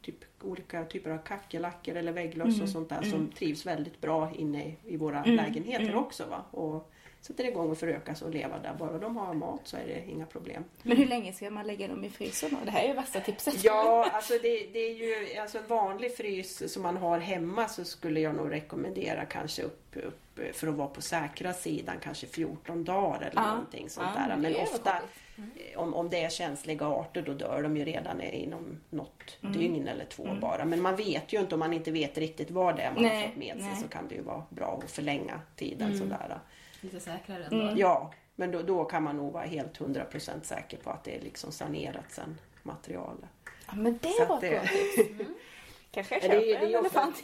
typ, 0.01 0.15
olika 0.41 0.85
typer 0.85 1.09
av 1.09 1.17
kackerlackor 1.17 1.95
eller 1.95 2.11
vägglöss 2.11 2.47
Mm. 2.53 2.61
och 2.63 2.69
sånt 2.69 2.89
där 2.89 3.01
som 3.01 3.27
trivs 3.31 3.65
väldigt 3.65 4.01
bra 4.01 4.31
inne 4.35 4.73
i 4.85 4.97
våra 4.97 5.23
Mm. 5.23 5.35
lägenheter 5.35 5.83
Mm. 5.85 5.97
också. 5.97 6.25
Va? 6.25 6.45
Och 6.51 6.91
sätter 7.21 7.47
igång 7.47 7.69
och 7.71 7.77
förökas 7.77 8.21
och 8.21 8.29
leva 8.33 8.59
där. 8.59 8.73
Bara 8.79 8.97
de 8.99 9.17
har 9.17 9.33
mat 9.33 9.61
så 9.63 9.77
är 9.77 9.85
det 9.87 10.11
inga 10.11 10.25
problem. 10.25 10.63
Men 10.83 10.97
hur 10.97 11.05
länge 11.05 11.33
ska 11.33 11.49
man 11.49 11.67
lägga 11.67 11.87
dem 11.87 12.03
i 12.03 12.09
frysen 12.09 12.49
då? 12.51 12.57
Det 12.65 12.71
här 12.71 12.83
är 12.83 12.87
ju 12.87 12.93
värsta 12.93 13.19
tipset. 13.19 13.63
Ja, 13.63 14.09
alltså 14.13 14.33
det, 14.33 14.67
det 14.73 14.79
är 14.79 14.93
ju 14.93 15.39
alltså 15.39 15.57
en 15.57 15.67
vanlig 15.67 16.15
frys 16.17 16.73
som 16.73 16.83
man 16.83 16.97
har 16.97 17.19
hemma 17.19 17.67
så 17.67 17.83
skulle 17.85 18.19
jag 18.19 18.35
nog 18.35 18.51
rekommendera 18.51 19.25
kanske 19.25 19.61
upp, 19.63 19.83
upp 19.95 20.19
för 20.53 20.67
att 20.67 20.73
vara 20.75 20.87
på 20.87 21.01
säkra 21.01 21.53
sidan 21.53 21.95
kanske 22.01 22.27
14 22.27 22.83
dagar 22.83 23.21
eller 23.21 23.41
Ja. 23.41 23.49
någonting 23.51 23.89
sånt 23.89 24.07
Ja, 24.15 24.21
där. 24.27 24.37
men 24.37 24.55
ofta 24.55 24.91
väl 25.35 25.45
eh, 25.73 25.79
om, 25.79 25.93
om 25.93 26.09
det 26.09 26.23
är 26.23 26.29
känsliga 26.29 26.85
arter 26.87 27.21
då 27.21 27.33
dör 27.33 27.63
de 27.63 27.77
ju 27.77 27.85
redan 27.85 28.21
inom 28.21 28.77
något 28.89 29.37
Mm. 29.41 29.53
dygn 29.59 29.87
eller 29.87 30.05
två 30.05 30.27
bara. 30.41 30.65
Men 30.65 30.81
man 30.81 30.95
vet 30.95 31.33
ju 31.33 31.39
inte 31.39 31.55
om 31.55 31.59
man 31.59 31.73
inte 31.73 31.91
vet 31.91 32.17
riktigt 32.17 32.51
vad 32.51 32.75
det 32.75 32.81
är 32.81 32.91
man 32.93 33.03
Nej, 33.03 33.21
har 33.21 33.27
fått 33.27 33.37
med 33.37 33.55
sig 33.57 33.65
nej. 33.65 33.75
så 33.81 33.87
kan 33.87 34.07
det 34.07 34.15
ju 34.15 34.21
vara 34.21 34.43
bra 34.49 34.79
att 34.83 34.91
förlänga 34.91 35.41
tiden 35.55 35.97
sådär. 35.97 36.39
Lite 36.81 36.99
säkrare 36.99 37.45
ändå. 37.45 37.73
Ja, 37.75 38.13
men 38.35 38.51
då, 38.51 38.61
då 38.61 38.85
kan 38.85 39.03
man 39.03 39.17
nog 39.17 39.33
vara 39.33 39.43
helt 39.45 39.79
100% 39.79 40.41
säker 40.43 40.77
på 40.77 40.89
att 40.89 41.03
det 41.03 41.15
är 41.17 41.21
liksom 41.21 41.51
sanerat 41.51 42.05
sen 42.11 42.37
materialet. 42.63 43.29
Ja, 43.67 43.73
men 43.75 43.99
det 44.01 44.09
Så 44.09 44.25
var 44.25 44.35
ett 44.35 44.41
det- 44.41 44.49
bra 44.49 44.61
tips. 44.61 45.29
Kanske 45.91 46.15
jag 46.15 46.23
Ja, 46.23 46.27
köper 46.29 46.39
det 46.45 46.51
är- 46.53 46.59
det 46.59 46.65
är 46.65 46.69
en 46.73 46.79
elefant. 46.79 47.15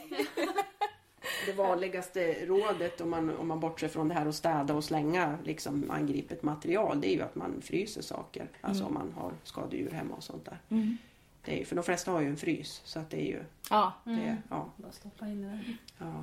Det 1.46 1.52
vanligaste 1.52 2.46
rådet 2.46 3.00
om 3.00 3.10
man, 3.10 3.36
om 3.36 3.48
man 3.48 3.60
bortser 3.60 3.88
från 3.88 4.08
det 4.08 4.14
här 4.14 4.26
att 4.26 4.34
städa 4.34 4.74
och 4.74 4.84
slänga 4.84 5.38
liksom 5.44 5.90
angripet 5.90 6.42
material 6.42 7.00
det 7.00 7.08
är 7.08 7.14
ju 7.14 7.22
att 7.22 7.34
man 7.34 7.60
fryser 7.62 8.02
saker. 8.02 8.48
Alltså 8.60 8.84
om 8.84 8.94
man 8.94 9.12
har 9.16 9.32
skadedjur 9.44 9.90
hemma 9.90 10.14
och 10.14 10.22
sånt 10.22 10.44
där. 10.44 10.58
Mm. 10.68 10.96
Det 11.44 11.60
är, 11.60 11.64
för 11.64 11.76
de 11.76 11.84
flesta 11.84 12.10
har 12.10 12.20
ju 12.20 12.28
en 12.28 12.36
frys 12.36 12.80
så 12.84 12.98
att 12.98 13.10
det 13.10 13.20
är 13.20 13.26
ju... 13.26 13.44
Ja, 13.70 13.92
Det, 14.04 14.36
ja, 14.50 14.70
Bara 14.76 14.92
stoppa 14.92 15.26
in 15.26 15.42
det 15.42 15.48
där. 15.48 15.76
ja. 15.98 16.22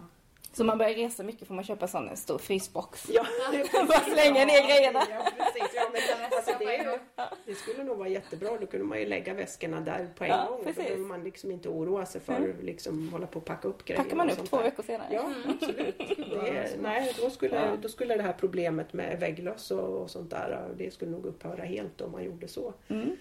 Så 0.54 0.64
man 0.64 0.78
börjar 0.78 0.94
resa 0.94 1.24
mycket 1.24 1.48
får 1.48 1.56
man 1.56 1.64
köpa 1.64 1.88
sån 1.88 2.10
en 2.10 2.18
stor 2.18 2.38
frysbox. 2.38 3.08
Ja, 3.10 3.26
Bara 3.88 4.00
slänga 4.00 4.46
ner 4.46 4.68
grejerna. 4.68 5.04
Ja, 5.10 5.32
precis. 5.38 5.72
Ja, 5.76 5.90
men, 5.94 6.02
alltså, 6.32 6.52
det, 6.60 6.76
är 6.76 6.84
ju, 6.84 7.00
det 7.46 7.56
skulle 7.56 7.84
nog 7.84 7.98
vara 7.98 8.08
jättebra. 8.08 8.58
Då 8.62 8.68
kunde 8.68 8.86
man 8.86 9.00
ju 9.00 9.06
lägga 9.06 9.34
väskorna 9.34 9.82
där 9.82 10.10
på 10.18 10.24
en 10.24 10.30
Ja, 10.30 10.46
gång. 10.50 10.58
Då 10.58 10.64
precis. 10.64 10.84
behöver 10.84 11.06
man 11.06 11.24
liksom 11.24 11.52
inte 11.52 11.70
oroa 11.70 12.06
sig 12.06 12.22
för 12.22 12.56
liksom 12.62 13.10
hålla 13.10 13.28
på 13.28 13.40
att 13.40 13.46
packa 13.46 13.68
upp 13.68 13.86
grejer. 13.86 14.04
Packar 14.04 14.16
man 14.16 14.30
och 14.30 14.40
upp 14.40 14.50
två 14.50 14.58
där. 14.58 14.64
veckor 14.64 14.84
senare. 14.84 15.08
Ja, 15.14 15.32
absolut. 15.50 15.98
Det, 16.18 16.78
nej, 16.82 17.14
då 17.22 17.30
skulle, 17.30 17.78
då 17.82 17.90
skulle 17.90 18.16
det 18.16 18.24
här 18.24 18.34
problemet 18.40 18.94
med 18.94 19.20
vägglöss 19.20 19.72
och, 19.72 20.02
och 20.02 20.10
sånt 20.10 20.30
där, 20.30 20.70
det 20.78 20.94
skulle 20.94 21.12
nog 21.12 21.26
upphöra 21.26 21.64
helt 21.64 22.02
om 22.02 22.12
man 22.12 22.24
gjorde 22.24 22.48
så. 22.48 22.74
Mm. 22.88 23.18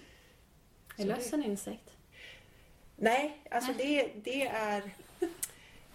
Är 0.97 1.05
löss 1.05 1.33
en 1.33 1.43
insekt? 1.43 1.91
Nej, 2.95 3.37
alltså 3.51 3.71
det, 3.77 4.07
det 4.23 4.47
är... 4.47 4.81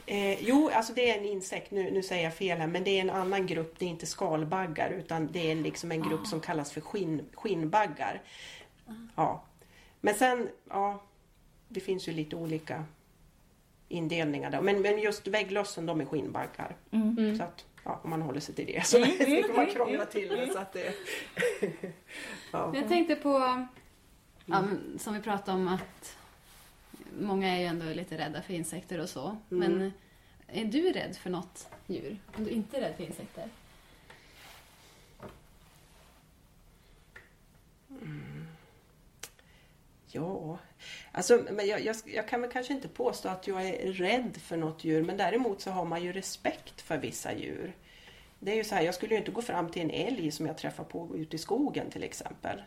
Eh, 0.07 0.45
jo, 0.45 0.71
alltså 0.73 0.93
det 0.93 1.11
är 1.11 1.19
en 1.19 1.25
insekt, 1.25 1.71
nu, 1.71 1.91
nu 1.91 2.03
säger 2.03 2.25
jag 2.25 2.35
fel 2.35 2.59
här, 2.59 2.67
men 2.67 2.85
det 2.85 2.91
är 2.91 3.01
en 3.01 3.11
annan 3.11 3.47
grupp, 3.47 3.79
det 3.79 3.85
är 3.85 3.89
inte 3.89 4.07
skalbaggar 4.07 4.91
utan 4.91 5.33
det 5.33 5.51
är 5.51 5.55
liksom 5.55 5.93
en 5.93 6.03
grupp 6.03 6.27
som 6.27 6.41
kallas 6.41 6.73
för 6.73 6.81
skinn, 6.81 7.23
skinnbaggar. 7.35 8.23
Ja. 9.17 9.43
Men 10.01 10.15
sen, 10.15 10.49
ja, 10.71 11.03
det 11.69 11.81
finns 11.81 12.09
ju 12.09 12.13
lite 12.13 12.37
olika 12.37 12.85
indelningar 13.89 14.51
där. 14.51 14.61
Men, 14.61 14.83
men 14.83 14.99
just 14.99 15.27
vägglössen, 15.27 15.87
de 15.87 16.01
är 16.01 16.05
skinnbaggar. 16.05 16.77
Så 17.37 17.43
att, 17.43 17.65
ja, 17.85 18.01
om 18.05 18.11
man 18.11 18.23
håller 18.23 18.41
sig 18.41 18.55
till 18.55 18.67
det 18.67 18.87
så 18.87 19.05
slipper 19.05 19.57
man 19.57 19.67
krångla 19.67 20.05
till 20.07 20.29
det. 20.29 20.53
Så 20.53 20.59
att 20.59 20.73
det 20.73 20.95
ja. 22.53 22.73
Jag 22.75 22.89
tänkte 22.89 23.17
på, 23.17 23.67
ja, 24.45 24.65
som 24.99 25.15
vi 25.15 25.21
pratade 25.21 25.59
om 25.59 25.69
att 25.69 26.16
många 27.21 27.57
är 27.57 27.61
ju 27.61 27.65
ändå 27.65 27.85
lite 27.85 28.19
rädda 28.19 28.43
för 28.43 28.55
insekter 28.55 29.01
och 29.01 29.09
så. 29.09 29.37
Men 29.49 29.93
är 30.47 30.65
du 30.65 30.93
rädd 30.93 31.17
för 31.17 31.31
något 31.31 31.69
djur? 31.87 32.19
Om 32.37 32.45
du 32.45 32.51
inte 32.51 32.77
är 32.77 32.81
rädd 32.81 32.95
för 32.97 33.05
insekter? 33.05 33.49
Ja, 40.17 40.59
alltså, 41.13 41.47
men 41.51 41.67
jag, 41.67 41.81
jag, 41.81 41.97
jag 42.05 42.29
kan 42.29 42.41
väl 42.41 42.51
kanske 42.51 42.73
inte 42.73 42.89
påstå 42.89 43.29
att 43.29 43.47
jag 43.47 43.67
är 43.69 43.93
rädd 43.93 44.37
för 44.37 44.57
något 44.57 44.85
djur 44.85 45.05
men 45.05 45.17
däremot 45.17 45.61
så 45.61 45.71
har 45.71 45.85
man 45.85 46.03
ju 46.03 46.13
respekt 46.13 46.81
för 46.81 46.99
vissa 46.99 47.35
djur. 47.35 47.75
Det 48.39 48.53
är 48.53 48.57
ju 48.57 48.65
så 48.65 48.75
här, 48.75 48.83
jag 48.83 48.95
skulle 48.95 49.15
ju 49.15 49.19
inte 49.19 49.31
gå 49.31 49.43
fram 49.43 49.71
till 49.71 49.83
en 49.83 49.91
älg 49.91 50.31
som 50.31 50.47
jag 50.47 50.59
träffar 50.59 50.85
på 50.85 51.17
ute 51.17 51.37
i 51.37 51.39
skogen 51.39 51.91
till 51.91 52.03
exempel. 52.03 52.63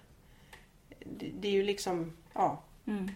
Det, 0.99 1.31
det 1.39 1.47
är 1.47 1.51
ju 1.51 1.63
liksom, 1.63 2.17
ja. 2.33 2.63
Mm. 2.88 3.12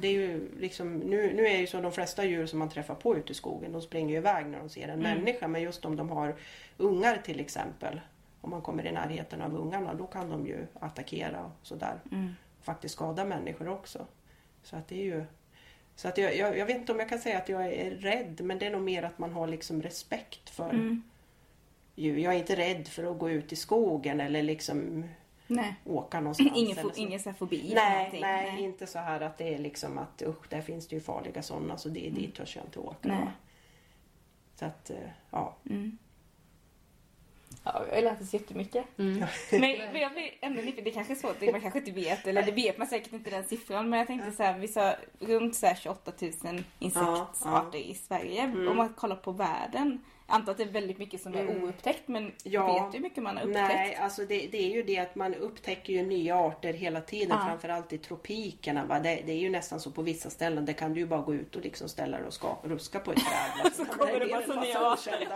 Det 0.00 0.08
är 0.08 0.12
ju 0.12 0.50
liksom, 0.58 0.98
nu, 0.98 1.32
nu 1.34 1.46
är 1.46 1.58
ju 1.58 1.66
så 1.66 1.80
de 1.80 1.92
flesta 1.92 2.24
djur 2.24 2.46
som 2.46 2.58
man 2.58 2.68
träffar 2.70 2.94
på 2.94 3.16
ute 3.16 3.32
i 3.32 3.34
skogen, 3.34 3.72
de 3.72 3.82
springer 3.82 4.10
ju 4.10 4.16
iväg 4.16 4.46
när 4.46 4.58
de 4.58 4.68
ser 4.68 4.88
en 4.88 5.00
människa. 5.00 5.48
Men 5.48 5.62
just 5.62 5.84
om 5.84 5.96
de 5.96 6.10
har 6.10 6.34
ungar 6.76 7.16
till 7.16 7.40
exempel, 7.40 8.00
om 8.40 8.50
man 8.50 8.62
kommer 8.62 8.86
i 8.86 8.92
närheten 8.92 9.42
av 9.42 9.56
ungarna, 9.56 9.94
då 9.94 10.06
kan 10.06 10.30
de 10.30 10.46
ju 10.46 10.66
attackera 10.80 11.44
och 11.44 11.66
sådär. 11.66 11.94
Mm. 12.12 12.34
Faktiskt 12.62 12.94
skada 12.94 13.24
människor 13.24 13.68
också. 13.68 14.06
Så 14.62 14.76
att 14.76 14.88
det 14.88 14.94
är 15.00 15.04
ju... 15.04 15.24
Så 15.96 16.08
att 16.08 16.18
jag, 16.18 16.36
jag, 16.36 16.58
jag 16.58 16.66
vet 16.66 16.76
inte 16.76 16.92
om 16.92 16.98
jag 16.98 17.08
kan 17.08 17.18
säga 17.18 17.38
att 17.38 17.48
jag 17.48 17.66
är 17.66 17.90
rädd, 17.90 18.40
men 18.40 18.58
det 18.58 18.66
är 18.66 18.70
nog 18.70 18.82
mer 18.82 19.02
att 19.02 19.18
man 19.18 19.32
har 19.32 19.46
liksom 19.46 19.82
respekt 19.82 20.50
för 20.50 20.70
Mm. 20.70 21.02
djur. 21.94 22.18
Jag 22.18 22.34
är 22.34 22.38
inte 22.38 22.56
rädd 22.56 22.88
för 22.88 23.10
att 23.10 23.18
gå 23.18 23.30
ut 23.30 23.52
i 23.52 23.56
skogen 23.56 24.20
eller 24.20 24.42
liksom 24.42 25.04
Nej. 25.54 25.74
åka 25.84 26.20
någonstans. 26.20 26.50
Ingen, 26.54 26.76
fo- 26.76 26.92
ingen 26.96 27.20
så 27.20 27.30
här 27.30 27.36
fobi? 27.36 27.72
Nej, 27.74 27.96
någonting. 27.96 28.20
nej, 28.20 28.62
inte 28.64 28.86
så 28.86 28.98
här 28.98 29.20
att 29.20 29.38
det 29.38 29.54
är 29.54 29.58
liksom 29.58 29.98
att 29.98 30.22
usch, 30.22 30.48
där 30.48 30.60
finns 30.60 30.88
det 30.88 30.94
ju 30.96 31.00
farliga 31.00 31.42
sådana 31.42 31.78
så 31.78 31.88
det, 31.88 32.10
dit 32.10 32.34
törs 32.34 32.56
jag 32.56 32.64
inte 32.64 32.78
åka. 32.78 33.08
Nej. 33.08 33.28
Så 34.54 34.64
att, 34.64 34.90
eh, 34.90 34.96
ja. 35.30 35.56
Mm. 35.70 35.98
Ja, 37.64 37.82
vi 37.90 37.94
har 37.94 38.02
lärt 38.02 38.20
oss 38.20 38.34
jättemycket. 38.34 38.98
Mm. 38.98 39.18
Men, 39.50 39.60
men 39.60 40.00
jag 40.00 40.12
blir 40.12 40.30
ändå 40.40 40.60
nyfiken, 40.60 40.84
det 40.84 40.90
kanske 40.90 41.12
är 41.12 41.16
svårt, 41.16 41.40
man 41.52 41.60
kanske 41.60 41.78
inte 41.78 41.90
vet, 41.92 42.26
eller 42.26 42.42
det 42.42 42.52
vet 42.52 42.78
man 42.78 42.86
säkert 42.86 43.12
inte 43.12 43.30
den 43.30 43.44
siffran, 43.44 43.88
men 43.88 43.98
jag 43.98 44.06
tänkte 44.06 44.32
så 44.32 44.42
här, 44.42 44.58
vi 44.58 44.68
sa 44.68 44.94
runt 45.18 45.56
så 45.56 45.66
här 45.66 45.74
28 45.74 46.12
000 46.20 46.32
insektsarter 46.78 47.78
i 47.78 47.94
Sverige. 47.94 48.40
Mm. 48.42 48.68
Om 48.68 48.76
man 48.76 48.88
kollar 48.88 49.16
på 49.16 49.32
världen, 49.32 50.04
jag 50.21 50.21
antar 50.32 50.52
att 50.52 50.58
det 50.58 50.64
är 50.64 50.68
väldigt 50.68 50.98
mycket 50.98 51.20
som 51.22 51.34
är 51.34 51.62
oupptäckt, 51.64 52.08
men 52.08 52.32
Ja. 52.42 52.74
vet 52.82 52.92
du 52.92 52.98
hur 52.98 53.02
mycket 53.02 53.22
man 53.22 53.36
har 53.36 53.44
upptäckt? 53.44 53.68
Nej, 53.74 53.94
alltså 53.96 54.22
det, 54.26 54.46
det 54.52 54.58
är 54.58 54.70
ju 54.74 54.82
det 54.82 54.98
att 54.98 55.14
man 55.14 55.34
upptäcker 55.34 55.92
ju 55.92 56.02
nya 56.02 56.36
arter 56.36 56.72
hela 56.72 57.00
tiden, 57.00 57.28
Ja. 57.40 57.46
framförallt 57.46 57.92
i 57.92 57.98
tropikerna. 57.98 58.84
Va? 58.84 59.00
Det, 59.00 59.22
det 59.26 59.32
är 59.32 59.36
ju 59.38 59.50
nästan 59.50 59.80
så 59.80 59.90
på 59.90 60.02
vissa 60.02 60.30
ställen, 60.30 60.64
där 60.64 60.72
kan 60.72 60.94
du 60.94 61.00
ju 61.00 61.06
bara 61.06 61.20
gå 61.22 61.34
ut 61.34 61.56
och 61.56 61.62
liksom 61.62 61.88
ställa 61.88 62.16
dig 62.16 62.26
och 62.26 62.32
ska, 62.34 62.56
ruska 62.62 62.98
på 62.98 63.12
ett 63.12 63.18
träd. 63.18 63.64
va. 63.64 63.70
Så 63.76 63.84
kommer 63.84 64.20
det 64.20 64.26
massa 64.26 64.60
nya 64.60 64.78
arter. 64.80 65.28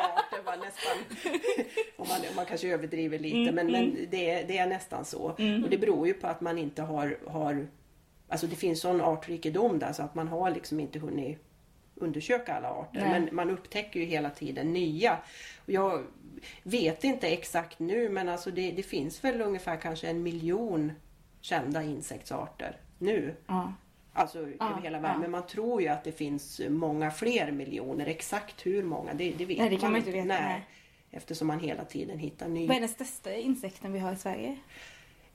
Va? 0.45 0.57
Nästan. 0.57 0.97
om 1.97 2.07
man, 2.09 2.19
man 2.37 2.47
kanske 2.47 2.69
överdriver 2.69 3.19
lite, 3.19 3.37
Mm, 3.37 3.55
men, 3.55 3.73
men 3.73 4.07
det, 4.11 4.31
är- 4.31 4.45
det 4.49 4.59
är 4.59 4.67
nästan 4.67 5.05
så. 5.05 5.23
Och 5.65 5.71
det 5.71 5.79
beror 5.79 6.07
ju 6.07 6.15
på 6.15 6.27
att 6.27 6.41
man 6.41 6.59
inte 6.59 6.83
har, 6.83 7.19
har 7.27 7.67
Alltså 8.29 8.47
det 8.47 8.57
finns 8.57 8.81
sån 8.81 9.01
artrikedom 9.01 9.79
där 9.79 9.93
så 9.93 10.03
att 10.03 10.15
man 10.15 10.29
har 10.29 10.51
liksom 10.51 10.81
inte 10.81 10.99
hunnit 10.99 11.39
undersöka 11.97 12.55
alla 12.55 12.69
arter. 12.71 13.01
Nej. 13.01 13.21
Men 13.21 13.29
man 13.35 13.51
upptäcker 13.51 14.01
ju 14.01 14.07
hela 14.07 14.31
tiden 14.31 14.73
nya. 14.73 15.19
Jag 15.67 16.05
vet 16.63 17.05
inte 17.05 17.29
exakt 17.29 17.79
nu 17.79 18.09
men 18.09 18.29
alltså 18.29 18.51
det, 18.51 18.71
det 18.71 18.83
finns 18.83 19.25
väl 19.25 19.41
ungefär 19.41 19.77
kanske 19.77 20.09
en 20.09 20.23
miljon 20.23 20.93
kända 21.41 21.83
insektsarter 21.83 22.77
nu. 22.99 23.37
Ja. 23.47 23.73
Alltså 24.13 24.39
Ja, 24.39 24.71
över 24.71 24.83
hela 24.83 24.99
världen. 25.01 25.15
ja. 25.15 25.19
Men 25.19 25.31
man 25.31 25.47
tror 25.47 25.83
ju 25.83 25.89
att 25.89 26.05
det 26.05 26.13
finns 26.13 26.61
många 26.69 27.11
fler 27.11 27.53
miljoner. 27.53 28.07
Exakt 28.07 28.67
hur 28.67 28.83
många, 28.83 29.15
det, 29.15 29.31
det 29.31 29.45
vet 29.45 29.59
Nej, 29.59 29.71
det 29.71 29.77
kan 29.77 29.93
man 29.93 29.99
inte 29.99 30.11
veta, 30.11 30.25
Nej. 30.25 30.43
nej. 30.43 30.67
Eftersom 31.11 31.47
man 31.47 31.61
hela 31.61 31.85
tiden 31.85 32.19
hittar 32.19 32.49
nya. 32.49 32.67
Vad 32.69 32.77
är 32.77 32.81
den 32.81 32.89
största 32.89 33.35
insekten 33.35 33.93
vi 33.93 33.99
har 33.99 34.13
i 34.13 34.17
Sverige? 34.17 34.57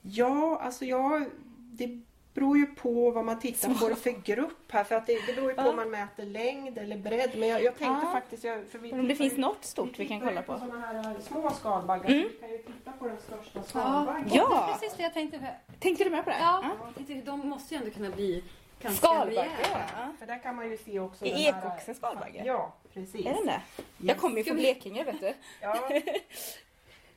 Ja, 0.01 0.59
alltså 0.64 0.86
jag 0.86 1.26
det 1.57 2.01
beror 2.34 2.57
ju 2.57 2.65
på 2.65 3.11
vad 3.11 3.25
man 3.25 3.39
tittar 3.39 3.73
på 3.73 3.89
det 3.89 3.95
för 3.95 4.11
grupp 4.11 4.71
här. 4.71 4.84
För 4.84 4.95
att 4.95 5.07
det, 5.07 5.25
det 5.27 5.34
beror 5.34 5.49
ju 5.49 5.55
på 5.55 5.61
Ja. 5.61 5.69
om 5.69 5.75
man 5.75 5.91
mäter 5.91 6.25
längd 6.25 6.77
eller 6.77 6.97
bredd. 6.97 7.32
Men 7.38 7.49
jag, 7.49 7.63
jag 7.63 7.77
tänkte 7.77 8.05
Ja. 8.05 8.11
faktiskt... 8.11 8.43
Jag, 8.43 8.67
för 8.67 8.79
vi 8.79 8.91
Om 8.93 9.07
det 9.07 9.15
finns 9.15 9.34
ju- 9.34 9.38
något 9.38 9.65
stort 9.65 9.99
vi 9.99 10.07
kan 10.07 10.19
kolla 10.19 10.41
på. 10.41 10.57
sådana 10.59 10.79
här 10.88 10.95
eh, 11.15 11.19
små 11.21 11.49
skalbaggar. 11.51 12.09
Mm. 12.09 12.23
Så 12.23 12.29
vi 12.29 12.39
kan 12.39 12.49
ju 12.51 12.57
titta 12.57 12.91
på 12.91 13.07
den 13.07 13.17
största 13.17 13.63
skalbaggen. 13.63 14.29
Ja. 14.34 14.67
Är 14.69 14.73
precis 14.73 14.97
det 14.97 15.03
jag 15.03 15.13
tänkte. 15.13 15.39
För. 15.39 15.73
Tänkte 15.79 16.03
du 16.03 16.09
med 16.09 16.23
på 16.23 16.29
det? 16.29 16.38
Ja, 16.39 16.63
tänkte, 16.95 17.13
de 17.32 17.39
måste 17.49 17.73
ju 17.75 17.79
ändå 17.82 17.91
kunna 17.91 18.09
bli 18.09 18.43
ganska 18.82 19.07
Skalbagge. 19.07 19.32
rejäla. 19.41 19.86
Ja. 19.97 20.13
För 20.19 20.25
där 20.25 20.39
kan 20.43 20.55
man 20.55 20.69
ju 20.71 20.77
se 20.77 20.99
också 20.99 21.25
Är 21.25 21.49
ekoxen 21.49 21.95
skalbagge? 21.95 22.43
Ja, 22.45 22.73
precis. 22.93 23.25
Är 23.25 23.34
den 23.34 23.45
det? 23.45 23.61
Jag 23.97 24.17
kommer 24.17 24.38
ju 24.38 24.43
från 24.43 24.55
Blekinge 24.55 25.03
vet 25.03 25.19
du. 25.19 25.34
Ja. 25.61 25.89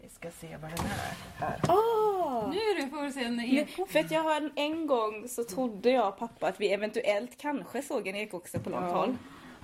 Vi 0.05 0.11
ska 0.11 0.31
se 0.31 0.57
vad 0.63 0.71
den 0.71 0.79
är. 0.87 1.45
Här. 1.47 1.61
Åh! 1.69 2.51
Nu 2.51 2.57
är 2.57 2.83
det 2.85 2.91
får 2.91 3.11
se 3.11 3.25
en 3.25 3.37
Nu, 3.37 3.59
eko. 3.59 3.87
för 3.87 3.99
att 4.01 4.11
jag 4.11 4.21
har 4.23 4.51
en 4.57 4.87
gång 4.87 5.29
så 5.29 5.45
trodde 5.45 5.91
jag 5.91 6.09
och 6.09 6.19
pappa 6.19 6.47
att 6.49 6.61
vi 6.61 6.73
eventuellt 6.73 7.39
kanske 7.39 7.83
såg 7.83 8.07
en 8.09 8.17
ekoxe 8.17 8.59
på 8.59 8.71
långt 8.71 8.85
Ja. 8.91 8.97
håll. 8.97 9.17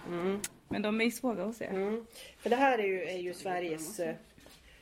Mm. 0.09 0.41
Men 0.68 0.82
de 0.82 1.01
är 1.01 1.05
ju 1.05 1.11
svåra 1.11 1.45
att 1.45 1.57
se. 1.57 1.64
Mm. 1.64 2.07
För 2.38 2.51
det 2.51 2.57
här 2.57 2.78
är 2.78 2.84
ju, 2.86 3.03
är 3.05 3.18
ju 3.18 3.34
Sveriges 3.34 4.01
eh, 4.01 4.14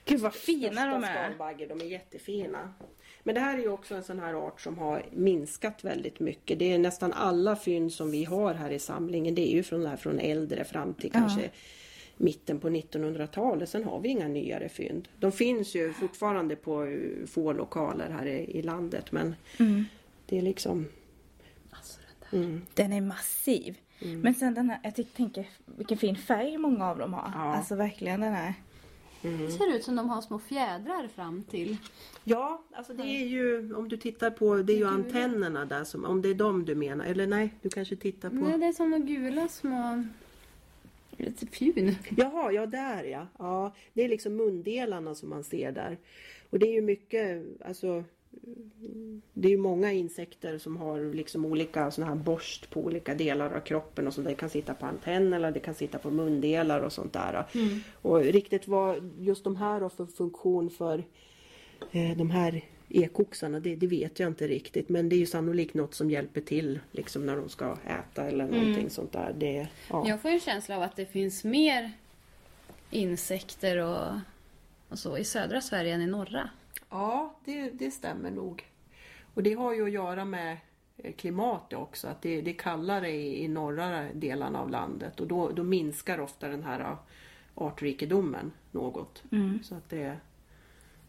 Gud 0.05 0.21
vad 0.21 0.35
fina 0.35 0.87
de 0.87 1.05
är. 1.05 1.15
skalbagge. 1.15 1.67
De 1.67 1.81
är 1.81 1.85
jättefina. 1.85 2.75
Men 3.23 3.35
det 3.35 3.41
här 3.41 3.59
är 3.59 3.63
ju 3.63 3.69
också 3.69 3.95
en 3.95 4.05
sån 4.05 4.21
här 4.21 4.35
art 4.35 4.61
som 4.61 4.79
har 4.79 5.03
minskat 5.13 5.85
väldigt 5.85 6.21
mycket. 6.21 6.59
Det 6.59 6.73
är 6.73 6.79
nästan 6.79 7.13
alla 7.13 7.57
fynd 7.57 7.93
som 7.93 8.11
vi 8.11 8.25
har 8.25 8.55
här 8.55 8.71
i 8.71 8.79
samlingen. 8.79 9.35
Det 9.35 9.51
är 9.53 9.55
ju 9.55 9.63
från, 9.63 9.83
där, 9.83 9.97
från 9.97 10.19
äldre 10.19 10.65
fram 10.65 10.95
till 10.95 11.11
Ja. 11.15 11.21
kanske 11.21 11.51
mitten 12.19 12.61
på 12.61 12.69
1900-talet. 12.69 13.69
Sen 13.69 13.85
har 13.85 14.01
vi 14.01 14.09
inga 14.09 14.29
nyare 14.29 14.69
fynd. 14.69 15.09
De 15.19 15.33
finns 15.33 15.75
ju 15.75 15.93
fortfarande 15.93 16.57
på 16.57 16.85
eh, 16.85 17.27
få 17.27 17.53
lokaler 17.53 18.11
här 18.11 18.27
i, 18.27 18.59
i 18.59 18.63
landet. 18.63 19.13
Men 19.13 19.35
Mm. 19.59 19.85
det 20.27 20.39
är 20.39 20.43
liksom... 20.43 20.87
Alltså, 21.71 22.01
den 22.31 22.41
där. 22.41 22.47
Mm. 22.49 22.63
Den 22.75 22.93
är 22.93 23.01
massiv. 23.01 23.79
Men 24.23 24.35
sen 24.35 24.55
den 24.55 24.71
här, 24.71 24.79
jag 24.83 25.15
tänker 25.15 25.47
vilken 25.67 25.99
fin 25.99 26.17
färg 26.17 26.59
många 26.59 26.91
av 26.91 26.99
dem 26.99 27.13
har. 27.15 27.33
Ja. 27.35 27.57
Alltså 27.57 27.75
verkligen 27.75 28.21
den 28.21 28.33
här. 28.33 28.55
Det 29.23 29.51
ser 29.51 29.75
ut 29.77 29.85
som 29.85 29.97
de 29.97 30.09
har 30.11 30.21
små 30.23 30.39
fjädrar 30.39 31.09
fram 31.09 31.43
till. 31.43 31.77
Ja, 32.25 32.63
alltså 32.73 32.93
det 32.93 33.03
är 33.03 33.27
ju 33.27 33.75
om 33.75 33.89
du 33.89 33.97
tittar 33.97 34.31
på 34.31 34.55
det 34.57 34.73
är 34.73 34.77
ju 34.77 34.87
antennerna 34.87 35.65
där 35.65 35.85
som 35.85 36.05
om 36.05 36.23
det 36.23 36.29
är 36.29 36.35
dem 36.35 36.65
du 36.65 36.75
menar 36.75 37.05
eller 37.05 37.27
nej 37.27 37.55
du 37.63 37.69
kanske 37.69 37.97
tittar 37.97 38.29
på 38.29 38.35
Nej, 38.35 38.59
det 38.59 38.67
är 38.67 38.73
som 38.73 38.91
de 38.91 38.99
gula 39.07 39.49
små... 39.49 40.05
Lite 41.19 41.47
fjun. 41.47 41.95
Jaha, 42.17 42.53
ja 42.53 42.67
där 42.67 43.05
ja. 43.05 43.27
ja. 43.39 43.75
Det 43.93 44.05
är 44.05 44.09
liksom 44.09 44.37
mundelarna 44.37 45.15
som 45.15 45.29
man 45.29 45.45
ser 45.45 45.73
där. 45.73 45.99
Och 46.51 46.59
det 46.59 46.67
är 46.67 46.73
ju 46.73 46.83
mycket, 46.83 47.43
alltså 47.65 48.05
det 49.35 49.49
är 49.49 49.53
ju 49.53 49.59
många 49.59 49.93
insekter 49.93 50.59
som 50.59 50.77
har 50.77 51.15
liksom 51.15 51.45
olika 51.45 51.91
såna 51.91 52.07
här 52.07 52.15
borst 52.15 52.71
på 52.71 52.81
olika 52.81 53.15
delar 53.15 53.53
av 53.53 53.61
kroppen 53.61 54.07
och 54.07 54.15
sånt 54.15 54.25
där. 54.25 54.33
Det 54.33 54.41
kan 54.41 54.51
sitta 54.51 54.75
på 54.75 54.87
antenner 54.87 55.37
eller 55.37 55.51
det 55.51 55.61
kan 55.61 55.75
sitta 55.75 55.99
på 55.99 56.11
mundelar 56.11 56.81
och 56.81 56.93
sånt 56.93 57.13
där. 57.13 57.45
Och 58.03 58.21
riktigt 58.21 58.69
vad 58.69 59.11
just 59.19 59.45
de 59.45 59.57
här 59.57 59.81
har 59.81 59.89
för 59.89 60.07
funktion 60.07 60.71
för 60.71 61.05
eh, 61.93 62.17
de 62.17 62.31
här 62.31 62.65
ekoxarna, 62.89 63.61
det, 63.61 63.77
det 63.77 63.87
vet 63.87 64.21
jag 64.21 64.27
inte 64.27 64.49
riktigt. 64.49 64.89
Men 64.89 65.09
det 65.09 65.17
är 65.17 65.19
ju 65.19 65.27
sannolikt 65.27 65.75
något 65.75 65.95
som 65.95 66.11
hjälper 66.11 66.41
till 66.41 66.81
liksom 66.93 67.27
när 67.27 67.37
de 67.37 67.49
ska 67.49 67.77
äta 67.87 68.25
eller 68.25 68.47
någonting 68.47 68.91
sånt 68.91 69.13
där. 69.13 69.35
Det, 69.39 69.69
ja. 69.91 70.09
Jag 70.09 70.23
får 70.23 70.31
ju 70.31 70.35
en 70.35 70.41
känsla 70.41 70.77
av 70.77 70.83
att 70.83 70.97
det 70.97 71.07
finns 71.07 71.45
mer 71.45 71.93
insekter 72.91 73.79
och, 73.79 74.07
och 74.89 74.99
så 74.99 75.19
i 75.19 75.25
södra 75.25 75.61
Sverige 75.61 75.95
än 75.95 76.03
i 76.03 76.07
norra. 76.07 76.51
Ja, 76.91 77.39
det, 77.45 77.71
det 77.71 77.91
stämmer 77.91 78.31
nog. 78.31 78.65
Och 79.35 79.43
det 79.43 79.55
har 79.55 79.75
ju 79.75 79.85
att 79.85 79.93
göra 79.93 80.25
med 80.25 80.57
eh, 80.97 81.13
klimatet 81.13 81.79
också. 81.79 82.09
Att 82.09 82.23
det, 82.23 82.41
det 82.41 82.51
är 82.51 82.59
kallare 82.59 83.11
i, 83.11 83.45
i 83.45 83.49
norra 83.49 84.07
delarna 84.13 84.61
av 84.61 84.71
landet 84.71 85.21
och 85.21 85.27
då, 85.27 85.51
då 85.51 85.63
minskar 85.63 86.21
ofta 86.21 86.49
den 86.49 86.63
här 86.63 86.81
ja, 86.81 87.05
artrikedomen 87.55 88.53
något. 88.71 89.23
Så 89.63 89.75
att 89.75 89.91
det 89.91 90.03
är 90.03 90.21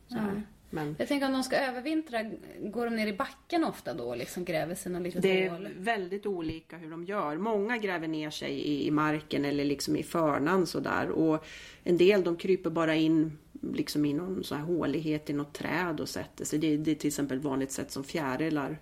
så 0.08 0.16
här. 0.16 0.44
Men 0.70 0.96
Jag 1.00 1.08
tänker 1.08 1.28
om 1.28 1.34
de 1.34 1.44
ska 1.44 1.58
övervintra, 1.58 2.24
går 2.60 2.86
de 2.86 2.96
ner 2.96 3.08
i 3.08 3.14
backen 3.14 3.64
ofta 3.64 3.94
då 3.94 4.04
och 4.04 4.18
liksom 4.18 4.46
gräver 4.46 4.76
sig 4.76 4.92
något 4.92 5.02
litet 5.02 5.22
det 5.22 5.50
hål? 5.50 5.66
är 5.66 5.72
väldigt 5.78 6.26
olika 6.26 6.78
hur 6.78 6.92
de 6.92 7.06
gör. 7.06 7.38
Många 7.38 7.78
gräver 7.78 8.08
ner 8.08 8.30
sig 8.30 8.52
i, 8.52 8.88
i 8.88 8.92
marken 8.92 9.46
eller 9.46 9.66
liksom 9.66 9.96
i 9.96 10.04
förnan 10.04 10.66
sådär. 10.66 11.10
Och 11.10 11.46
en 11.84 11.98
del 11.98 12.24
de 12.24 12.36
kryper 12.36 12.70
bara 12.70 12.96
in 12.96 13.38
liksom 13.74 14.06
i 14.06 14.14
någon 14.14 14.44
så 14.44 14.56
här 14.56 14.64
hålighet 14.64 15.30
i 15.30 15.34
något 15.34 15.54
träd 15.54 16.00
och 16.00 16.10
sätter 16.10 16.46
sig. 16.46 16.60
Det, 16.60 16.78
det 16.78 16.92
är 16.92 16.96
till 16.96 17.08
exempel 17.08 17.38
ett 17.38 17.44
vanligt 17.44 17.72
sätt 17.72 17.92
som 17.92 18.04
fjärilar 18.04 18.80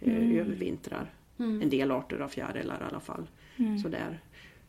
eh, 0.00 0.40
övervintrar. 0.40 1.14
En 1.40 1.68
del 1.70 1.90
arter 1.90 2.18
av 2.20 2.28
fjärilar 2.28 2.80
i 2.80 2.84
alla 2.90 3.00
fall. 3.00 3.26
Sådär. 3.82 4.20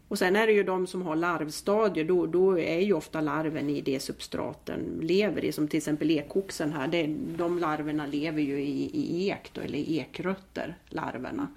Och 0.09 0.17
sen 0.17 0.35
är 0.35 0.47
det 0.47 0.53
ju 0.53 0.63
de 0.63 0.87
som 0.87 1.01
har 1.01 1.15
larvstadier, 1.15 2.05
då, 2.05 2.25
då 2.25 2.59
är 2.59 2.79
ju 2.79 2.93
ofta 2.93 3.21
larven 3.21 3.69
i 3.69 3.81
det 3.81 3.99
substraten 3.99 4.99
lever 5.01 5.45
i. 5.45 5.51
Som 5.51 5.67
till 5.67 5.77
exempel 5.77 6.11
ekoxen 6.11 6.73
här, 6.73 6.87
det, 6.87 7.07
de 7.37 7.59
larverna 7.59 8.05
lever 8.05 8.41
ju 8.41 8.61
i, 8.61 8.89
i 8.93 9.29
ek 9.29 9.51
då, 9.53 9.61
eller 9.61 9.89
ekrötter, 9.89 10.77
larverna. 10.89 11.47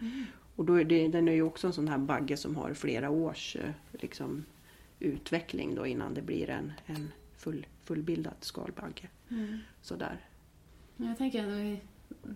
Och 0.57 0.65
då 0.65 0.75
är 0.75 0.85
det, 0.85 1.09
den 1.09 1.29
är 1.29 1.33
ju 1.33 1.43
också 1.43 1.67
en 1.67 1.73
sån 1.73 1.89
här 1.89 1.99
bagge 1.99 2.37
som 2.37 2.57
har 2.57 2.75
flera 2.75 3.11
års 3.11 3.57
eh, 3.57 3.71
liksom, 3.93 4.45
utveckling 4.99 5.75
då 5.75 5.87
innan 5.87 6.15
det 6.15 6.23
blir 6.23 6.51
en, 6.51 6.73
en 6.87 7.13
full, 7.37 7.67
fullbildad 7.85 8.35
skalbagge. 8.41 9.09
Sådär. 9.83 10.21
Jag 10.97 11.19
tänker 11.19 11.39
ändå 11.39 11.57
i 11.57 11.81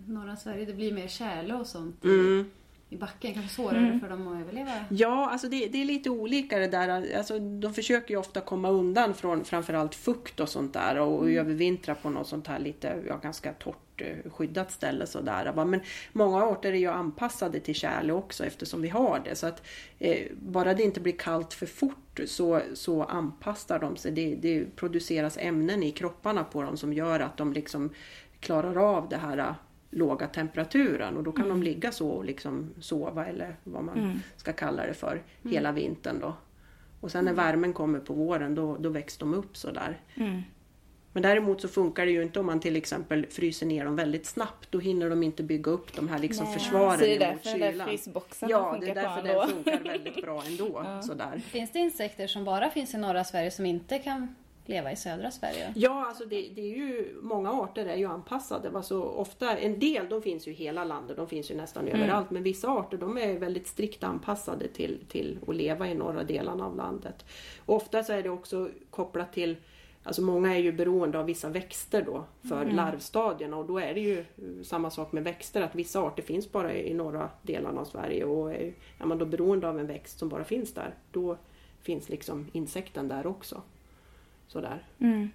norra 0.07 0.35
Sverige, 0.35 0.65
det 0.65 0.73
blir 0.73 0.93
mer 0.93 1.07
tjäle 1.07 1.53
och 1.53 1.67
sånt 1.67 2.03
Mm. 2.03 2.45
I 2.89 2.97
backen. 2.97 3.33
Kanske 3.33 3.55
svårare 3.55 3.99
för 4.01 4.09
dem 4.09 4.27
att 4.27 4.41
överleva. 4.41 4.71
Ja, 4.89 5.29
alltså 5.29 5.49
det, 5.49 5.67
det 5.67 5.81
är 5.81 5.85
lite 5.85 6.09
olika 6.09 6.59
det 6.59 6.67
där. 6.67 7.17
Alltså, 7.17 7.39
de 7.39 7.73
försöker 7.73 8.13
ju 8.13 8.19
ofta 8.19 8.41
komma 8.41 8.69
undan 8.69 9.13
från 9.13 9.45
framförallt 9.45 9.95
fukt 9.95 10.39
och 10.39 10.49
sånt 10.49 10.73
där 10.73 10.99
och 10.99 11.29
övervintra 11.29 11.95
på 11.95 12.09
något 12.09 12.27
sånt 12.27 12.47
här 12.47 12.59
lite, 12.59 13.03
ja, 13.07 13.17
ganska 13.17 13.53
torrt 13.53 14.01
eh, 14.01 14.31
skyddat 14.31 14.71
ställe 14.71 15.07
sådär. 15.07 15.65
Men 15.65 15.81
många 16.13 16.43
arter 16.43 16.73
är 16.73 16.77
ju 16.77 16.91
anpassade 16.91 17.59
till 17.59 17.75
tjäle 17.75 18.13
också 18.13 18.45
eftersom 18.45 18.81
vi 18.81 18.89
har 18.89 19.21
det. 19.25 19.35
Så 19.35 19.47
att 19.47 19.67
eh, 19.99 20.27
bara 20.31 20.73
det 20.73 20.83
inte 20.83 20.99
blir 20.99 21.17
kallt 21.17 21.53
för 21.53 21.65
fort 21.65 22.19
så, 22.25 22.61
så 22.73 23.03
anpassar 23.03 23.79
de 23.79 23.97
sig. 23.97 24.11
Det, 24.11 24.35
det 24.35 24.75
produceras 24.75 25.37
ämnen 25.37 25.83
i 25.83 25.91
kropparna 25.91 26.43
på 26.43 26.61
dem 26.61 26.77
som 26.77 26.93
gör 26.93 27.19
att 27.19 27.37
de 27.37 27.53
liksom 27.53 27.89
klarar 28.39 28.97
av 28.97 29.09
det 29.09 29.17
här 29.17 29.55
låga 29.97 30.27
temperaturen 30.27 31.17
och 31.17 31.23
då 31.23 31.31
kan 31.31 31.49
de 31.49 31.63
ligga 31.63 31.91
så 31.91 32.09
och 32.09 32.25
liksom 32.25 32.73
sova 32.79 33.25
eller 33.25 33.55
vad 33.63 33.83
man 33.83 34.21
ska 34.35 34.53
kalla 34.53 34.85
det 34.85 34.93
för 34.93 35.23
hela 35.43 35.71
vintern 35.71 36.19
då. 36.19 36.33
Och 37.01 37.11
sen 37.11 37.25
när 37.25 37.33
värmen 37.33 37.73
kommer 37.73 37.99
på 37.99 38.13
våren 38.13 38.55
då, 38.55 38.77
då 38.77 38.89
växer 38.89 39.19
de 39.19 39.33
upp 39.33 39.57
sådär. 39.57 40.01
Mm. 40.15 40.41
Men 41.13 41.21
däremot 41.23 41.61
så 41.61 41.67
funkar 41.67 42.05
det 42.05 42.11
ju 42.11 42.23
inte 42.23 42.39
om 42.39 42.45
man 42.45 42.59
till 42.59 42.75
exempel 42.75 43.25
fryser 43.29 43.65
ner 43.65 43.85
dem 43.85 43.95
väldigt 43.95 44.25
snabbt. 44.25 44.71
Då 44.71 44.79
hinner 44.79 45.09
de 45.09 45.23
inte 45.23 45.43
bygga 45.43 45.71
upp 45.71 45.95
de 45.95 46.07
här 46.09 46.19
liksom 46.19 46.53
försvaren 46.53 46.99
Så 46.99 47.05
det 47.05 47.15
är 47.15 47.19
därför 47.19 47.49
den 47.49 47.59
där 47.59 47.71
kylan. 47.71 47.87
frysboxen 47.87 48.49
Ja, 48.49 48.71
funkar 48.71 48.93
det 48.93 48.99
är 48.99 49.03
därför 49.03 49.23
den 49.23 49.47
funkar 49.47 49.83
väldigt 49.83 50.21
bra 50.21 50.43
ändå. 50.47 51.01
Sådär. 51.03 51.41
Finns 51.45 51.71
det 51.71 51.79
insekter 51.79 52.27
som 52.27 52.43
bara 52.43 52.69
finns 52.69 52.93
i 52.93 52.97
norra 52.97 53.23
Sverige 53.23 53.51
som 53.51 53.65
inte 53.65 53.99
kan 53.99 54.35
leva 54.69 54.91
i 54.91 54.95
södra 54.95 55.31
Sverige? 55.31 55.73
Ja, 55.75 56.05
alltså 56.07 56.25
det, 56.25 56.49
det 56.55 56.61
är 56.61 56.77
ju, 56.77 57.15
många 57.21 57.51
arter 57.51 57.85
är 57.85 57.95
ju 57.95 58.05
anpassade. 58.05 58.71
Alltså 58.73 59.01
ofta, 59.01 59.57
en 59.57 59.79
del 59.79 60.09
de 60.09 60.21
finns 60.21 60.47
ju 60.47 60.51
i 60.51 60.55
hela 60.55 60.83
landet, 60.83 61.17
de 61.17 61.27
finns 61.27 61.51
ju 61.51 61.55
nästan 61.55 61.87
överallt. 61.87 62.31
Men 62.31 62.43
vissa 62.43 62.67
arter 62.69 62.97
de 62.97 63.17
är 63.17 63.39
väldigt 63.39 63.67
strikt 63.67 64.03
anpassade 64.03 64.67
till, 64.67 64.99
till 65.07 65.39
att 65.47 65.55
leva 65.55 65.87
i 65.87 65.95
norra 65.95 66.23
delarna 66.23 66.65
av 66.65 66.75
landet. 66.75 67.25
Och 67.65 67.75
ofta 67.75 68.03
så 68.03 68.13
är 68.13 68.23
det 68.23 68.29
också 68.29 68.69
kopplat 68.89 69.33
till 69.33 69.55
Alltså 70.07 70.21
många 70.21 70.55
är 70.55 70.59
ju 70.59 70.71
beroende 70.71 71.19
av 71.19 71.25
vissa 71.25 71.49
växter 71.49 72.01
då 72.01 72.23
för 72.49 72.65
larvstadierna 72.65 73.57
och 73.57 73.65
då 73.65 73.79
är 73.79 73.93
det 73.93 73.99
ju 73.99 74.25
samma 74.63 74.89
sak 74.89 75.11
med 75.11 75.23
växter 75.23 75.61
att 75.61 75.75
vissa 75.75 76.01
arter 76.01 76.23
finns 76.23 76.51
bara 76.51 76.73
i 76.73 76.93
norra 76.93 77.29
delarna 77.41 77.81
av 77.81 77.85
Sverige 77.85 78.25
och 78.25 78.53
är, 78.53 78.73
är 78.97 79.05
man 79.05 79.17
då 79.17 79.25
beroende 79.25 79.69
av 79.69 79.79
en 79.79 79.87
växt 79.87 80.19
som 80.19 80.29
bara 80.29 80.43
finns 80.43 80.73
där 80.73 80.93
då 81.11 81.37
finns 81.81 82.09
liksom 82.09 82.47
insekten 82.51 83.07
där 83.07 83.27
också. 83.27 83.61
Sådär. 84.47 84.83
Mm. 84.99 85.29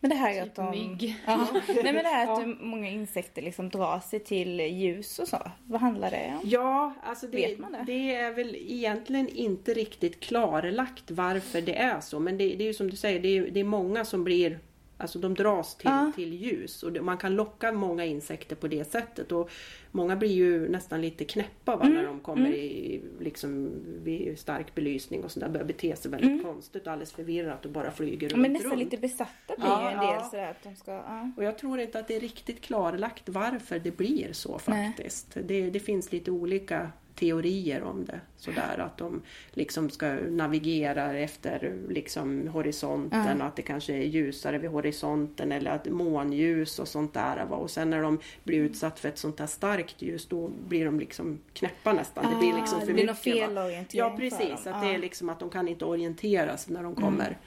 Men 0.00 0.10
det 0.10 0.16
här 0.16 0.30
är 0.34 0.42
Typ 0.42 0.48
att 0.50 0.54
de... 0.54 0.70
mygg. 0.70 1.16
Ja. 1.26 1.46
Nej 1.68 1.84
men 1.84 1.94
det 1.94 2.08
här 2.08 2.32
att 2.32 2.40
Ja. 2.40 2.54
många 2.60 2.90
insekter 2.90 3.42
liksom 3.42 3.68
drar 3.68 4.00
sig 4.00 4.20
till 4.20 4.60
ljus 4.60 5.18
och 5.18 5.28
så. 5.28 5.50
Vad 5.64 5.80
handlar 5.80 6.10
det 6.10 6.32
om? 6.42 6.48
Ja, 6.48 6.94
alltså 7.02 7.26
det, 7.26 7.36
Vet 7.36 7.58
man 7.58 7.72
det? 7.72 7.84
det 7.86 8.14
är 8.14 8.32
väl 8.32 8.56
egentligen 8.56 9.28
inte 9.28 9.74
riktigt 9.74 10.20
klarlagt 10.20 11.10
varför 11.10 11.60
det 11.60 11.76
är 11.78 12.00
så. 12.00 12.20
Men 12.20 12.38
det, 12.38 12.44
det 12.54 12.64
är 12.64 12.66
ju 12.66 12.74
som 12.74 12.90
du 12.90 12.96
säger, 12.96 13.20
det 13.20 13.28
är, 13.28 13.50
det 13.50 13.60
är 13.60 13.64
många 13.64 14.04
som 14.04 14.24
blir 14.24 14.58
Alltså 14.98 15.18
de 15.18 15.34
dras 15.34 15.76
till, 15.76 15.90
Ja. 15.90 16.12
till 16.14 16.34
ljus 16.34 16.82
och 16.82 16.92
man 17.04 17.16
kan 17.18 17.34
locka 17.34 17.72
många 17.72 18.04
insekter 18.04 18.56
på 18.56 18.68
det 18.68 18.84
sättet. 18.90 19.32
Och 19.32 19.50
många 19.90 20.16
blir 20.16 20.30
ju 20.32 20.68
nästan 20.68 21.00
lite 21.00 21.24
knäppa 21.24 21.76
va, 21.76 21.82
Mm. 21.84 21.94
när 21.96 22.04
de 22.06 22.20
kommer 22.20 22.50
i 22.50 23.02
liksom, 23.20 23.70
vid 24.04 24.38
stark 24.38 24.74
belysning 24.74 25.24
och 25.24 25.30
sådär. 25.30 25.48
Börjar 25.48 25.66
bete 25.66 25.96
sig 25.96 26.10
väldigt 26.10 26.42
konstigt 26.42 26.86
och 26.86 26.92
alldeles 26.92 27.12
förvirrat 27.12 27.64
och 27.64 27.70
bara 27.70 27.90
flyger 27.90 28.20
runt, 28.28 28.32
Mm. 28.32 28.42
Men 28.42 28.52
nästan 28.52 28.70
runt. 28.70 28.82
lite 28.84 28.96
besatta 28.96 29.54
blir 29.56 29.66
Ja, 29.66 29.90
en 29.90 29.98
del 29.98 30.14
ja. 30.14 30.28
sådär 30.30 30.50
att 30.50 30.62
de 30.62 30.76
ska... 30.76 30.92
Ja. 30.92 31.30
Och 31.36 31.44
jag 31.44 31.58
tror 31.58 31.80
inte 31.80 31.98
att 31.98 32.08
det 32.08 32.16
är 32.16 32.20
riktigt 32.20 32.60
klarlagt 32.60 33.28
varför 33.28 33.78
det 33.78 33.96
blir 33.96 34.32
så 34.32 34.58
faktiskt. 34.58 35.36
Det, 35.42 35.70
det 35.70 35.80
finns 35.80 36.12
lite 36.12 36.30
olika 36.30 36.90
teorier 37.14 37.82
om 37.82 38.04
det. 38.04 38.20
Sådär 38.36 38.78
att 38.78 38.98
de 38.98 39.22
liksom 39.52 39.90
ska 39.90 40.12
navigera 40.30 41.12
efter 41.18 41.74
liksom 41.88 42.48
horisonten 42.48 43.40
och 43.40 43.46
att 43.46 43.56
det 43.56 43.62
kanske 43.62 43.92
är 43.92 44.02
ljusare 44.02 44.58
vid 44.58 44.70
horisonten 44.70 45.52
eller 45.52 45.70
att 45.70 45.86
månljus 45.86 46.78
och 46.78 46.88
sånt 46.88 47.14
där. 47.14 47.44
Va? 47.46 47.56
Och 47.56 47.70
sen 47.70 47.90
när 47.90 48.02
de 48.02 48.18
blir 48.44 48.58
utsatt 48.58 49.00
för 49.00 49.08
ett 49.08 49.18
sånt 49.18 49.36
där 49.36 49.46
starkt 49.46 50.02
ljus 50.02 50.26
då 50.26 50.50
blir 50.68 50.84
de 50.84 51.00
liksom 51.00 51.38
knäppa 51.52 51.92
nästan. 51.92 52.30
det 52.32 52.38
blir 52.38 52.52
Ah, 52.52 52.56
liksom 52.56 52.80
det 52.80 52.86
för 52.86 52.92
blir 52.92 53.04
mycket. 53.04 53.26
va? 53.26 53.32
felorientering 53.32 53.98
Ja 53.98 54.16
precis, 54.18 54.66
att 54.66 54.82
det 54.82 54.88
är 54.88 54.92
Ja. 54.92 54.98
liksom 54.98 55.28
att 55.28 55.40
de 55.40 55.50
kan 55.50 55.68
inte 55.68 55.84
orientera 55.84 56.56
sig 56.56 56.72
när 56.74 56.82
de 56.82 56.94
kommer 56.94 57.38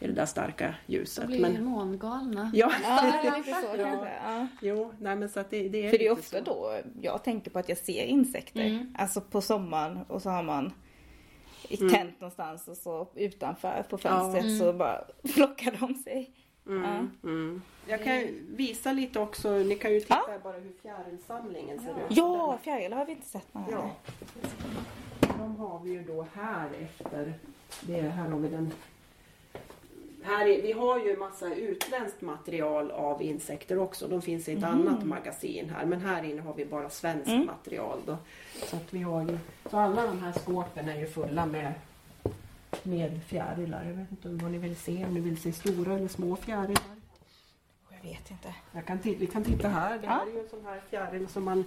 i 0.00 0.06
det 0.06 0.12
där 0.12 0.26
starka 0.26 0.74
De 0.86 0.92
ljuset. 0.92 1.26
blir 1.26 1.40
Men, 1.40 1.54
ju 1.54 1.60
mångalna. 1.60 2.50
ja, 2.54 2.72
Ja, 2.82 3.34
lite 3.36 3.50
så 3.54 3.66
kanske. 3.76 4.10
Ja. 4.24 4.46
jo, 4.60 4.92
nej 5.00 5.16
men 5.16 5.28
så 5.28 5.40
att 5.40 5.50
det, 5.50 5.68
det 5.68 5.86
är 5.86 5.90
För 5.90 5.98
det 5.98 6.06
är 6.06 6.10
lite 6.14 6.20
ofta 6.20 6.38
så. 6.38 6.44
då 6.44 6.72
jag 7.02 7.24
tänker 7.24 7.50
på 7.50 7.58
att 7.58 7.68
jag 7.68 7.78
ser 7.78 8.04
insekter. 8.04 8.86
Alltså 8.98 9.20
på 9.20 9.40
sommaren 9.40 9.98
och 10.08 10.22
så 10.22 10.30
har 10.30 10.42
man 10.42 10.72
i 11.68 11.76
tänt 11.76 12.20
någonstans 12.20 12.68
och 12.68 12.76
så 12.76 13.08
utanför 13.14 13.84
på 13.90 13.98
fönstret 13.98 14.58
så 14.58 14.72
bara 14.72 15.04
flockar 15.34 15.76
de 15.80 15.94
sig. 15.94 16.30
Ja. 16.64 17.06
Mm. 17.22 17.62
Jag 17.86 18.04
kan 18.04 18.16
ju 18.20 18.44
visa 18.56 18.92
lite 18.92 19.20
också, 19.20 19.50
ni 19.50 19.74
kan 19.74 19.92
ju 19.92 20.00
titta 20.00 20.20
bara 20.42 20.52
hur 20.58 20.72
fjärilsamlingen 20.82 21.80
ser 21.80 21.90
ut. 21.90 21.96
Ja, 22.08 22.58
fjärilar 22.62 22.96
har 22.96 23.06
vi 23.06 23.12
inte 23.12 23.26
sett 23.26 23.54
några. 23.54 23.70
Ja. 23.70 23.90
De 25.38 25.56
har 25.56 25.78
vi 25.84 25.90
ju 25.90 26.02
då 26.02 26.26
här 26.34 26.68
efter, 26.82 27.34
det 27.80 27.98
är, 28.00 28.08
här 28.08 28.28
har 28.28 28.38
vi 28.38 28.48
den 28.48 28.72
här 30.28 30.46
är, 30.46 30.62
vi 30.62 30.72
har 30.72 30.98
ju 30.98 31.16
massa 31.16 31.54
utländskt 31.54 32.20
material 32.20 32.90
av 32.90 33.22
insekter 33.22 33.78
också. 33.78 34.08
De 34.08 34.22
finns 34.22 34.48
i 34.48 34.52
ett 34.52 34.64
annat 34.64 35.04
magasin 35.04 35.70
här. 35.70 35.84
Men 35.86 36.00
här 36.00 36.22
inne 36.22 36.42
har 36.42 36.54
vi 36.54 36.64
bara 36.64 36.90
svenskt 36.90 37.46
material. 37.46 37.98
Då. 38.06 38.16
Så, 38.64 38.76
att 38.76 38.94
vi 38.94 39.02
har 39.02 39.22
ju, 39.22 39.38
så 39.70 39.78
alla 39.78 40.06
de 40.06 40.18
här 40.22 40.32
skåpen 40.32 40.88
är 40.88 41.00
ju 41.00 41.06
fulla 41.06 41.46
med, 41.46 41.72
med 42.82 43.20
fjärilar. 43.26 43.84
Jag 43.84 43.94
vet 43.94 44.10
inte 44.10 44.28
vad 44.28 44.50
ni 44.50 44.58
vill 44.58 44.76
se. 44.76 45.04
Om 45.04 45.14
ni 45.14 45.20
vill 45.20 45.40
se 45.40 45.52
stora 45.52 45.94
eller 45.94 46.08
små 46.08 46.36
fjärilar. 46.36 46.82
Jag 47.90 48.10
vet 48.10 48.30
inte. 48.30 48.54
Jag 48.72 48.86
kan 48.86 48.98
vi 49.02 49.26
kan 49.26 49.44
titta 49.44 49.68
här. 49.68 49.98
Det 49.98 50.06
här 50.06 50.26
är 50.26 50.32
ju 50.32 50.40
en 50.40 50.48
sån 50.48 50.64
här 50.64 50.80
fjäril 50.90 51.28
som 51.28 51.44
man... 51.44 51.64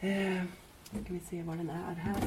Eh, 0.00 0.44
ska 1.04 1.12
vi 1.12 1.20
se 1.20 1.42
vad 1.42 1.56
den 1.56 1.70
är 1.70 1.94
här. 1.94 2.24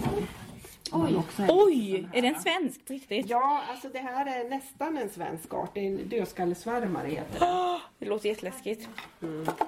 Oj, 0.93 1.15
också 1.15 1.43
Oj, 1.49 2.07
är 2.13 2.21
den 2.21 2.41
svensk 2.41 2.85
på 2.85 2.93
riktigt? 2.93 3.29
Ja, 3.29 3.63
alltså 3.69 3.89
det 3.89 3.99
här 3.99 4.39
är 4.39 4.49
nästan 4.49 4.97
en 4.97 5.09
svensk 5.09 5.53
art. 5.53 5.71
Det 5.73 5.79
är 5.79 5.87
en 5.87 6.09
dödskallesvärmare 6.09 7.07
heter 7.07 7.39
den. 7.39 7.79
Det 7.99 8.05
låter 8.05 8.29
jätteläskigt. 8.29 8.89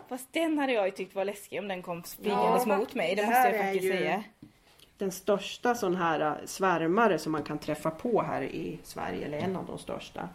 Fast 0.09 0.33
den 0.33 0.59
hade 0.59 0.73
jag 0.73 0.85
ju 0.85 0.91
tyckt 0.91 1.15
var 1.15 1.25
läskig 1.25 1.59
om 1.59 1.67
den 1.67 1.81
kom 1.81 2.03
flygandes 2.03 2.65
Mm. 2.65 2.71
Ja, 2.71 2.77
mot 2.77 2.95
mig. 2.95 3.15
Det, 3.15 3.21
det 3.21 3.27
måste 3.27 3.49
jag 3.49 3.65
faktiskt 3.65 3.93
säga. 3.93 4.23
Den 4.97 5.11
största 5.11 5.75
sån 5.75 5.95
här 5.95 6.19
äh, 6.19 6.45
svärmare 6.45 7.19
som 7.19 7.31
man 7.31 7.43
kan 7.43 7.57
träffa 7.57 7.91
på 7.91 8.21
här 8.21 8.41
i 8.41 8.79
Sverige, 8.83 9.25
eller 9.25 9.37
en 9.37 9.55
av 9.55 9.65
de 9.65 9.77
största. 9.77 10.29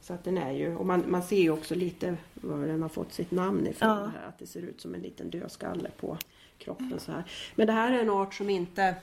Så 0.00 0.14
att 0.14 0.24
den 0.24 0.38
är 0.38 0.52
ju, 0.52 0.76
och 0.76 0.86
man, 0.86 1.04
man 1.08 1.22
ser 1.22 1.40
ju 1.40 1.50
också 1.50 1.74
lite 1.74 2.16
var 2.34 2.66
den 2.66 2.82
har 2.82 2.88
fått 2.88 3.12
sitt 3.12 3.30
namn 3.30 3.66
ifrån. 3.66 3.88
Ja. 3.88 3.94
Här, 3.94 4.28
att 4.28 4.38
det 4.38 4.46
ser 4.46 4.60
ut 4.60 4.80
som 4.80 4.94
en 4.94 5.00
liten 5.00 5.30
dödskalle 5.30 5.90
på 6.00 6.16
kroppen 6.58 7.00
så 7.00 7.12
här. 7.12 7.24
Men 7.54 7.66
det 7.66 7.72
här 7.72 7.92
är 7.92 7.98
en 7.98 8.10
art 8.10 8.34
som 8.34 8.50
inte 8.50 8.94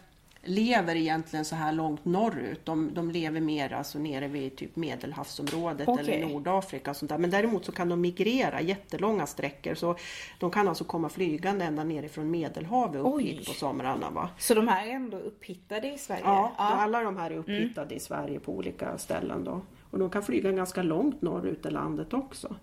lever 0.44 0.96
egentligen 0.96 1.46
så 1.46 1.56
här 1.56 1.72
långt 1.72 2.06
norrut. 2.06 2.66
De, 2.66 2.94
de 2.94 3.12
lever 3.12 3.42
mer 3.42 3.74
alltså 3.74 4.00
nere 4.00 4.28
vid 4.28 4.56
typ 4.56 4.76
medelhavsområdet 4.76 5.88
Okej. 5.88 6.16
eller 6.16 6.28
Nordafrika 6.28 6.90
och 6.90 6.98
sånt 6.98 7.10
där. 7.10 7.18
Men 7.18 7.30
däremot 7.30 7.66
så 7.66 7.72
kan 7.72 7.90
de 7.90 8.02
migrera 8.02 8.62
jättelånga 8.62 9.26
sträckor. 9.26 9.76
Så 9.76 9.96
de 10.40 10.52
kan 10.52 10.68
alltså 10.68 10.84
komma 10.84 11.10
flygande 11.10 11.66
ända 11.66 11.84
nerifrån 11.84 12.32
Medelhavet 12.32 13.02
upp 13.02 13.08
Oj. 13.08 13.24
hit 13.24 13.48
på 13.48 13.54
somrarna. 13.54 14.10
Va? 14.10 14.30
Så 14.38 14.54
de 14.54 14.68
här 14.68 14.88
är 14.88 14.92
ändå 14.92 15.18
upphittade 15.18 15.94
i 15.94 15.98
Sverige? 15.98 16.24
Ja, 16.26 16.54
alla 16.58 17.04
de 17.04 17.18
här 17.18 17.32
är 17.32 17.38
upphittade 17.38 17.96
i 17.96 18.00
Sverige 18.00 18.40
på 18.40 18.54
olika 18.54 18.98
ställen 18.98 19.44
då. 19.44 19.62
Och 19.92 20.00
de 20.00 20.10
kan 20.10 20.24
flyga 20.24 20.52
ganska 20.52 20.84
långt 20.84 21.22
norrut 21.22 21.66
i 21.66 21.70
landet 21.70 22.14
också. 22.14 22.56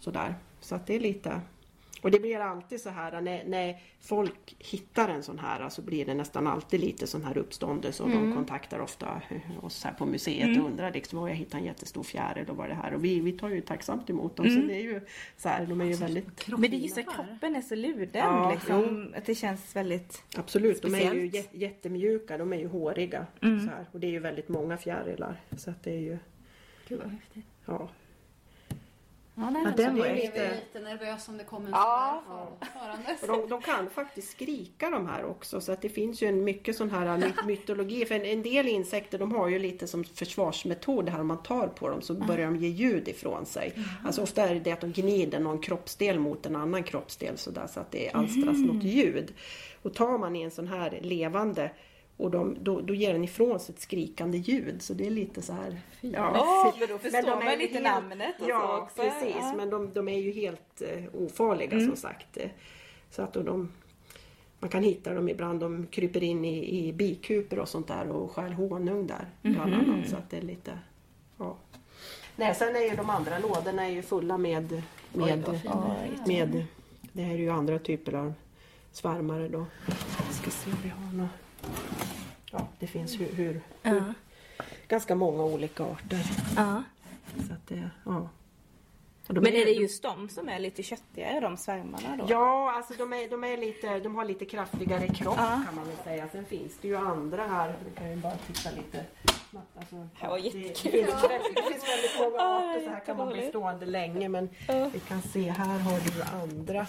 Sådär. 0.00 0.34
Så 0.60 0.74
att 0.74 0.86
det 0.86 0.94
är 0.94 1.00
lite... 1.00 1.40
Och 2.02 2.10
det 2.10 2.20
blir 2.20 2.38
alltid 2.40 2.80
så 2.80 2.90
här 2.90 3.20
när, 3.20 3.44
när 3.44 3.78
folk 4.00 4.56
hittar 4.58 5.08
en 5.08 5.22
sån 5.22 5.38
här 5.38 5.68
så 5.68 5.82
blir 5.82 6.04
det 6.06 6.14
nästan 6.14 6.46
alltid 6.46 6.80
lite 6.80 7.06
sån 7.06 7.24
här 7.24 7.38
uppståndelse 7.38 8.02
och 8.02 8.10
de 8.10 8.34
kontaktar 8.34 8.78
ofta 8.78 9.22
oss 9.62 9.84
här 9.84 9.92
på 9.92 10.06
museet 10.06 10.58
och 10.58 10.64
undrar 10.66 10.92
liksom, 10.92 11.18
"Åh, 11.18 11.28
jag 11.28 11.36
hittade 11.36 11.58
en 11.60 11.66
jättestor 11.66 12.02
fjäril 12.02 12.50
och 12.50 12.56
vad 12.56 12.68
det 12.68 12.74
här? 12.74 12.94
Och 12.94 13.04
vi, 13.04 13.20
vi 13.20 13.32
tar 13.32 13.48
ju 13.48 13.60
tacksamt 13.60 14.10
emot 14.10 14.36
dem 14.36 14.46
så 14.46 14.60
det 14.60 14.74
är 14.76 14.82
ju 14.82 15.00
så 15.36 15.48
här, 15.48 15.66
de 15.66 15.80
är 15.80 15.84
ju 15.84 15.94
väldigt 15.94 16.48
Men 16.48 16.60
det 16.60 16.66
är 16.76 16.78
just 16.78 16.98
att 16.98 17.14
kroppen 17.14 17.56
är 17.56 17.60
så 17.62 17.74
luden 17.74 18.08
Ja, 18.12 18.50
liksom. 18.50 19.14
Att 19.16 19.24
det 19.26 19.34
känns 19.34 19.76
väldigt... 19.76 20.22
Absolut, 20.36 20.82
de 20.82 20.94
är 20.94 20.98
ju 21.14 21.28
Speciellt. 21.28 21.52
jä- 21.52 21.58
jättemjuka, 21.58 22.38
de 22.38 22.52
är 22.52 22.58
ju 22.58 22.68
håriga. 22.68 23.26
Mm. 23.42 23.60
Så 23.60 23.70
här. 23.70 23.86
Och 23.92 24.00
det 24.00 24.06
är 24.06 24.10
ju 24.10 24.18
väldigt 24.18 24.48
många 24.48 24.76
fjärilar. 24.76 25.40
Så 25.56 25.70
att 25.70 25.82
det 25.82 25.90
är 25.90 26.00
ju, 26.00 26.18
Gud 26.88 26.98
vad 26.98 27.10
häftigt. 27.12 27.44
ja. 27.66 27.88
Ja, 29.40 29.50
är 29.60 29.64
den 29.76 29.96
så 29.96 30.02
var 30.02 30.08
blev 30.08 30.16
lite 30.16 30.80
nervös 30.80 31.28
om 31.28 31.38
det 31.38 31.44
kom 31.44 31.64
en 31.64 31.70
Ja. 31.70 32.22
sån 33.20 33.40
de, 33.40 33.48
de 33.48 33.62
kan 33.62 33.90
faktiskt 33.90 34.30
skrika 34.30 34.90
de 34.90 35.06
här 35.06 35.24
också. 35.24 35.60
Så 35.60 35.72
att 35.72 35.82
det 35.82 35.88
finns 35.88 36.22
ju 36.22 36.26
en 36.26 36.44
mycket 36.44 36.76
sån 36.76 36.90
här 36.90 37.18
my- 37.18 37.32
mytologi. 37.46 38.04
För 38.04 38.14
en, 38.14 38.24
en 38.24 38.42
del 38.42 38.68
insekter 38.68 39.18
de 39.18 39.32
har 39.34 39.48
ju 39.48 39.58
lite 39.58 39.86
som 39.86 40.04
försvarsmetod. 40.04 41.04
Det 41.04 41.10
här 41.10 41.20
om 41.20 41.26
man 41.26 41.42
tar 41.42 41.66
på 41.66 41.88
dem 41.88 42.02
så 42.02 42.14
börjar 42.14 42.46
de 42.50 42.56
ge 42.56 42.68
ljud 42.68 43.08
ifrån 43.08 43.46
sig. 43.46 43.72
Alltså 44.04 44.22
ofta 44.22 44.42
är 44.48 44.54
det 44.54 44.72
att 44.72 44.80
de 44.80 44.92
gnider 44.92 45.40
någon 45.40 45.58
kroppsdel 45.58 46.18
mot 46.18 46.46
en 46.46 46.56
annan 46.56 46.82
kroppsdel 46.82 47.38
sådär 47.38 47.66
så 47.66 47.80
att 47.80 47.90
det 47.90 48.10
alstras 48.10 48.58
något 48.58 48.82
ljud. 48.82 49.34
Och 49.82 49.94
tar 49.94 50.18
man 50.18 50.36
i 50.36 50.42
en 50.42 50.50
sån 50.50 50.68
här 50.68 50.98
levande 51.02 51.70
och 52.18 52.30
de, 52.30 52.56
då, 52.60 52.80
då 52.80 52.94
ger 52.94 53.12
den 53.12 53.24
ifrån 53.24 53.60
sig 53.60 53.74
ett 53.74 53.80
skrikande 53.80 54.38
ljud. 54.38 54.82
Så 54.82 54.94
det 54.94 55.06
är 55.06 55.10
lite 55.10 55.42
så 55.42 55.52
här... 55.52 55.80
Ja. 56.00 56.30
Åh, 56.40 56.74
men 56.78 56.88
då 56.88 56.94
Men 56.94 56.98
förstår 57.12 57.22
de 57.22 57.40
är 57.40 57.44
man 57.44 57.58
lite 57.58 57.72
helt- 57.74 57.84
namnet 57.84 58.34
och 58.40 58.48
ja, 58.48 58.60
så 58.76 58.82
också. 58.82 59.02
precis. 59.02 59.36
Ja. 59.40 59.44
Mm. 59.44 59.56
Men 59.56 59.70
de, 59.70 59.92
de 59.92 60.08
är 60.08 60.18
ju 60.18 60.32
helt 60.32 60.82
eh, 60.82 61.04
ofarliga 61.14 61.80
som 61.80 61.96
sagt. 61.96 62.36
Eh, 62.36 62.50
Så 63.10 63.22
att 63.22 63.32
då 63.32 63.42
de, 63.42 63.72
man 64.58 64.70
kan 64.70 64.82
hitta 64.82 65.14
dem 65.14 65.28
ibland. 65.28 65.60
De 65.60 65.86
kryper 65.86 66.22
in 66.22 66.44
i, 66.44 66.86
i 66.88 66.92
bikuper 66.92 67.58
och 67.58 67.68
sånt 67.68 67.88
där 67.88 68.08
och 68.08 68.30
stjäl 68.30 68.52
honung 68.52 69.06
där. 69.06 69.26
Bland 69.42 69.72
Mhm. 69.72 69.80
annat. 69.80 70.08
Så 70.08 70.16
att 70.16 70.30
det 70.30 70.36
är 70.36 70.42
lite... 70.42 70.78
Ja. 71.38 71.56
Nej, 72.36 72.54
sen 72.54 72.76
är 72.76 72.80
ju 72.80 72.96
de 72.96 73.10
andra 73.10 73.38
lådorna 73.38 73.86
är 73.86 73.90
ju 73.90 74.02
fulla 74.02 74.38
med... 74.38 74.82
med, 75.12 75.60
fina 75.62 75.96
med, 76.26 76.48
med 76.50 76.64
det 77.12 77.22
här 77.22 77.34
är 77.34 77.38
ju 77.38 77.50
andra 77.50 77.78
typer 77.78 78.12
av 78.14 78.32
svärmare 78.92 79.48
då. 79.48 79.66
Jag 80.26 80.34
ska 80.34 80.50
se 80.50 80.70
om 80.70 80.76
vi 80.82 80.88
har 80.88 81.12
något... 81.12 81.28
Ja, 82.52 82.66
det 82.78 82.86
finns 82.86 83.20
hur, 83.20 83.32
hur, 83.32 83.60
hur 83.82 84.14
ganska 84.88 85.14
många 85.14 85.42
olika 85.44 85.84
arter. 85.84 86.20
Ja. 86.56 86.82
Så 87.46 87.52
att 87.52 87.66
det, 87.68 87.90
ja. 88.04 88.28
De 89.26 89.34
Men 89.34 89.46
är 89.46 89.52
det 89.52 89.64
de- 89.64 89.72
just 89.72 90.02
de 90.02 90.28
som 90.28 90.48
är 90.48 90.58
lite 90.58 90.82
köttigare, 90.82 91.40
de 91.40 91.56
svärmarna 91.56 92.16
då? 92.16 92.24
Ja, 92.28 92.72
alltså 92.76 92.94
de, 92.98 93.12
är, 93.12 93.30
de, 93.30 93.44
är 93.44 93.56
lite, 93.56 93.98
de 94.00 94.14
har 94.16 94.24
lite 94.24 94.44
kraftigare 94.44 95.08
kropp 95.08 95.34
Ja. 95.38 95.62
kan 95.66 95.74
man 95.74 95.86
väl 95.86 95.96
säga. 96.04 96.28
Sen 96.32 96.44
finns 96.44 96.78
det 96.82 96.88
ju 96.88 96.96
andra 96.96 97.46
här. 97.46 97.74
Vi 97.84 97.96
kan 98.00 98.10
ju 98.10 98.16
bara 98.16 98.36
titta 98.36 98.70
lite. 98.70 99.04
Alltså, 99.78 100.08
Det 100.20 100.26
var 100.28 100.38
det, 100.38 100.42
jättekul. 100.44 100.92
det, 100.92 101.06
finns 101.06 101.22
väldigt, 101.24 101.56
det 101.56 101.62
finns 101.62 101.88
väldigt 101.88 102.18
många 102.20 102.36
Ja, 102.36 102.56
arter. 102.72 102.84
Så 102.84 102.90
här 102.90 103.00
kan 103.00 103.16
man 103.16 103.28
bli 103.28 103.48
stående 103.48 103.86
länge. 103.86 104.28
Men 104.28 104.48
Ja. 104.68 104.88
vi 104.92 105.00
kan 105.00 105.22
se, 105.22 105.50
här 105.50 105.78
har 105.78 106.00
du 106.00 106.22
andra. 106.42 106.86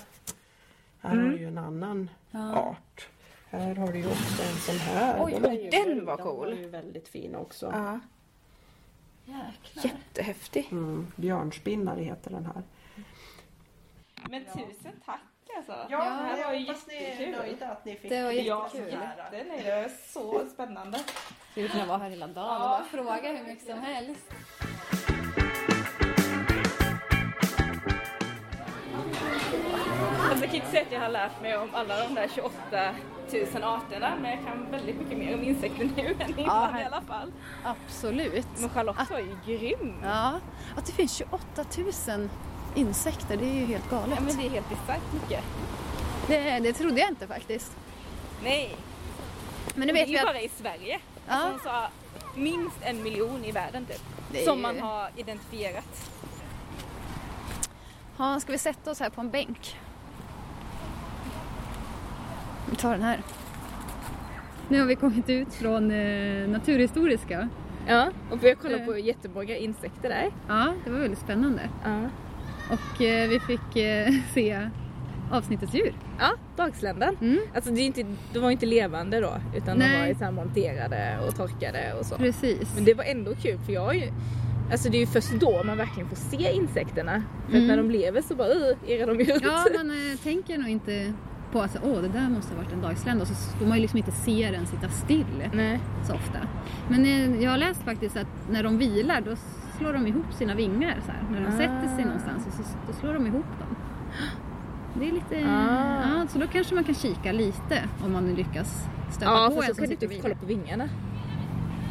Här 1.01 1.09
har 1.15 1.23
du 1.29 1.37
ju 1.37 1.47
en 1.47 1.57
annan 1.57 2.09
art. 2.55 3.07
Här 3.51 3.75
har 3.75 3.87
du 3.91 3.99
ju 3.99 4.05
också 4.07 4.43
en 4.43 4.55
sån 4.57 4.77
här. 4.77 5.23
Oj, 5.23 5.31
De 5.41 5.45
är 5.45 5.51
ju 5.51 5.69
den 5.69 6.05
var 6.05 6.17
cool. 6.17 6.53
är 6.53 6.57
ju 6.57 6.69
väldigt 6.69 7.07
fina 7.07 7.37
också. 7.39 7.65
Ja. 7.73 7.99
Jäklar. 9.25 9.83
Jättehäftig. 9.83 10.67
Mm, 10.71 11.07
björnspinnare 11.15 12.01
heter 12.01 12.31
den 12.31 12.45
här. 12.45 12.63
Men 14.29 14.45
tusen 14.45 14.91
tack 15.05 15.19
alltså. 15.57 15.71
Ja, 15.89 15.97
det 15.97 16.03
här 16.09 16.37
jag 16.37 16.47
var 16.47 16.53
ju 16.53 16.67
hoppas 16.67 16.87
ni 16.87 16.95
är 16.95 17.01
jättekul. 17.01 17.31
nöjda 17.31 17.67
att 17.67 17.85
ni 17.85 17.95
fick 17.95 18.09
Det 18.09 18.23
var 18.23 18.31
Ja, 18.31 18.69
jättekul. 18.73 18.99
är 19.65 19.81
det 19.83 19.89
så 20.05 20.45
spännande. 20.53 20.99
Skulle 21.51 21.67
kunna 21.67 21.85
vara 21.85 21.97
här 21.97 22.09
hela 22.09 22.27
dagen 22.27 22.53
och 22.61 22.69
bara 22.69 22.83
fråga 22.83 23.31
hur 23.31 23.43
mycket 23.47 23.65
som 23.67 23.79
helst. 23.79 24.31
Alltså 30.41 30.45
jag 30.45 30.51
kan 30.51 30.55
inte 30.55 30.71
säga 30.71 30.81
att 30.87 30.91
jag 30.91 30.99
har 30.99 31.09
lärt 31.09 31.41
mig 31.41 31.57
om 31.57 31.69
alla 31.73 32.03
de 32.07 32.15
där 32.15 32.29
28 32.35 32.53
000 33.53 33.63
arterna 33.63 34.13
men 34.21 34.31
jag 34.31 34.39
kan 34.45 34.71
väldigt 34.71 34.95
mycket 34.99 35.17
mer 35.17 35.33
om 35.35 35.43
insekter 35.43 35.89
nu 35.95 36.15
än 36.19 36.39
innan 36.39 36.73
här- 36.73 36.81
i 36.81 36.85
alla 36.85 37.01
fall. 37.01 37.31
Absolut. 37.63 38.47
Men 38.57 38.69
Charlotte 38.69 39.09
var 39.11 39.19
ju 39.19 39.37
grym. 39.45 39.93
Ja, 40.03 40.39
att 40.77 40.85
det 40.85 40.91
finns 40.91 41.13
28 41.15 41.65
000 42.07 42.29
insekter, 42.75 43.37
det 43.37 43.45
är 43.45 43.53
ju 43.53 43.65
helt 43.65 43.89
galet. 43.89 44.13
Ja 44.15 44.21
men 44.21 44.37
det 44.37 44.45
är 44.45 44.49
helt 44.49 44.69
bisarrt 44.69 45.13
mycket. 45.13 45.43
det, 46.27 46.59
det 46.59 46.73
trodde 46.73 46.99
jag 46.99 47.09
inte 47.09 47.27
faktiskt. 47.27 47.71
Nej, 48.43 48.75
Men 49.75 49.87
nu 49.87 49.91
och 49.91 49.95
det 49.95 50.01
är 50.01 50.05
vet 50.05 50.09
ju 50.09 50.13
vi 50.13 50.19
att... 50.19 50.25
bara 50.25 50.41
i 50.41 50.49
Sverige. 50.49 50.99
Ja. 51.27 51.33
Alltså 51.33 51.63
sa 51.69 51.87
minst 52.35 52.77
en 52.81 53.03
miljon 53.03 53.45
i 53.45 53.51
världen 53.51 53.85
typ. 53.85 54.01
Det 54.31 54.41
är 54.41 54.45
Som 54.45 54.61
man 54.61 54.79
har 54.79 55.09
identifierat. 55.15 56.09
Ja, 58.17 58.39
ska 58.39 58.51
vi 58.51 58.57
sätta 58.57 58.91
oss 58.91 58.99
här 58.99 59.09
på 59.09 59.21
en 59.21 59.29
bänk? 59.29 59.77
Vi 62.69 62.75
tar 62.75 62.91
den 62.91 63.01
här. 63.01 63.19
Nu 64.69 64.79
har 64.79 64.85
vi 64.87 64.95
kommit 64.95 65.29
ut 65.29 65.53
från 65.53 65.91
eh, 65.91 66.47
Naturhistoriska. 66.49 67.49
Ja, 67.87 68.09
och 68.31 68.43
vi 68.43 68.47
har 68.47 68.55
kollat 68.55 68.79
Eh. 68.79 68.85
på 68.85 68.97
jättemånga 68.97 69.55
insekter 69.55 70.09
där. 70.09 70.25
Ja, 70.47 70.73
det 70.85 70.91
var 70.91 70.99
väldigt 70.99 71.19
spännande. 71.19 71.61
Ja, 71.83 71.99
Och 72.71 73.01
eh, 73.01 73.29
vi 73.29 73.39
fick 73.39 73.75
eh, 73.75 74.13
se 74.33 74.69
avsnittets 75.31 75.73
djur. 75.73 75.93
ja 76.19 76.31
dagsländan. 76.55 77.17
Mm. 77.21 77.39
Alltså 77.55 77.71
det 77.71 77.81
är 77.81 77.85
inte, 77.85 78.05
de 78.33 78.39
var 78.39 78.49
ju 78.49 78.51
inte 78.51 78.65
levande 78.65 79.19
då 79.19 79.33
utan 79.55 79.79
de 79.79 79.85
Nej. 79.85 79.99
var 79.99 80.07
ju 80.07 80.15
så 80.15 80.23
här 80.23 80.31
monterade 80.31 81.17
och 81.27 81.35
torkade 81.35 81.93
och 81.99 82.05
så. 82.05 82.15
Precis. 82.15 82.75
Men 82.75 82.85
det 82.85 82.93
var 82.93 83.03
ändå 83.03 83.35
kul 83.35 83.59
för 83.65 83.73
jag 83.73 83.81
har 83.81 83.93
ju 83.93 84.11
Alltså 84.71 84.89
det 84.89 84.97
är 84.97 84.99
ju 84.99 85.05
först 85.07 85.31
då 85.31 85.63
man 85.63 85.77
verkligen 85.77 86.09
får 86.09 86.15
se 86.15 86.51
insekterna. 86.51 87.23
För 87.45 87.51
Mm. 87.57 87.63
att 87.63 87.67
när 87.67 87.77
de 87.77 87.91
lever 87.91 88.21
så 88.21 88.35
bara 88.35 88.47
irrar 88.87 89.07
de 89.07 89.19
ut. 89.19 89.41
Ja, 89.43 89.65
man 89.77 89.91
eh, 89.91 90.17
tänker 90.23 90.57
nog 90.57 90.69
inte 90.69 91.13
på 91.51 91.61
att 91.61 91.77
åh, 91.83 92.01
det 92.01 92.07
där 92.07 92.29
måste 92.29 92.53
ha 92.55 92.61
varit 92.63 92.73
en 92.73 92.81
dagslända 92.81 93.21
och 93.21 93.27
så 93.27 93.33
får 93.57 93.65
man 93.65 93.77
ju 93.77 93.81
liksom 93.81 93.97
inte 93.97 94.11
se 94.11 94.49
den 94.51 94.65
sitta 94.65 94.89
still 94.89 95.49
Nej. 95.53 95.79
så 96.07 96.13
ofta. 96.13 96.37
Men 96.89 97.05
eh, 97.05 97.43
jag 97.43 97.51
har 97.51 97.57
läst 97.57 97.81
faktiskt 97.83 98.17
att 98.17 98.27
när 98.51 98.63
de 98.63 98.77
vilar 98.77 99.21
då 99.21 99.35
slår 99.77 99.93
de 99.93 100.07
ihop 100.07 100.33
sina 100.33 100.55
vingar 100.55 100.95
så 101.05 101.11
här. 101.11 101.23
När 101.31 101.41
de 101.41 101.47
Ah. 101.47 101.51
sätter 101.57 101.95
sig 101.95 102.05
någonstans 102.05 102.47
och 102.47 102.53
så, 102.53 102.61
då 102.87 102.93
slår 102.93 103.13
de 103.13 103.27
ihop 103.27 103.45
dem. 103.59 103.75
Det 104.93 105.07
är 105.09 105.11
lite... 105.11 105.49
Ah. 105.49 106.01
Ja, 106.19 106.27
så 106.27 106.39
då 106.39 106.47
kanske 106.47 106.75
man 106.75 106.83
kan 106.83 106.95
kika 106.95 107.31
lite 107.31 107.83
om 108.05 108.11
man 108.11 108.33
lyckas 108.33 108.87
stöta 109.11 109.25
Ja 109.31 109.47
på 109.49 109.55
för 109.55 109.61
en 109.61 109.67
så 109.67 109.73
som 109.75 109.83
kan 109.83 109.83
du 109.83 109.87
sitter 109.89 110.07
och 110.07 110.13
inte 110.13 110.15
vilar. 110.15 110.21
kolla 110.21 110.35
på 110.35 110.45
vingarna. 110.45 110.89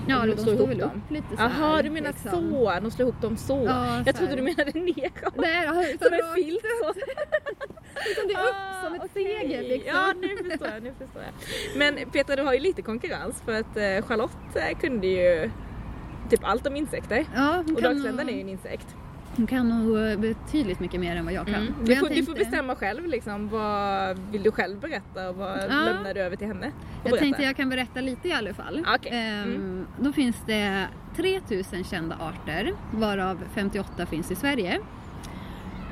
Ja, 0.09 0.21
de 0.27 0.35
de 0.35 0.43
slår 0.43 0.55
ihop 0.55 0.79
dem. 0.79 0.91
upp 1.05 1.11
lite 1.11 1.27
så 1.37 1.43
Jaha 1.43 1.83
du 1.83 1.91
menar 1.91 2.13
liksom. 2.13 2.31
så, 2.51 2.81
de 2.83 2.91
slår 2.91 3.09
ihop 3.09 3.23
dem 3.23 3.37
så. 3.37 3.65
Ja, 3.67 4.03
jag 4.07 4.17
trodde 4.17 4.37
du 4.37 4.43
menade 4.43 4.73
neråt. 4.75 5.37
Nej, 5.37 5.65
ja, 5.65 5.73
Som 6.09 6.15
rakt- 6.17 6.35
filt 6.35 6.61
så. 6.83 6.91
utan 8.11 8.29
det 8.29 8.35
är 8.35 8.49
upp 8.49 8.55
som 8.85 8.95
ett 8.95 9.03
Ah, 9.03 9.07
okej. 9.11 9.39
segel 9.41 9.69
liksom. 9.69 9.93
Ja 9.95 10.13
nu 10.21 10.37
förstår 10.51 10.69
jag, 10.69 10.83
nu 10.83 10.93
förstår 10.99 11.23
jag. 11.23 11.33
Men 11.79 12.11
Petra 12.11 12.37
du 12.37 12.43
har 12.43 12.53
ju 12.55 12.61
lite 12.61 12.83
konkurrens 12.83 13.43
för 13.45 13.53
att 13.53 13.77
eh, 13.77 14.07
Charlotte 14.07 14.57
eh, 14.57 14.79
kunde 14.79 15.07
ju 15.07 15.51
typ 16.31 16.41
allt 16.45 16.67
om 16.67 16.77
insekter. 16.77 17.25
Ja, 17.37 17.59
Och 17.75 17.83
dagsländan 17.83 18.29
är 18.29 18.33
ju 18.33 18.41
en 18.41 18.49
insekt. 18.49 18.87
Hon 19.39 19.47
kan 19.47 19.69
nog 19.69 19.99
eh, 20.11 20.17
betydligt 20.19 20.81
mycket 20.81 21.01
mer 21.01 21.17
än 21.17 21.25
vad 21.25 21.35
jag 21.35 21.47
kan. 21.47 21.55
Mm. 21.55 21.75
Du, 21.85 21.93
jag 21.93 22.01
får, 22.01 22.09
du 22.09 22.15
får 22.15 22.25
tänkte- 22.25 22.45
bestämma 22.45 22.75
själv 22.77 23.07
liksom. 23.07 23.49
Vad 23.49 24.19
vill 24.33 24.43
du 24.43 24.51
själv 24.51 24.81
berätta 24.81 25.29
och 25.31 25.37
vad 25.37 25.59
Ja. 25.59 25.65
lämnar 25.85 26.15
du 26.15 26.21
över 26.21 26.37
till 26.37 26.47
henne? 26.47 26.73
Jag 27.05 27.19
tänkte 27.19 27.43
jag 27.43 27.57
kan 27.57 27.69
berätta 27.69 28.01
lite 28.01 28.29
i 28.29 28.33
alla 28.33 28.55
fall. 28.55 28.87
Okej. 28.97 29.13
Ehm, 29.15 29.43
Mm. 29.55 29.87
Då 30.01 30.13
finns 30.13 30.37
det 30.47 30.87
3000 31.17 31.85
kända 31.85 32.17
arter 32.21 32.73
varav 32.91 33.39
58 33.55 34.07
finns 34.07 34.31
i 34.31 34.35
Sverige. 34.35 34.81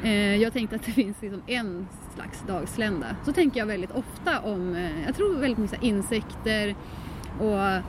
Eh, 0.05 0.37
Jag 0.37 0.53
tänkte 0.53 0.77
att 0.77 0.85
det 0.87 0.93
finns 1.03 1.23
liksom 1.23 1.43
en 1.47 1.87
slags 2.15 2.43
dagslända. 2.47 3.07
Så 3.25 3.33
tänker 3.33 3.59
jag 3.61 3.67
väldigt 3.67 3.91
ofta 3.91 4.41
om, 4.41 4.75
eh, 4.77 5.05
jag 5.07 5.15
tror 5.17 5.37
väldigt 5.39 5.59
mycket 5.59 5.83
insekter 5.83 6.75
och 7.41 7.83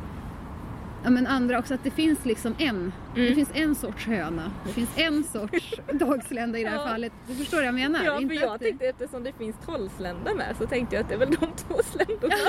ja, 1.04 1.10
men 1.10 1.28
andra 1.28 1.60
också, 1.60 1.74
att 1.74 1.84
det 1.84 1.91
finns 1.91 2.26
liksom 2.26 2.56
en. 2.60 2.93
Det 3.16 3.22
Mm. 3.22 3.36
finns 3.36 3.50
en 3.54 3.76
sorts 3.76 4.06
höna. 4.06 4.52
Det 4.66 4.72
finns 4.74 4.89
en 4.98 5.24
sorts 5.24 5.74
dagslända 5.93 6.60
i 6.60 6.64
det 6.64 6.70
här 6.70 6.78
Ja. 6.78 6.88
fallet. 6.88 7.12
Du 7.28 7.36
förstår 7.36 7.58
vad 7.58 7.66
jag 7.66 7.76
menar? 7.76 8.04
Ja, 8.06 8.16
för 8.16 8.22
Inte 8.22 8.36
jag 8.36 8.54
att 8.54 8.60
det- 8.60 8.66
tänkte 8.66 8.86
eftersom 8.88 9.24
det 9.24 9.34
finns 9.34 9.56
trollslända 9.66 10.34
med 10.34 10.56
så 10.58 10.68
tänkte 10.68 10.95
jag 10.95 11.04
att 11.04 11.10
det 11.10 11.16
är 11.16 11.20
väl 11.20 11.30
de 11.30 11.48
två 11.56 11.82
sländorna. 11.84 12.36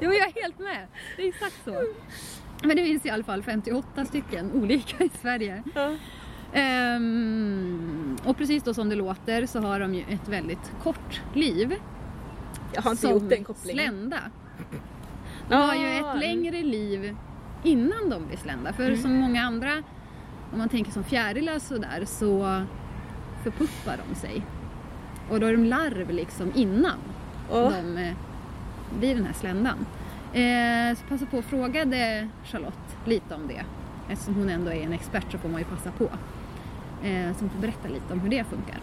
Jo, 0.00 0.12
jag 0.12 0.28
är 0.28 0.42
helt 0.42 0.58
med. 0.58 0.86
Det 1.16 1.22
är 1.22 1.28
exakt 1.28 1.56
så. 1.64 1.82
Men 2.62 2.76
det 2.76 2.84
finns 2.84 3.06
i 3.06 3.10
alla 3.10 3.24
fall 3.24 3.42
58 3.42 4.04
stycken 4.04 4.52
olika 4.52 5.04
i 5.04 5.10
Sverige. 5.22 5.62
Ja. 5.74 5.94
Ehm, 6.52 8.16
och 8.24 8.36
precis 8.36 8.62
då 8.62 8.74
som 8.74 8.88
det 8.88 8.94
låter 8.94 9.46
så 9.46 9.60
har 9.60 9.80
de 9.80 9.94
ju 9.94 10.00
ett 10.02 10.28
väldigt 10.28 10.72
kort 10.82 11.20
liv. 11.34 11.74
Jag 12.74 12.82
har 12.82 12.90
inte 12.90 13.00
som 13.02 13.10
gjort 13.10 13.28
den 13.30 13.44
kopplingen. 13.44 13.84
slända. 13.86 14.18
De 15.48 15.54
har 15.54 15.74
ju 15.74 15.86
Ah. 15.86 16.14
ett 16.14 16.20
längre 16.20 16.62
liv 16.62 17.16
innan 17.64 18.10
de 18.10 18.26
blir 18.26 18.36
slända. 18.36 18.72
För 18.72 18.86
Mm. 18.86 18.96
som 19.02 19.12
många 19.14 19.42
andra, 19.42 19.72
om 20.52 20.58
man 20.58 20.68
tänker 20.68 20.92
som 20.92 21.04
fjärilar 21.04 21.58
sådär, 21.58 22.02
så 22.06 22.62
förpuppar 23.42 23.98
de 24.08 24.14
sig. 24.14 24.42
Och 25.30 25.40
då 25.40 25.46
är 25.46 25.52
de 25.52 25.64
larv 25.64 26.10
liksom 26.10 26.52
innan 26.54 26.98
Åh. 27.50 27.72
de 27.72 27.96
eh, 27.96 28.14
blir 28.98 29.14
den 29.14 29.24
här 29.24 29.32
sländan. 29.32 29.86
Eh, 30.32 30.96
så 30.98 31.04
passa 31.08 31.26
på 31.26 31.38
och 31.38 31.44
frågade 31.44 32.28
Charlotte 32.44 32.96
lite 33.04 33.34
om 33.34 33.48
det. 33.48 33.64
Eftersom 34.12 34.34
hon 34.34 34.48
ändå 34.48 34.70
är 34.70 34.82
en 34.82 34.92
expert 34.92 35.32
så 35.32 35.38
får 35.38 35.48
man 35.48 35.58
ju 35.60 35.64
passa 35.64 35.90
på. 35.90 36.04
Eh, 37.06 37.32
så 37.32 37.40
hon 37.40 37.50
får 37.50 37.58
berätta 37.60 37.88
lite 37.88 38.12
om 38.12 38.20
hur 38.20 38.30
det 38.30 38.44
funkar. 38.44 38.78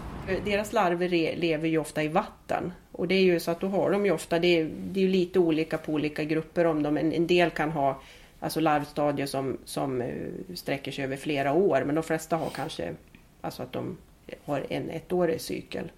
Deras 0.45 0.73
larver 0.73 1.09
lever 1.37 1.67
ju 1.67 1.77
ofta 1.77 2.03
i 2.03 2.07
vatten. 2.07 2.71
Och 2.93 3.07
det 3.07 3.15
är 3.15 3.23
ju 3.23 3.39
så 3.39 3.51
att 3.51 3.59
då 3.59 3.67
har 3.67 3.91
de 3.91 4.05
ju 4.05 4.11
ofta, 4.11 4.39
det 4.39 4.59
är, 4.59 4.69
det 4.91 5.03
är 5.03 5.07
lite 5.07 5.39
olika 5.39 5.77
på 5.77 5.91
olika 5.91 6.23
grupper 6.23 6.65
om 6.65 6.83
dem. 6.83 6.97
En, 6.97 7.13
en 7.13 7.27
del 7.27 7.49
kan 7.49 7.71
ha 7.71 8.01
alltså 8.39 8.59
larvstadier 8.59 9.25
som, 9.25 9.57
som 9.65 10.01
eh, 10.01 10.55
sträcker 10.55 10.91
sig 10.91 11.03
över 11.03 11.17
flera 11.17 11.53
år. 11.53 11.83
Men 11.85 11.95
de 11.95 12.03
flesta 12.03 12.35
har 12.37 12.49
kanske 12.49 12.93
alltså 13.41 13.63
att 13.63 13.71
de 13.71 13.97
har 14.45 14.65
en 14.69 14.89
ettårig 14.89 15.41
cykel. 15.41 15.91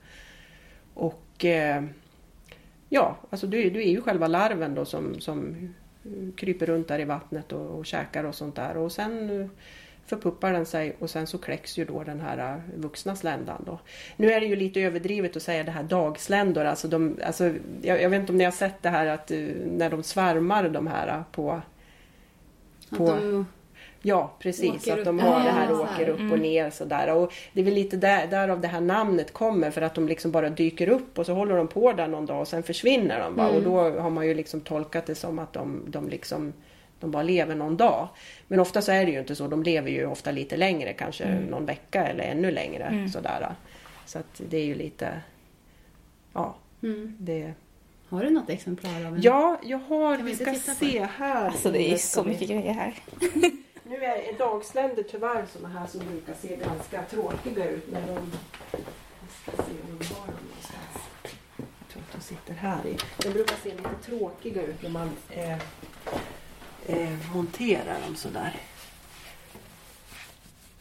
Och 0.94 1.46
eh, 1.46 1.84
ja, 2.90 3.18
alltså 3.30 3.48
du, 3.48 3.70
du 3.70 3.82
är 3.82 3.90
ju 3.90 4.02
själva 4.02 4.28
larven 4.28 4.76
då 4.76 4.86
som, 4.86 5.20
som 5.20 5.56
kryper 6.36 6.66
runt 6.66 6.88
där 6.88 7.00
i 7.00 7.06
vattnet 7.06 7.52
och, 7.52 7.80
och 7.80 7.86
käkar 7.86 8.24
och 8.24 8.36
sånt 8.36 8.56
där. 8.56 8.78
Och 8.78 8.92
sen 8.92 9.42
eh, 9.42 9.48
förpuppar 10.06 10.54
den 10.54 10.66
sig 10.66 10.96
och 11.00 11.10
sen 11.10 11.28
så 11.28 11.38
kläcks 11.38 11.78
ju 11.78 11.86
då 11.86 12.04
den 12.04 12.22
här 12.22 12.54
eh, 12.54 12.82
vuxna 12.82 13.16
sländan. 13.16 13.64
Då. 13.66 13.80
Nu 14.16 14.32
är 14.32 14.40
det 14.40 14.46
ju 14.46 14.56
lite 14.56 14.82
överdrivet 14.82 15.36
att 15.36 15.44
säga 15.44 15.64
det 15.64 15.72
här 15.72 15.84
dagsländor. 15.84 16.66
Alltså 16.66 16.88
de, 16.88 17.20
alltså, 17.26 17.54
jag, 17.82 18.02
jag 18.02 18.10
vet 18.10 18.20
inte 18.20 18.32
om 18.32 18.38
ni 18.38 18.44
har 18.44 18.52
sett 18.52 18.82
det 18.82 18.90
här 18.90 19.08
att 19.08 19.32
eh, 19.32 19.38
när 19.66 19.90
de 19.90 20.04
svärmar 20.04 20.70
de 20.70 20.88
här 20.88 21.08
eh, 21.08 21.22
på... 21.32 21.62
på 22.98 23.46
Ja 24.08 24.32
precis, 24.40 24.88
att 24.88 25.06
de 25.06 25.20
har 25.20 25.44
det 25.44 25.50
här 25.50 25.72
och 25.72 25.80
åker 25.80 26.10
upp 26.10 26.32
och 26.32 26.40
ner 26.40 26.70
sådär. 26.70 27.14
Och 27.14 27.34
det 27.54 27.62
är 27.62 27.66
väl 27.66 27.74
lite 27.74 27.98
där, 27.98 28.28
därav 28.28 28.62
det 28.62 28.68
här 28.68 28.82
namnet 28.82 29.34
kommer 29.34 29.72
för 29.72 29.82
att 29.82 29.96
de 29.96 30.08
liksom 30.08 30.32
bara 30.32 30.50
dyker 30.50 30.90
upp 30.90 31.20
och 31.20 31.26
så 31.26 31.34
håller 31.34 31.58
de 31.58 31.68
på 31.68 31.94
där 31.94 32.08
någon 32.08 32.26
dag 32.26 32.42
och 32.42 32.48
sen 32.48 32.64
försvinner 32.64 33.20
de 33.20 33.36
bara. 33.36 33.48
Och 33.48 33.62
då 33.62 34.00
har 34.00 34.10
man 34.10 34.28
ju 34.28 34.34
liksom 34.34 34.62
tolkat 34.62 35.06
det 35.06 35.16
som 35.16 35.40
att 35.40 35.54
de, 35.54 35.84
de 35.88 36.10
liksom 36.10 36.54
de 37.06 37.12
bara 37.12 37.24
lever 37.24 37.56
någon 37.56 37.78
dag. 37.78 38.08
Men 38.48 38.60
ofta 38.60 38.82
så 38.82 38.92
är 38.92 39.06
det 39.06 39.12
ju 39.12 39.20
inte 39.20 39.36
så. 39.36 39.48
De 39.48 39.64
lever 39.64 39.92
ju 39.92 40.06
ofta 40.06 40.32
lite 40.32 40.58
längre, 40.58 40.94
kanske 40.94 41.40
någon 41.40 41.66
vecka 41.66 42.08
eller 42.08 42.24
ännu 42.24 42.52
längre. 42.52 43.10
Sådär. 43.14 43.56
Så 44.06 44.20
att 44.20 44.42
det 44.50 44.58
är 44.58 44.66
ju 44.66 44.76
lite... 44.76 45.22
Ja, 46.34 46.56
det... 47.18 47.54
Har 48.10 48.24
du 48.24 48.30
något 48.30 48.50
exemplar 48.50 49.06
av 49.06 49.16
en? 49.16 49.22
Ja, 49.22 49.60
jag 49.64 49.78
har... 49.78 50.18
Kan 50.18 50.26
vi 50.26 50.36
ska 50.36 50.54
se 50.54 51.08
här. 51.18 51.46
Alltså 51.46 51.72
det 51.72 51.94
är 51.94 51.98
så 51.98 52.24
mycket 52.24 52.50
grejer 52.50 52.74
här. 52.74 52.94
Nu 53.88 53.96
är 53.96 54.38
dagsländer 54.38 55.04
tyvärr 55.04 55.46
såna 55.54 55.70
här 55.70 55.88
som 55.88 56.00
brukar 56.00 56.34
se 56.34 56.56
ganska 56.56 57.04
tråkiga 57.04 57.70
ut 57.70 57.92
när 57.92 58.08
de... 58.08 58.32
Jag 59.22 59.54
ska 59.54 59.64
se 59.64 59.72
var 59.72 60.00
de 60.00 60.16
har 60.16 60.28
dem 60.28 60.36
någonstans. 60.48 61.10
Jag 61.58 61.88
tror 61.90 62.04
att 62.04 62.12
de 62.12 62.22
sitter 62.22 62.54
här 62.54 62.88
i. 62.88 62.98
De 63.18 63.30
brukar 63.30 63.56
se 63.56 63.70
lite 63.70 63.96
tråkiga 64.06 64.62
ut 64.62 64.82
när 64.82 64.90
man 64.90 65.10
eh, 65.30 65.58
eh, 66.88 67.36
monterar 67.36 68.02
dem 68.08 68.16
sådär. 68.16 68.54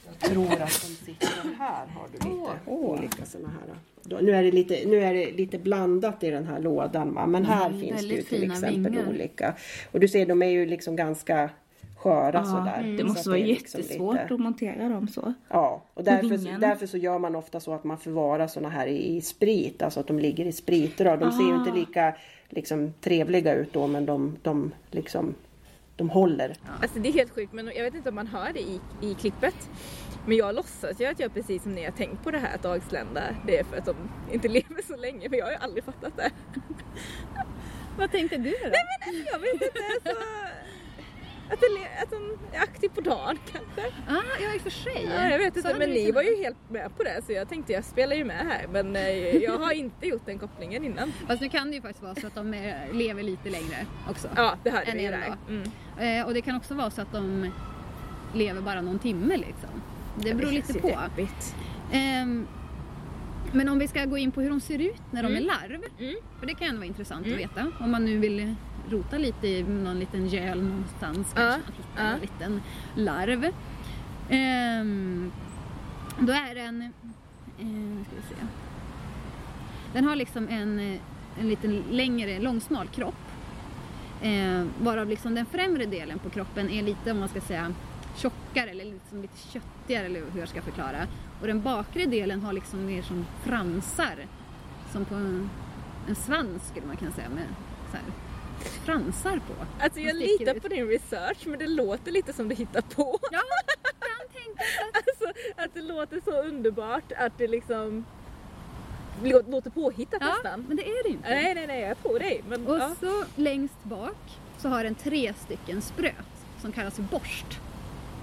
Jag 0.06 0.30
tror 0.30 0.52
att 0.52 0.58
de 0.58 1.04
sitter 1.06 1.54
här 1.58 1.86
har 1.86 2.06
du 2.12 2.28
lite 2.28 2.52
olika 2.66 3.24
såna 3.26 3.48
här. 3.48 3.74
Då, 4.02 4.16
nu, 4.16 4.32
är 4.32 4.42
det 4.42 4.50
lite, 4.50 4.82
nu 4.86 5.00
är 5.04 5.14
det 5.14 5.30
lite 5.32 5.58
blandat 5.58 6.22
i 6.24 6.30
den 6.30 6.46
här 6.46 6.60
lådan 6.60 7.14
va? 7.14 7.26
men 7.26 7.44
här 7.44 7.66
Mm, 7.66 7.80
finns 7.80 8.00
det 8.00 8.14
ju 8.14 8.22
till 8.22 8.50
exempel 8.52 8.92
vingar. 8.92 9.08
olika. 9.08 9.54
Och 9.92 10.00
du 10.00 10.08
ser 10.08 10.26
de 10.26 10.42
är 10.42 10.46
ju 10.46 10.66
liksom 10.66 10.96
ganska 10.96 11.50
sköra 11.96 12.44
sådär. 12.44 12.82
Det 12.96 12.98
Så 12.98 13.06
måste 13.06 13.28
vara 13.28 13.38
är 13.38 13.44
liksom 13.46 13.80
jättesvårt 13.80 14.14
lite- 14.22 14.34
att 14.34 14.40
montera 14.40 14.88
dem 14.88 15.08
så. 15.08 15.32
Ja, 15.48 15.82
och 15.94 16.04
därför, 16.04 16.28
vingarna. 16.28 16.58
därför 16.58 16.86
så 16.86 16.96
gör 16.96 17.18
man 17.18 17.36
ofta 17.36 17.60
så 17.60 17.72
att 17.74 17.84
man 17.84 17.98
förvarar 17.98 18.46
såna 18.46 18.68
här 18.68 18.86
i, 18.86 19.16
i 19.16 19.20
sprit, 19.20 19.82
alltså 19.82 20.00
att 20.00 20.06
de 20.06 20.18
ligger 20.18 20.44
i 20.44 20.52
spritrör. 20.52 21.16
De 21.16 21.32
ser 21.32 21.44
ju 21.44 21.54
inte 21.54 21.72
lika 21.72 22.14
liksom, 22.48 22.92
trevliga 23.00 23.54
ut 23.54 23.72
då 23.72 23.86
men 23.86 24.06
de, 24.06 24.36
de 24.42 24.72
liksom 24.90 25.34
de 25.96 26.10
håller. 26.10 26.56
Alltså 26.82 26.98
det 26.98 27.08
är 27.08 27.12
helt 27.12 27.34
sjukt 27.34 27.52
men 27.52 27.66
jag 27.66 27.84
vet 27.84 27.94
inte 27.94 28.08
om 28.08 28.14
man 28.14 28.26
hör 28.26 28.52
det 28.52 28.60
i, 28.60 28.80
i 29.00 29.14
klippet. 29.14 29.70
Men 30.26 30.36
jag 30.36 30.54
låtsas 30.54 31.00
ju 31.00 31.06
att 31.06 31.20
jag 31.20 31.34
precis 31.34 31.62
som 31.62 31.72
ni 31.72 31.84
har 31.84 31.92
tänkt 31.92 32.24
på 32.24 32.30
det 32.30 32.38
här 32.38 32.54
att 32.54 32.62
dagslända 32.62 33.22
det 33.46 33.58
är 33.58 33.64
för 33.64 33.76
att 33.76 33.84
de 33.84 33.96
inte 34.32 34.48
lever 34.58 34.82
så 34.86 34.96
länge 34.96 35.28
men 35.28 35.38
jag 35.38 35.46
har 35.46 35.52
ju 35.52 35.58
aldrig 35.58 35.84
fattat 35.84 36.16
det. 36.16 36.30
Vad 37.98 38.10
tänkte 38.10 38.36
du 38.36 38.50
då? 38.50 38.72
Jag 39.32 39.38
vet 39.38 39.52
inte, 39.52 39.70
så... 40.04 40.16
Att, 41.54 41.60
det, 41.60 42.02
att 42.02 42.10
de 42.10 42.56
är 42.56 42.62
aktiv 42.62 42.88
på 42.88 43.00
dagen 43.00 43.38
kanske. 43.52 43.80
Ah, 44.08 44.22
ja, 44.40 44.54
i 44.54 44.58
och 44.58 44.62
för 44.62 44.70
sig. 44.70 45.08
Ja, 45.14 45.28
jag 45.28 45.38
vet 45.38 45.56
inte 45.56 45.68
men 45.68 45.80
det 45.80 45.86
ni 45.94 46.10
var 46.12 46.22
ju 46.22 46.36
helt 46.36 46.56
med 46.70 46.96
på 46.96 47.02
det 47.02 47.22
så 47.26 47.32
jag 47.32 47.48
tänkte 47.48 47.72
jag 47.72 47.84
spelar 47.84 48.16
ju 48.16 48.24
med 48.24 48.46
här 48.46 48.66
men 48.72 48.96
eh, 48.96 49.36
jag 49.36 49.58
har 49.58 49.72
inte 49.72 50.06
gjort 50.06 50.26
den 50.26 50.38
kopplingen 50.38 50.84
innan. 50.84 51.12
Fast 51.26 51.40
nu 51.42 51.48
kan 51.48 51.70
det 51.70 51.76
ju 51.76 51.82
faktiskt 51.82 52.02
vara 52.02 52.14
så 52.14 52.26
att 52.26 52.34
de 52.34 52.54
eh, 52.54 52.74
lever 52.92 53.22
lite 53.22 53.50
längre 53.50 53.86
också. 54.10 54.28
Ja 54.36 54.54
det 54.64 54.70
hörde 54.70 54.92
vi 54.92 55.02
ju 55.02 55.10
där. 55.10 55.34
Mm. 55.48 55.70
Eh, 56.20 56.26
och 56.26 56.34
det 56.34 56.40
kan 56.40 56.56
också 56.56 56.74
vara 56.74 56.90
så 56.90 57.02
att 57.02 57.12
de 57.12 57.50
lever 58.34 58.60
bara 58.60 58.80
någon 58.80 58.98
timme 58.98 59.36
liksom. 59.36 59.70
Det 60.16 60.34
beror 60.34 60.52
känns 60.52 60.68
lite 60.68 60.88
ju 60.88 60.94
på. 60.94 61.00
deppigt. 61.16 61.54
Ehm, 61.92 62.46
men 63.52 63.68
om 63.68 63.78
vi 63.78 63.88
ska 63.88 64.04
gå 64.04 64.18
in 64.18 64.30
på 64.32 64.40
hur 64.40 64.50
de 64.50 64.60
ser 64.60 64.78
ut 64.78 65.02
när 65.10 65.22
de 65.22 65.36
är 65.36 65.40
larv. 65.40 65.80
Mm. 66.00 66.14
För 66.40 66.46
det 66.46 66.54
kan 66.54 66.68
ändå 66.68 66.78
vara 66.78 66.86
intressant 66.86 67.26
Mm. 67.26 67.38
att 67.38 67.40
veta. 67.50 67.72
Om 67.80 67.90
man 67.90 68.04
nu 68.04 68.18
vill 68.18 68.54
rota 68.90 69.18
lite 69.18 69.48
i 69.48 69.62
någon 69.62 69.98
liten 69.98 70.28
göl 70.28 70.62
någonstans. 70.62 71.32
Ja, 71.36 71.40
Kanske 71.42 71.72
man 71.96 72.06
hittar 72.06 72.14
en 72.14 72.20
liten 72.20 72.62
larv. 72.94 73.52
Ehm, 74.30 75.32
då 76.18 76.32
är 76.32 76.54
den... 76.54 76.82
Eh, 76.82 78.06
ska 78.06 78.16
vi 78.16 78.22
se. 78.28 78.46
Den 79.92 80.04
har 80.04 80.16
liksom 80.16 80.48
en, 80.48 80.78
eh, 80.78 81.00
en 81.40 81.48
liten 81.48 81.82
längre, 81.90 82.38
långsmal 82.38 82.88
kropp. 82.88 83.14
Eh, 84.22 84.64
varav 84.80 85.08
liksom 85.08 85.34
den 85.34 85.46
främre 85.46 85.86
delen 85.86 86.18
på 86.18 86.30
kroppen 86.30 86.70
är 86.70 86.82
lite, 86.82 87.10
om 87.12 87.18
man 87.18 87.28
ska 87.28 87.40
säga, 87.40 87.72
tjockare 88.16 88.70
eller 88.70 88.84
liksom 88.84 89.22
lite 89.22 89.38
köttigare 89.38 90.06
eller 90.06 90.22
hur 90.32 90.40
jag 90.40 90.48
ska 90.48 90.62
förklara. 90.62 91.06
Och 91.40 91.46
den 91.46 91.62
bakre 91.62 92.06
delen 92.06 92.42
har 92.42 92.52
liksom 92.52 92.86
mer 92.86 93.02
som 93.02 93.26
fransar. 93.42 94.26
Som 94.92 95.04
på 95.04 95.14
en, 95.14 95.50
en 96.08 96.14
svans 96.14 96.68
skulle 96.68 96.86
man 96.86 96.96
kunna 96.96 97.10
säga 97.10 97.28
med 97.28 97.46
så 97.90 97.96
här, 97.96 98.06
fransar 98.60 99.36
på. 99.36 99.82
Alltså 99.84 100.00
jag 100.00 100.16
litar 100.16 100.54
ut. 100.54 100.62
på 100.62 100.68
din 100.68 100.88
research 100.88 101.46
men 101.46 101.58
det 101.58 101.66
låter 101.66 102.12
lite 102.12 102.32
som 102.32 102.48
du 102.48 102.54
hittar 102.54 102.80
på. 102.80 103.18
Ja, 103.30 103.40
kan 104.00 104.28
tänka 104.42 104.62
sig. 104.62 104.90
Alltså 104.92 105.40
att 105.62 105.74
det 105.74 105.80
låter 105.82 106.20
så 106.24 106.42
underbart 106.42 107.12
att 107.16 107.38
det 107.38 107.46
liksom 107.48 108.04
lå- 109.22 109.50
låter 109.50 109.70
påhittat 109.70 110.18
Ja, 110.20 110.26
nästan. 110.26 110.64
men 110.68 110.76
det 110.76 110.88
är 110.88 111.02
det 111.02 111.08
inte. 111.08 111.28
Nej 111.28 111.54
nej 111.54 111.66
nej 111.66 111.80
jag 111.80 112.02
tror 112.02 112.18
dig. 112.18 112.42
Men, 112.48 112.66
Och 112.66 112.76
ja. 112.78 112.94
så 113.00 113.24
längst 113.36 113.84
bak 113.84 114.16
så 114.58 114.68
har 114.68 114.84
den 114.84 114.94
tre 114.94 115.34
stycken 115.44 115.82
spröt 115.82 116.14
som 116.62 116.72
kallas 116.72 116.94
för 116.94 117.02
borst. 117.02 117.46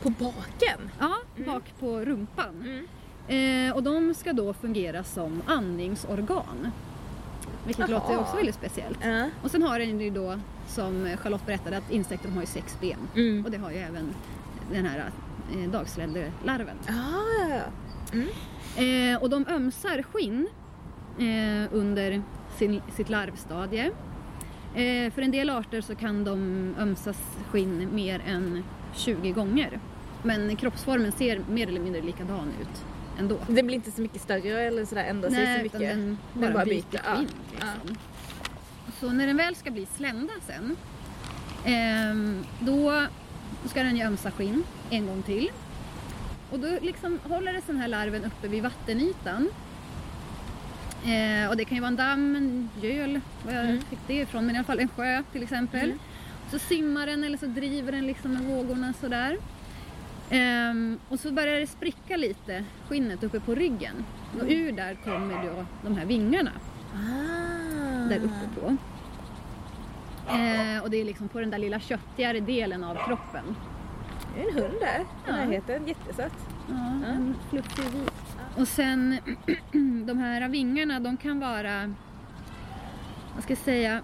På 0.03 0.09
baken? 0.09 0.89
Ja, 0.99 1.15
bak 1.45 1.63
på 1.79 1.99
rumpan. 2.05 2.63
Mm. 2.63 2.87
Eh, 3.69 3.75
och 3.75 3.83
de 3.83 4.13
ska 4.13 4.33
då 4.33 4.53
fungera 4.53 5.03
som 5.03 5.41
andningsorgan. 5.47 6.71
Vilket 7.65 7.89
Jaha. 7.89 7.99
låter 7.99 8.19
också 8.19 8.35
väldigt 8.35 8.55
speciellt. 8.55 8.99
Ja. 9.03 9.29
Och 9.43 9.51
sen 9.51 9.63
har 9.63 9.79
den 9.79 9.99
ju 9.99 10.09
då, 10.09 10.39
som 10.67 11.17
Charlotte 11.17 11.45
berättade, 11.45 11.77
att 11.77 11.91
insekter 11.91 12.29
har 12.29 12.41
ju 12.41 12.47
sex 12.47 12.77
ben. 12.81 13.07
Mm. 13.15 13.45
Och 13.45 13.51
det 13.51 13.57
har 13.57 13.71
ju 13.71 13.77
även 13.77 14.13
den 14.71 14.85
här 14.85 15.11
eh, 15.53 15.69
dagsländelarven. 15.71 16.77
Ah, 16.87 17.49
ja. 17.49 17.61
Eh, 18.83 19.21
och 19.21 19.29
de 19.29 19.47
ömsar 19.47 20.03
skinn 20.03 20.47
eh, 21.19 21.73
under 21.73 22.21
sin, 22.57 22.81
sitt 22.95 23.09
larvstadie. 23.09 23.91
Eh, 24.75 25.11
för 25.13 25.21
en 25.21 25.31
del 25.31 25.49
arter 25.49 25.81
så 25.81 25.95
kan 25.95 26.23
de 26.23 26.35
ömsas 26.79 27.17
skinn 27.51 27.89
mer 27.95 28.21
än 28.27 28.63
20 28.95 29.31
gånger. 29.31 29.79
Men 30.23 30.55
kroppsformen 30.55 31.11
ser 31.11 31.41
mer 31.49 31.67
eller 31.67 31.79
mindre 31.79 32.01
likadan 32.01 32.47
ut 32.61 32.85
ändå. 33.19 33.37
Det 33.47 33.63
blir 33.63 33.75
inte 33.75 33.91
så 33.91 34.01
mycket 34.01 34.21
större 34.21 34.61
eller 34.61 34.85
sådär 34.85 35.03
ändra 35.03 35.29
sig 35.29 35.57
så 35.57 35.63
mycket. 35.63 35.79
den 35.79 36.17
Den 36.33 36.53
bara, 36.53 36.65
byter 36.65 36.73
byter, 36.91 37.01
ja. 37.05 37.21
Liksom. 37.51 37.95
Så 38.99 39.09
när 39.11 39.27
den 39.27 39.37
väl 39.37 39.55
ska 39.55 39.71
bli 39.71 39.87
slända 39.97 40.33
sen, 40.47 40.75
ehm, 41.65 42.43
då 42.59 43.05
ska 43.65 43.83
den 43.83 43.97
ju 43.97 44.03
ömsa 44.03 44.31
skinn 44.31 44.63
en 44.89 45.07
gång 45.07 45.21
till. 45.23 45.51
Och 46.51 46.59
då 46.59 46.67
liksom 46.81 47.19
håller 47.23 47.53
det 47.53 47.61
den 47.67 47.77
här 47.77 47.87
larven 47.87 48.23
uppe 48.25 48.47
vid 48.47 48.63
vattenytan. 48.63 49.49
Eh, 51.05 51.49
och 51.49 51.57
det 51.57 51.65
kan 51.65 51.75
ju 51.75 51.81
vara 51.81 51.87
en 51.87 51.95
damm, 51.95 52.35
en 52.35 52.69
göl, 52.81 53.19
vad 53.45 53.55
jag 53.55 53.63
Mm. 53.65 53.81
fick 53.81 53.99
det 54.07 54.13
ifrån, 54.13 54.45
men 54.45 54.55
i 54.55 54.57
alla 54.57 54.65
fall 54.65 54.79
en 54.79 54.89
sjö 54.89 55.23
till 55.31 55.43
exempel. 55.43 55.93
Så 56.51 56.59
simmar 56.59 57.07
den 57.07 57.23
eller 57.23 57.37
så 57.37 57.45
driver 57.45 57.91
den 57.91 58.07
liksom 58.07 58.33
med 58.33 58.41
vågorna 58.43 58.93
sådär. 59.01 59.37
Ehm, 60.33 60.99
och 61.09 61.19
så 61.19 61.31
börjar 61.31 61.59
det 61.59 61.67
spricka 61.67 62.17
lite, 62.17 62.63
skinnet 62.89 63.23
uppe 63.23 63.39
på 63.39 63.55
ryggen. 63.55 64.05
Och 64.39 64.45
ur 64.47 64.71
där 64.71 64.95
kommer 65.03 65.43
då 65.43 65.65
de 65.83 65.97
här 65.97 66.05
vingarna 66.05 66.51
Ah. 66.95 68.09
där 68.09 68.17
uppe 68.17 68.61
på. 68.61 68.67
Eh, 70.29 70.83
och 70.83 70.89
det 70.89 70.97
är 71.01 71.05
liksom 71.05 71.27
på 71.27 71.39
den 71.39 71.49
där 71.49 71.57
lilla 71.57 71.79
köttigare 71.79 72.39
delen 72.39 72.83
av 72.83 72.95
kroppen. 73.07 73.55
Det 74.35 74.41
är 74.43 74.47
en 74.49 74.53
hund 74.55 74.73
där 74.79 74.99
i 74.99 75.05
Ja. 75.27 75.31
närheten, 75.35 75.87
jättesöt. 75.87 76.33
Ja, 76.69 77.07
en 77.07 77.35
fluffig 77.49 77.83
vit. 77.83 78.11
Och 78.57 78.67
sen 78.67 79.17
de 80.07 80.17
här 80.17 80.49
vingarna, 80.49 80.99
de 80.99 81.17
kan 81.17 81.39
vara, 81.39 81.93
vad 83.35 83.43
ska 83.43 83.51
jag 83.51 83.57
säga, 83.57 84.01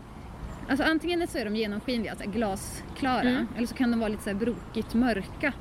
alltså 0.70 0.86
antingen 0.86 1.28
så 1.28 1.38
är 1.38 1.46
de 1.46 1.56
genomskinliga, 1.56 2.12
alltså 2.12 2.30
glasklara, 2.30 3.22
Mm. 3.30 3.48
eller 3.58 3.68
så 3.68 3.76
kan 3.76 3.92
de 3.92 4.00
vara 4.00 4.10
lite 4.10 4.24
så 4.24 4.30
här 4.30 4.38
brokigt 4.38 4.94
mörka 4.94 5.54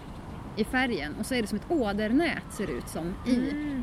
i 0.57 0.65
färgen 0.65 1.15
och 1.21 1.27
så 1.27 1.35
är 1.35 1.43
det 1.43 1.49
som 1.49 1.59
ett 1.59 1.71
ådernät 1.71 2.43
ser 2.51 2.67
det 2.67 2.73
ut 2.73 2.89
som 2.89 3.15
i, 3.27 3.31
i 3.31 3.83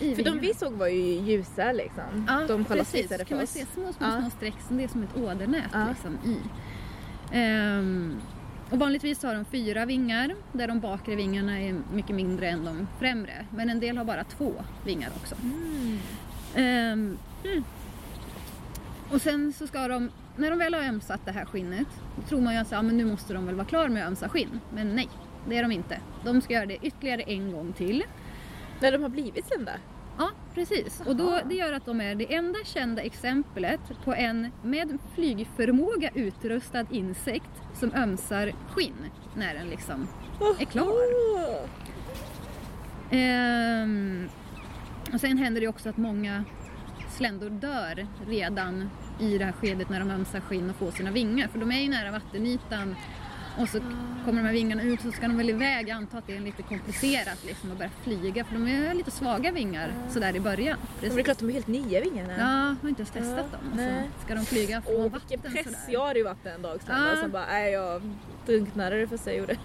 Mm. 0.00 0.16
För 0.16 0.22
de 0.24 0.38
vi 0.38 0.54
såg 0.54 0.72
var 0.72 0.86
ju 0.86 1.02
ljusa 1.02 1.72
liksom. 1.72 2.26
Ja, 2.28 2.44
de 2.48 2.64
precis. 2.64 3.08
kan 3.08 3.26
för 3.26 3.34
man 3.34 3.44
oss. 3.44 3.50
se 3.50 3.66
små, 3.74 3.92
små, 3.92 4.06
Ja. 4.06 4.20
små 4.20 4.30
streck 4.30 4.54
som 4.68 4.76
det 4.76 4.84
är 4.84 4.88
som 4.88 5.02
ett 5.02 5.16
ådernät 5.16 5.70
Ja. 5.72 5.86
liksom 5.88 6.18
i. 6.24 6.36
Ehm, 7.32 8.20
och 8.70 8.78
vanligtvis 8.78 9.22
har 9.22 9.34
de 9.34 9.44
fyra 9.44 9.86
vingar 9.86 10.34
där 10.52 10.68
de 10.68 10.80
bakre 10.80 11.14
vingarna 11.16 11.60
är 11.60 11.76
mycket 11.92 12.16
mindre 12.16 12.48
än 12.48 12.64
de 12.64 12.86
främre. 12.98 13.46
Men 13.56 13.70
en 13.70 13.80
del 13.80 13.96
har 13.98 14.04
bara 14.04 14.24
två 14.24 14.52
vingar 14.84 15.10
också. 15.22 15.34
Mm. 15.42 15.98
Ehm, 16.54 17.18
mm. 17.44 17.64
Och 19.12 19.22
sen 19.22 19.52
så 19.52 19.66
ska 19.66 19.88
de, 19.88 20.10
när 20.36 20.50
de 20.50 20.58
väl 20.58 20.74
har 20.74 20.82
ömsat 20.82 21.20
det 21.24 21.32
här 21.32 21.44
skinnet, 21.44 21.88
då 22.16 22.22
tror 22.22 22.40
man 22.40 22.54
ju 22.54 22.60
att 22.60 22.70
ja, 22.72 22.82
men 22.82 22.96
nu 22.96 23.04
måste 23.04 23.34
de 23.34 23.46
väl 23.46 23.54
vara 23.54 23.66
klara 23.66 23.88
med 23.88 24.02
att 24.02 24.08
ömsa 24.08 24.28
skinn. 24.28 24.60
Men 24.74 24.96
nej, 24.96 25.08
det 25.48 25.56
är 25.56 25.62
de 25.62 25.72
inte. 25.72 26.00
De 26.24 26.40
ska 26.40 26.54
göra 26.54 26.66
det 26.66 26.78
ytterligare 26.82 27.22
en 27.22 27.52
gång 27.52 27.72
till. 27.72 28.04
När 28.80 28.92
de 28.92 29.02
har 29.02 29.08
blivit 29.08 29.46
sända. 29.46 29.72
Ja, 30.18 30.30
precis. 30.54 31.02
Och 31.06 31.16
då, 31.16 31.40
det 31.48 31.54
gör 31.54 31.72
att 31.72 31.86
de 31.86 32.00
är 32.00 32.14
det 32.14 32.34
enda 32.34 32.58
kända 32.64 33.02
exemplet 33.02 33.80
på 34.04 34.14
en 34.14 34.52
med 34.62 34.98
flygförmåga 35.14 36.10
utrustad 36.14 36.86
insekt 36.90 37.50
som 37.74 37.94
ömsar 37.94 38.52
skinn 38.68 39.06
när 39.36 39.54
den 39.54 39.68
liksom 39.68 40.08
är 40.60 40.64
klar. 40.64 40.94
Ehm, 43.10 44.28
och 45.12 45.20
sen 45.20 45.38
händer 45.38 45.60
det 45.60 45.68
också 45.68 45.88
att 45.88 45.96
många 45.96 46.44
sländor 47.10 47.50
dör 47.50 48.06
redan 48.26 48.90
i 49.20 49.38
det 49.38 49.44
här 49.44 49.52
skedet 49.52 49.88
när 49.88 50.00
de 50.00 50.10
ömsar 50.10 50.40
skinn 50.40 50.70
och 50.70 50.76
får 50.76 50.90
sina 50.90 51.10
vingar. 51.10 51.48
För 51.48 51.58
de 51.58 51.72
är 51.72 51.80
ju 51.80 51.88
nära 51.88 52.10
vattenytan 52.10 52.96
och 53.58 53.68
så 53.68 53.78
kommer 54.24 54.40
de 54.42 54.46
här 54.46 54.52
vingarna 54.52 54.82
ut 54.82 55.00
så 55.00 55.12
ska 55.12 55.26
de 55.28 55.36
väl 55.36 55.50
iväg. 55.50 55.88
Jag 55.88 55.96
antar 55.96 56.18
att 56.18 56.26
det 56.26 56.36
är 56.36 56.40
lite 56.40 56.62
komplicerat 56.62 57.44
liksom 57.46 57.72
att 57.72 57.78
börja 57.78 57.90
flyga 58.02 58.44
för 58.44 58.54
de 58.54 58.66
är 58.68 58.94
lite 58.94 59.10
svaga 59.10 59.52
vingar 59.52 59.92
sådär 60.10 60.36
i 60.36 60.40
början. 60.40 60.78
Men 61.00 61.14
det 61.14 61.20
är 61.20 61.24
klart 61.24 61.38
de 61.38 61.48
är 61.48 61.52
helt 61.52 61.66
nya 61.66 62.00
vingarna. 62.00 62.32
Ja, 62.38 62.66
jag 62.68 62.76
har 62.82 62.88
inte 62.88 63.02
ens 63.02 63.10
testat 63.10 63.46
Ja, 63.52 63.58
dem. 63.58 63.72
Och 63.72 63.78
så 63.78 64.24
ska 64.24 64.34
de 64.34 64.44
flyga 64.46 64.82
från 64.82 64.94
Åh 64.96 65.02
vatten 65.12 65.20
vilken 65.28 65.52
press 65.52 65.64
sådär. 65.64 65.78
jag 65.92 66.06
hade 66.06 66.18
ju 66.18 66.24
varit 66.24 66.46
en 66.46 66.62
dag 66.62 66.80
sedan 66.82 67.02
Ja. 67.06 67.12
och 67.12 67.18
sen 67.18 67.30
bara, 67.30 67.46
nej 67.46 67.72
jag 67.72 68.02
drunknade 68.46 69.00
det 69.00 69.06
första 69.08 69.30
jag 69.30 69.38
gjorde. 69.38 69.56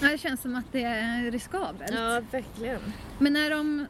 Ja, 0.00 0.08
det 0.08 0.18
känns 0.18 0.40
som 0.40 0.56
att 0.56 0.72
det 0.72 0.82
är 0.82 1.30
riskabelt. 1.30 1.92
Ja 1.94 2.22
verkligen. 2.30 2.80
Men 3.18 3.32
när 3.32 3.50
de 3.50 3.86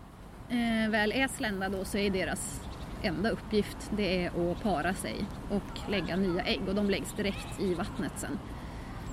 eh, 0.48 0.90
väl 0.90 1.12
är 1.12 1.28
slända 1.28 1.68
då 1.68 1.84
så 1.84 1.98
är 1.98 2.10
deras 2.10 2.60
enda 3.02 3.30
uppgift 3.30 3.90
det 3.96 4.24
är 4.24 4.50
att 4.52 4.62
para 4.62 4.94
sig 4.94 5.14
och 5.50 5.90
lägga 5.90 6.16
nya 6.16 6.42
ägg 6.42 6.60
och 6.68 6.74
de 6.74 6.90
läggs 6.90 7.12
direkt 7.12 7.60
i 7.60 7.74
vattnet 7.74 8.12
sen. 8.16 8.38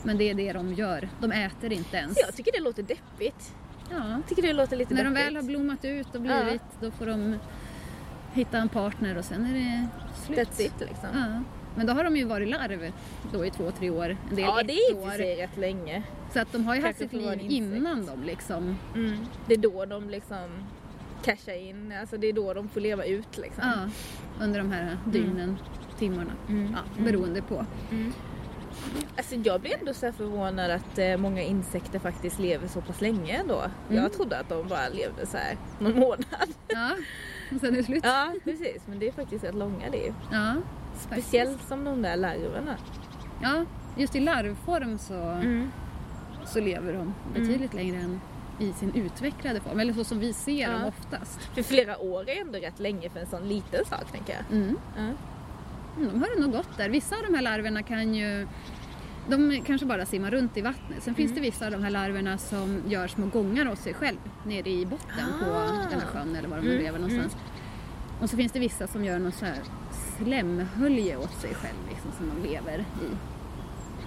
Men 0.04 0.18
det 0.18 0.30
är 0.30 0.34
det 0.34 0.54
de 0.54 0.74
gör. 0.74 1.10
De 1.22 1.32
äter 1.32 1.74
inte 1.74 1.98
ens. 1.98 2.18
Jag 2.26 2.36
tycker 2.36 2.52
det 2.52 2.60
låter 2.60 2.84
deppigt. 2.84 3.56
Ja. 3.92 4.10
Jag 4.10 4.28
tycker 4.28 4.42
det 4.42 4.54
låter 4.54 4.78
lite 4.78 4.94
När 4.94 5.04
de 5.04 5.10
deppigt. 5.14 5.28
väl 5.28 5.36
har 5.36 5.44
blommat 5.44 5.86
ut 5.86 6.16
och 6.16 6.22
blivit, 6.22 6.62
då 6.82 6.92
får 6.92 7.06
de 7.06 7.36
hitta 8.34 8.58
en 8.58 8.70
partner 8.70 9.18
och 9.18 9.26
sen 9.26 9.46
är 9.46 9.54
det 9.54 9.88
slut. 10.26 10.38
That's 10.40 10.62
it 10.62 10.74
liksom. 10.80 11.10
Ja. 11.14 11.44
Men 11.76 11.86
då 11.88 11.94
har 11.94 12.04
de 12.04 12.18
ju 12.18 12.24
varit 12.26 12.50
larv 12.50 12.92
då 13.34 13.46
i 13.46 13.52
två, 13.52 13.72
tre 13.72 13.90
år. 13.90 14.18
En 14.30 14.36
del 14.36 14.46
Ja 14.46 14.64
det 14.64 14.74
är 14.74 14.92
i 14.92 14.96
och 14.96 15.04
år. 15.04 15.10
för 15.10 15.18
sig 15.18 15.36
rätt 15.36 15.58
länge. 15.58 16.04
Så 16.34 16.40
att 16.40 16.52
de 16.52 16.66
har 16.66 16.76
ju 16.76 16.82
haft 16.82 17.00
Kanske 17.00 17.16
sitt 17.16 17.22
får 17.22 17.28
vara 17.28 17.36
liv 17.42 17.52
innan 17.52 18.06
de 18.06 18.24
liksom. 18.24 18.76
Mm. 18.96 19.26
Det 19.48 19.54
är 19.54 19.58
då 19.58 19.86
de 19.86 20.10
liksom 20.10 20.48
cashar 21.24 21.54
in, 21.54 21.94
alltså 22.02 22.18
det 22.18 22.28
är 22.28 22.34
då 22.34 22.54
de 22.54 22.70
får 22.70 22.82
leva 22.82 23.06
ut 23.06 23.38
liksom. 23.38 23.64
Ja, 23.64 23.90
under 24.46 24.60
de 24.60 24.72
här 24.72 24.98
dygnen, 25.06 25.58
timmarna. 26.00 26.32
Mm. 26.50 26.72
Ja, 26.98 27.04
beroende 27.04 27.42
på. 27.42 27.66
Mm. 28.92 29.04
Alltså 29.18 29.36
jag 29.36 29.62
blir 29.62 29.78
ändå 29.80 29.94
så 29.94 30.12
förvånad 30.12 30.72
att 30.72 30.98
eh, 30.98 31.18
många 31.18 31.42
insekter 31.42 32.00
faktiskt 32.00 32.40
lever 32.40 32.68
så 32.68 32.82
pass 32.82 33.02
länge 33.02 33.34
ändå. 33.38 33.64
Jag 33.90 34.14
trodde 34.14 34.40
att 34.40 34.50
de 34.50 34.68
bara 34.68 34.88
levde 34.90 35.26
så 35.26 35.38
här 35.38 35.58
någon 35.80 36.00
månad. 36.00 36.50
Ja, 36.68 36.90
och 37.56 37.60
sen 37.60 37.74
är 37.74 37.78
det 37.78 37.84
slut. 37.84 38.04
Ja 38.04 38.34
precis, 38.44 38.82
men 38.86 39.00
det 39.00 39.08
är 39.08 39.12
faktiskt 39.12 39.44
rätt 39.44 39.56
långa 39.56 39.90
liv. 39.90 40.14
Ja, 40.32 40.54
Speciellt 40.98 41.68
som 41.68 41.84
de 41.84 42.02
där 42.02 42.16
larverna. 42.18 42.76
ja 43.42 43.66
just 43.98 44.16
i 44.16 44.20
larvform 44.20 44.98
så, 44.98 45.14
Mm. 45.14 45.72
så 46.46 46.60
lever 46.60 46.94
de 46.94 47.14
betydligt 47.34 47.74
längre 47.74 47.98
än 47.98 48.22
i 48.60 48.74
sin 48.74 48.94
utvecklade 48.96 49.60
form. 49.60 49.80
Eller 49.80 49.94
så 49.94 50.04
som 50.04 50.20
vi 50.20 50.34
ser 50.34 50.62
Ja. 50.62 50.70
dem 50.72 50.84
oftast. 50.84 51.40
För 51.42 51.64
flera 51.64 51.98
år 51.98 52.30
är 52.30 52.42
ändå 52.42 52.60
rätt 52.60 52.80
länge 52.80 53.10
för 53.10 53.20
en 53.20 53.28
sån 53.28 53.48
liten 53.48 53.86
sak 53.86 54.12
tänker 54.12 54.34
jag. 54.34 54.58
Mm. 54.58 54.78
Ja. 54.98 55.10
Mm, 55.98 56.10
De 56.14 56.20
har 56.22 56.36
det 56.36 56.42
nog 56.42 56.52
gott 56.52 56.78
där. 56.78 56.90
Vissa 56.90 57.16
av 57.16 57.22
de 57.24 57.34
här 57.34 57.42
larverna 57.42 57.84
kan 57.84 58.14
ju 58.16 58.48
de 59.30 59.62
kanske 59.66 59.86
bara 59.88 60.06
simmar 60.06 60.32
runt 60.32 60.58
i 60.58 60.62
vattnet. 60.62 61.04
Sen 61.04 61.16
finns 61.16 61.34
det 61.36 61.42
vissa 61.42 61.66
av 61.66 61.72
de 61.72 61.84
här 61.84 61.90
larverna 61.90 62.38
som 62.38 62.82
gör 62.88 63.08
små 63.08 63.26
gångar 63.26 63.72
åt 63.72 63.80
sig 63.80 63.94
själv 63.94 64.18
nere 64.46 64.70
i 64.70 64.86
botten 64.86 65.26
på 65.40 65.52
Ah. 65.54 65.66
den 65.90 66.00
här 66.00 66.08
sjön 66.08 66.36
eller 66.36 66.50
var 66.50 66.58
de 66.58 66.64
nu 66.66 66.72
Mm, 66.72 66.84
lever 66.84 67.00
någonstans. 67.00 67.36
Och 68.22 68.30
så 68.30 68.38
finns 68.38 68.52
det 68.52 68.60
vissa 68.60 68.88
som 68.88 69.04
gör 69.06 69.20
något 69.20 69.36
så 69.36 69.46
här 69.46 69.58
slemhölje 70.18 71.18
åt 71.18 71.34
sig 71.42 71.54
själv 71.54 71.78
liksom, 71.90 72.12
som 72.18 72.30
de 72.44 72.50
lever 72.50 72.80
i. 72.80 73.16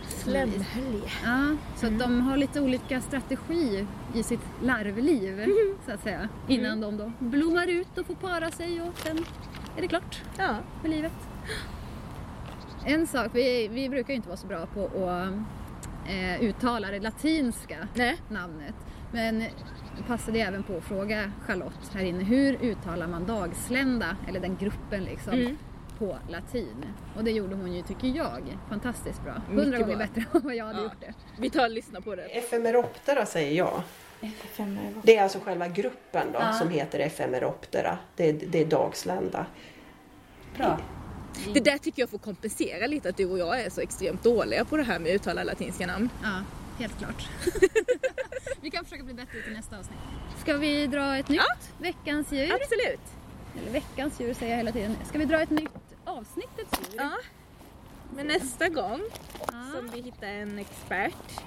Slemhölje. 0.08 1.10
Ja, 1.24 1.56
så 1.76 1.86
att 1.86 1.98
de 1.98 2.20
har 2.20 2.36
lite 2.36 2.60
olika 2.60 3.00
strategi 3.00 3.86
i 4.14 4.22
sitt 4.22 4.40
larvliv 4.62 5.44
så 5.86 5.92
att 5.92 6.02
säga. 6.02 6.28
Innan 6.48 6.80
de 6.80 6.96
då 6.96 7.12
blommar 7.18 7.66
ut 7.66 7.98
och 7.98 8.06
får 8.06 8.14
para 8.14 8.50
sig 8.50 8.82
och 8.82 8.98
sen 8.98 9.18
är 9.76 9.82
det 9.82 9.88
klart 9.88 10.20
Ja. 10.38 10.56
med 10.82 10.90
livet. 10.90 11.12
En 12.84 13.06
sak, 13.06 13.30
vi, 13.34 13.68
vi 13.68 13.88
brukar 13.88 14.08
ju 14.08 14.16
inte 14.16 14.28
vara 14.28 14.36
så 14.36 14.46
bra 14.46 14.66
på 14.66 14.84
att 15.08 15.32
eh, 16.10 16.42
uttala 16.42 16.90
det 16.90 17.00
latinska 17.00 17.88
Nej. 17.94 18.16
namnet. 18.28 18.74
Men 19.12 19.44
passade 20.06 20.38
jag 20.38 20.48
även 20.48 20.62
på 20.62 20.76
att 20.76 20.84
fråga 20.84 21.32
Charlotte 21.46 21.90
här 21.94 22.02
inne, 22.04 22.24
hur 22.24 22.62
uttalar 22.62 23.06
man 23.06 23.26
dagslända, 23.26 24.16
eller 24.28 24.40
den 24.40 24.56
gruppen 24.56 25.04
liksom, 25.04 25.32
Mm. 25.32 25.58
på 25.98 26.16
latin? 26.28 26.84
Och 27.16 27.24
det 27.24 27.30
gjorde 27.30 27.54
hon 27.54 27.72
ju, 27.72 27.82
tycker 27.82 28.08
jag, 28.08 28.58
fantastiskt 28.68 29.22
bra. 29.24 29.32
Hundra 29.48 29.78
gånger 29.78 29.96
bra. 29.96 30.06
bättre 30.06 30.24
än 30.34 30.40
vad 30.44 30.54
jag 30.54 30.64
hade 30.66 30.78
Ja. 30.78 30.84
gjort 30.84 31.00
det. 31.00 31.14
Vi 31.38 31.50
tar 31.50 31.64
och 31.64 31.70
lyssnar 31.70 32.00
på 32.00 32.14
det. 32.16 32.22
Efemeroptera 32.22 33.26
säger 33.26 33.52
jag. 33.58 33.82
Det 35.02 35.16
är 35.16 35.22
alltså 35.22 35.38
själva 35.44 35.68
gruppen 35.68 36.26
då 36.32 36.38
Ja. 36.38 36.52
som 36.52 36.68
heter 36.68 36.98
Efemeroptera. 36.98 37.98
Det 38.16 38.28
är, 38.28 38.32
det 38.48 38.60
är 38.60 38.66
dagslända. 38.66 39.46
Bra. 40.56 40.78
Det 41.54 41.60
där 41.60 41.78
tycker 41.78 42.02
jag 42.02 42.10
får 42.10 42.18
kompensera 42.18 42.86
lite 42.86 43.08
att 43.08 43.16
du 43.16 43.26
och 43.26 43.38
jag 43.38 43.60
är 43.60 43.70
så 43.70 43.80
extremt 43.80 44.22
dåliga 44.22 44.64
på 44.64 44.76
det 44.76 44.82
här 44.82 44.98
med 44.98 45.10
att 45.10 45.14
uttala 45.16 45.44
latinska 45.44 45.86
namn. 45.86 46.08
Ja, 46.22 46.42
helt 46.78 46.98
klart. 46.98 47.28
vi 48.60 48.70
kan 48.70 48.84
försöka 48.84 49.02
bli 49.04 49.14
bättre 49.14 49.42
till 49.44 49.52
nästa 49.52 49.78
avsnitt. 49.78 49.98
Ska 50.40 50.56
vi 50.56 50.86
dra 50.86 51.16
ett 51.16 51.28
nytt 51.28 51.40
veckans 51.78 52.32
djur? 52.32 52.52
Absolut. 52.62 53.00
Eller 53.60 53.70
veckans 53.72 54.20
djur 54.20 54.34
säger 54.34 54.50
jag 54.52 54.56
hela 54.56 54.72
tiden. 54.72 54.96
Ska 55.08 55.18
vi 55.18 55.24
dra 55.24 55.40
ett 55.42 55.50
nytt 55.50 55.70
avsnittets 56.04 56.80
djur? 56.90 56.96
Ja. 57.00 57.10
Men 58.16 58.26
nästa 58.26 58.68
gång 58.68 59.00
Ja. 59.38 59.64
som 59.76 59.90
vi 59.94 60.00
hittar 60.02 60.26
en 60.26 60.58
expert 60.58 61.40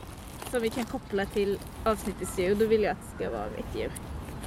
som 0.52 0.62
vi 0.62 0.70
kan 0.70 0.86
koppla 0.86 1.26
till 1.26 1.60
avsnittets 1.84 2.40
djur, 2.40 2.56
då 2.56 2.66
vill 2.68 2.84
jag 2.84 2.92
att 2.92 2.98
det 3.12 3.24
ska 3.24 3.32
vara 3.38 3.48
mitt 3.58 3.76
djur. 3.82 3.92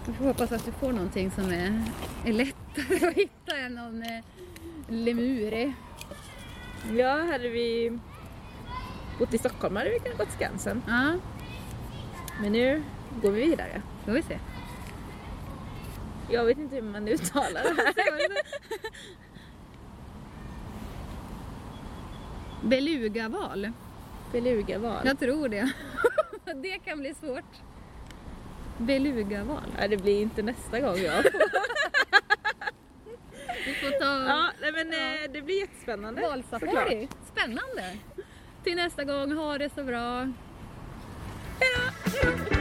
Vi 0.06 0.12
får 0.12 0.24
hoppas 0.24 0.52
att 0.52 0.64
du 0.64 0.72
får 0.72 0.92
någonting 0.92 1.30
som 1.30 1.44
är, 1.50 1.82
är 2.24 2.32
lättare 2.32 3.08
att 3.08 3.14
hitta 3.14 3.56
än 3.56 3.74
någon 3.74 4.02
eh, 4.88 4.94
lemur. 4.94 5.74
Ja, 6.96 7.12
hade 7.32 7.48
vi 7.48 7.98
bott 9.18 9.34
i 9.34 9.38
Stockholm 9.38 9.76
hade 9.76 9.90
vi 9.90 9.98
kunnat 9.98 10.18
gått 10.18 10.32
Skansen. 10.32 10.82
Ja, 10.86 11.12
Men 12.42 12.52
nu 12.52 12.82
går 13.22 13.30
vi 13.30 13.40
vidare. 13.40 13.82
får 14.04 14.12
vi 14.12 14.22
se. 14.22 14.38
Jag 16.30 16.44
vet 16.44 16.58
inte 16.58 16.74
hur 16.74 16.82
man 16.82 17.08
uttalar 17.08 17.62
det 17.62 17.82
här. 17.82 17.94
Belugaval. 22.68 23.70
Belugaval. 24.32 25.02
Jag 25.06 25.18
tror 25.18 25.48
det. 25.48 25.72
det 26.62 26.78
kan 26.78 26.98
bli 27.00 27.14
svårt. 27.14 27.62
Belugaval. 28.78 29.62
Ja, 29.80 29.88
det 29.88 29.96
blir 29.96 30.22
inte 30.22 30.42
nästa 30.42 30.80
gång 30.80 30.96
jag 30.98 31.24
Vi 33.66 33.74
får 33.74 33.90
ta 33.90 34.24
Ja, 34.28 34.50
nej, 34.60 34.72
men 34.72 34.92
eh, 34.92 35.32
det 35.32 35.42
blir 35.42 35.60
jättespännande. 35.60 36.20
valsafari. 36.22 37.08
Spännande. 37.32 37.96
Till 38.64 38.76
nästa 38.76 39.04
gång, 39.04 39.32
ha 39.32 39.58
det 39.58 39.74
så 39.74 39.84
bra. 39.84 40.32
Hejdå! 41.60 42.57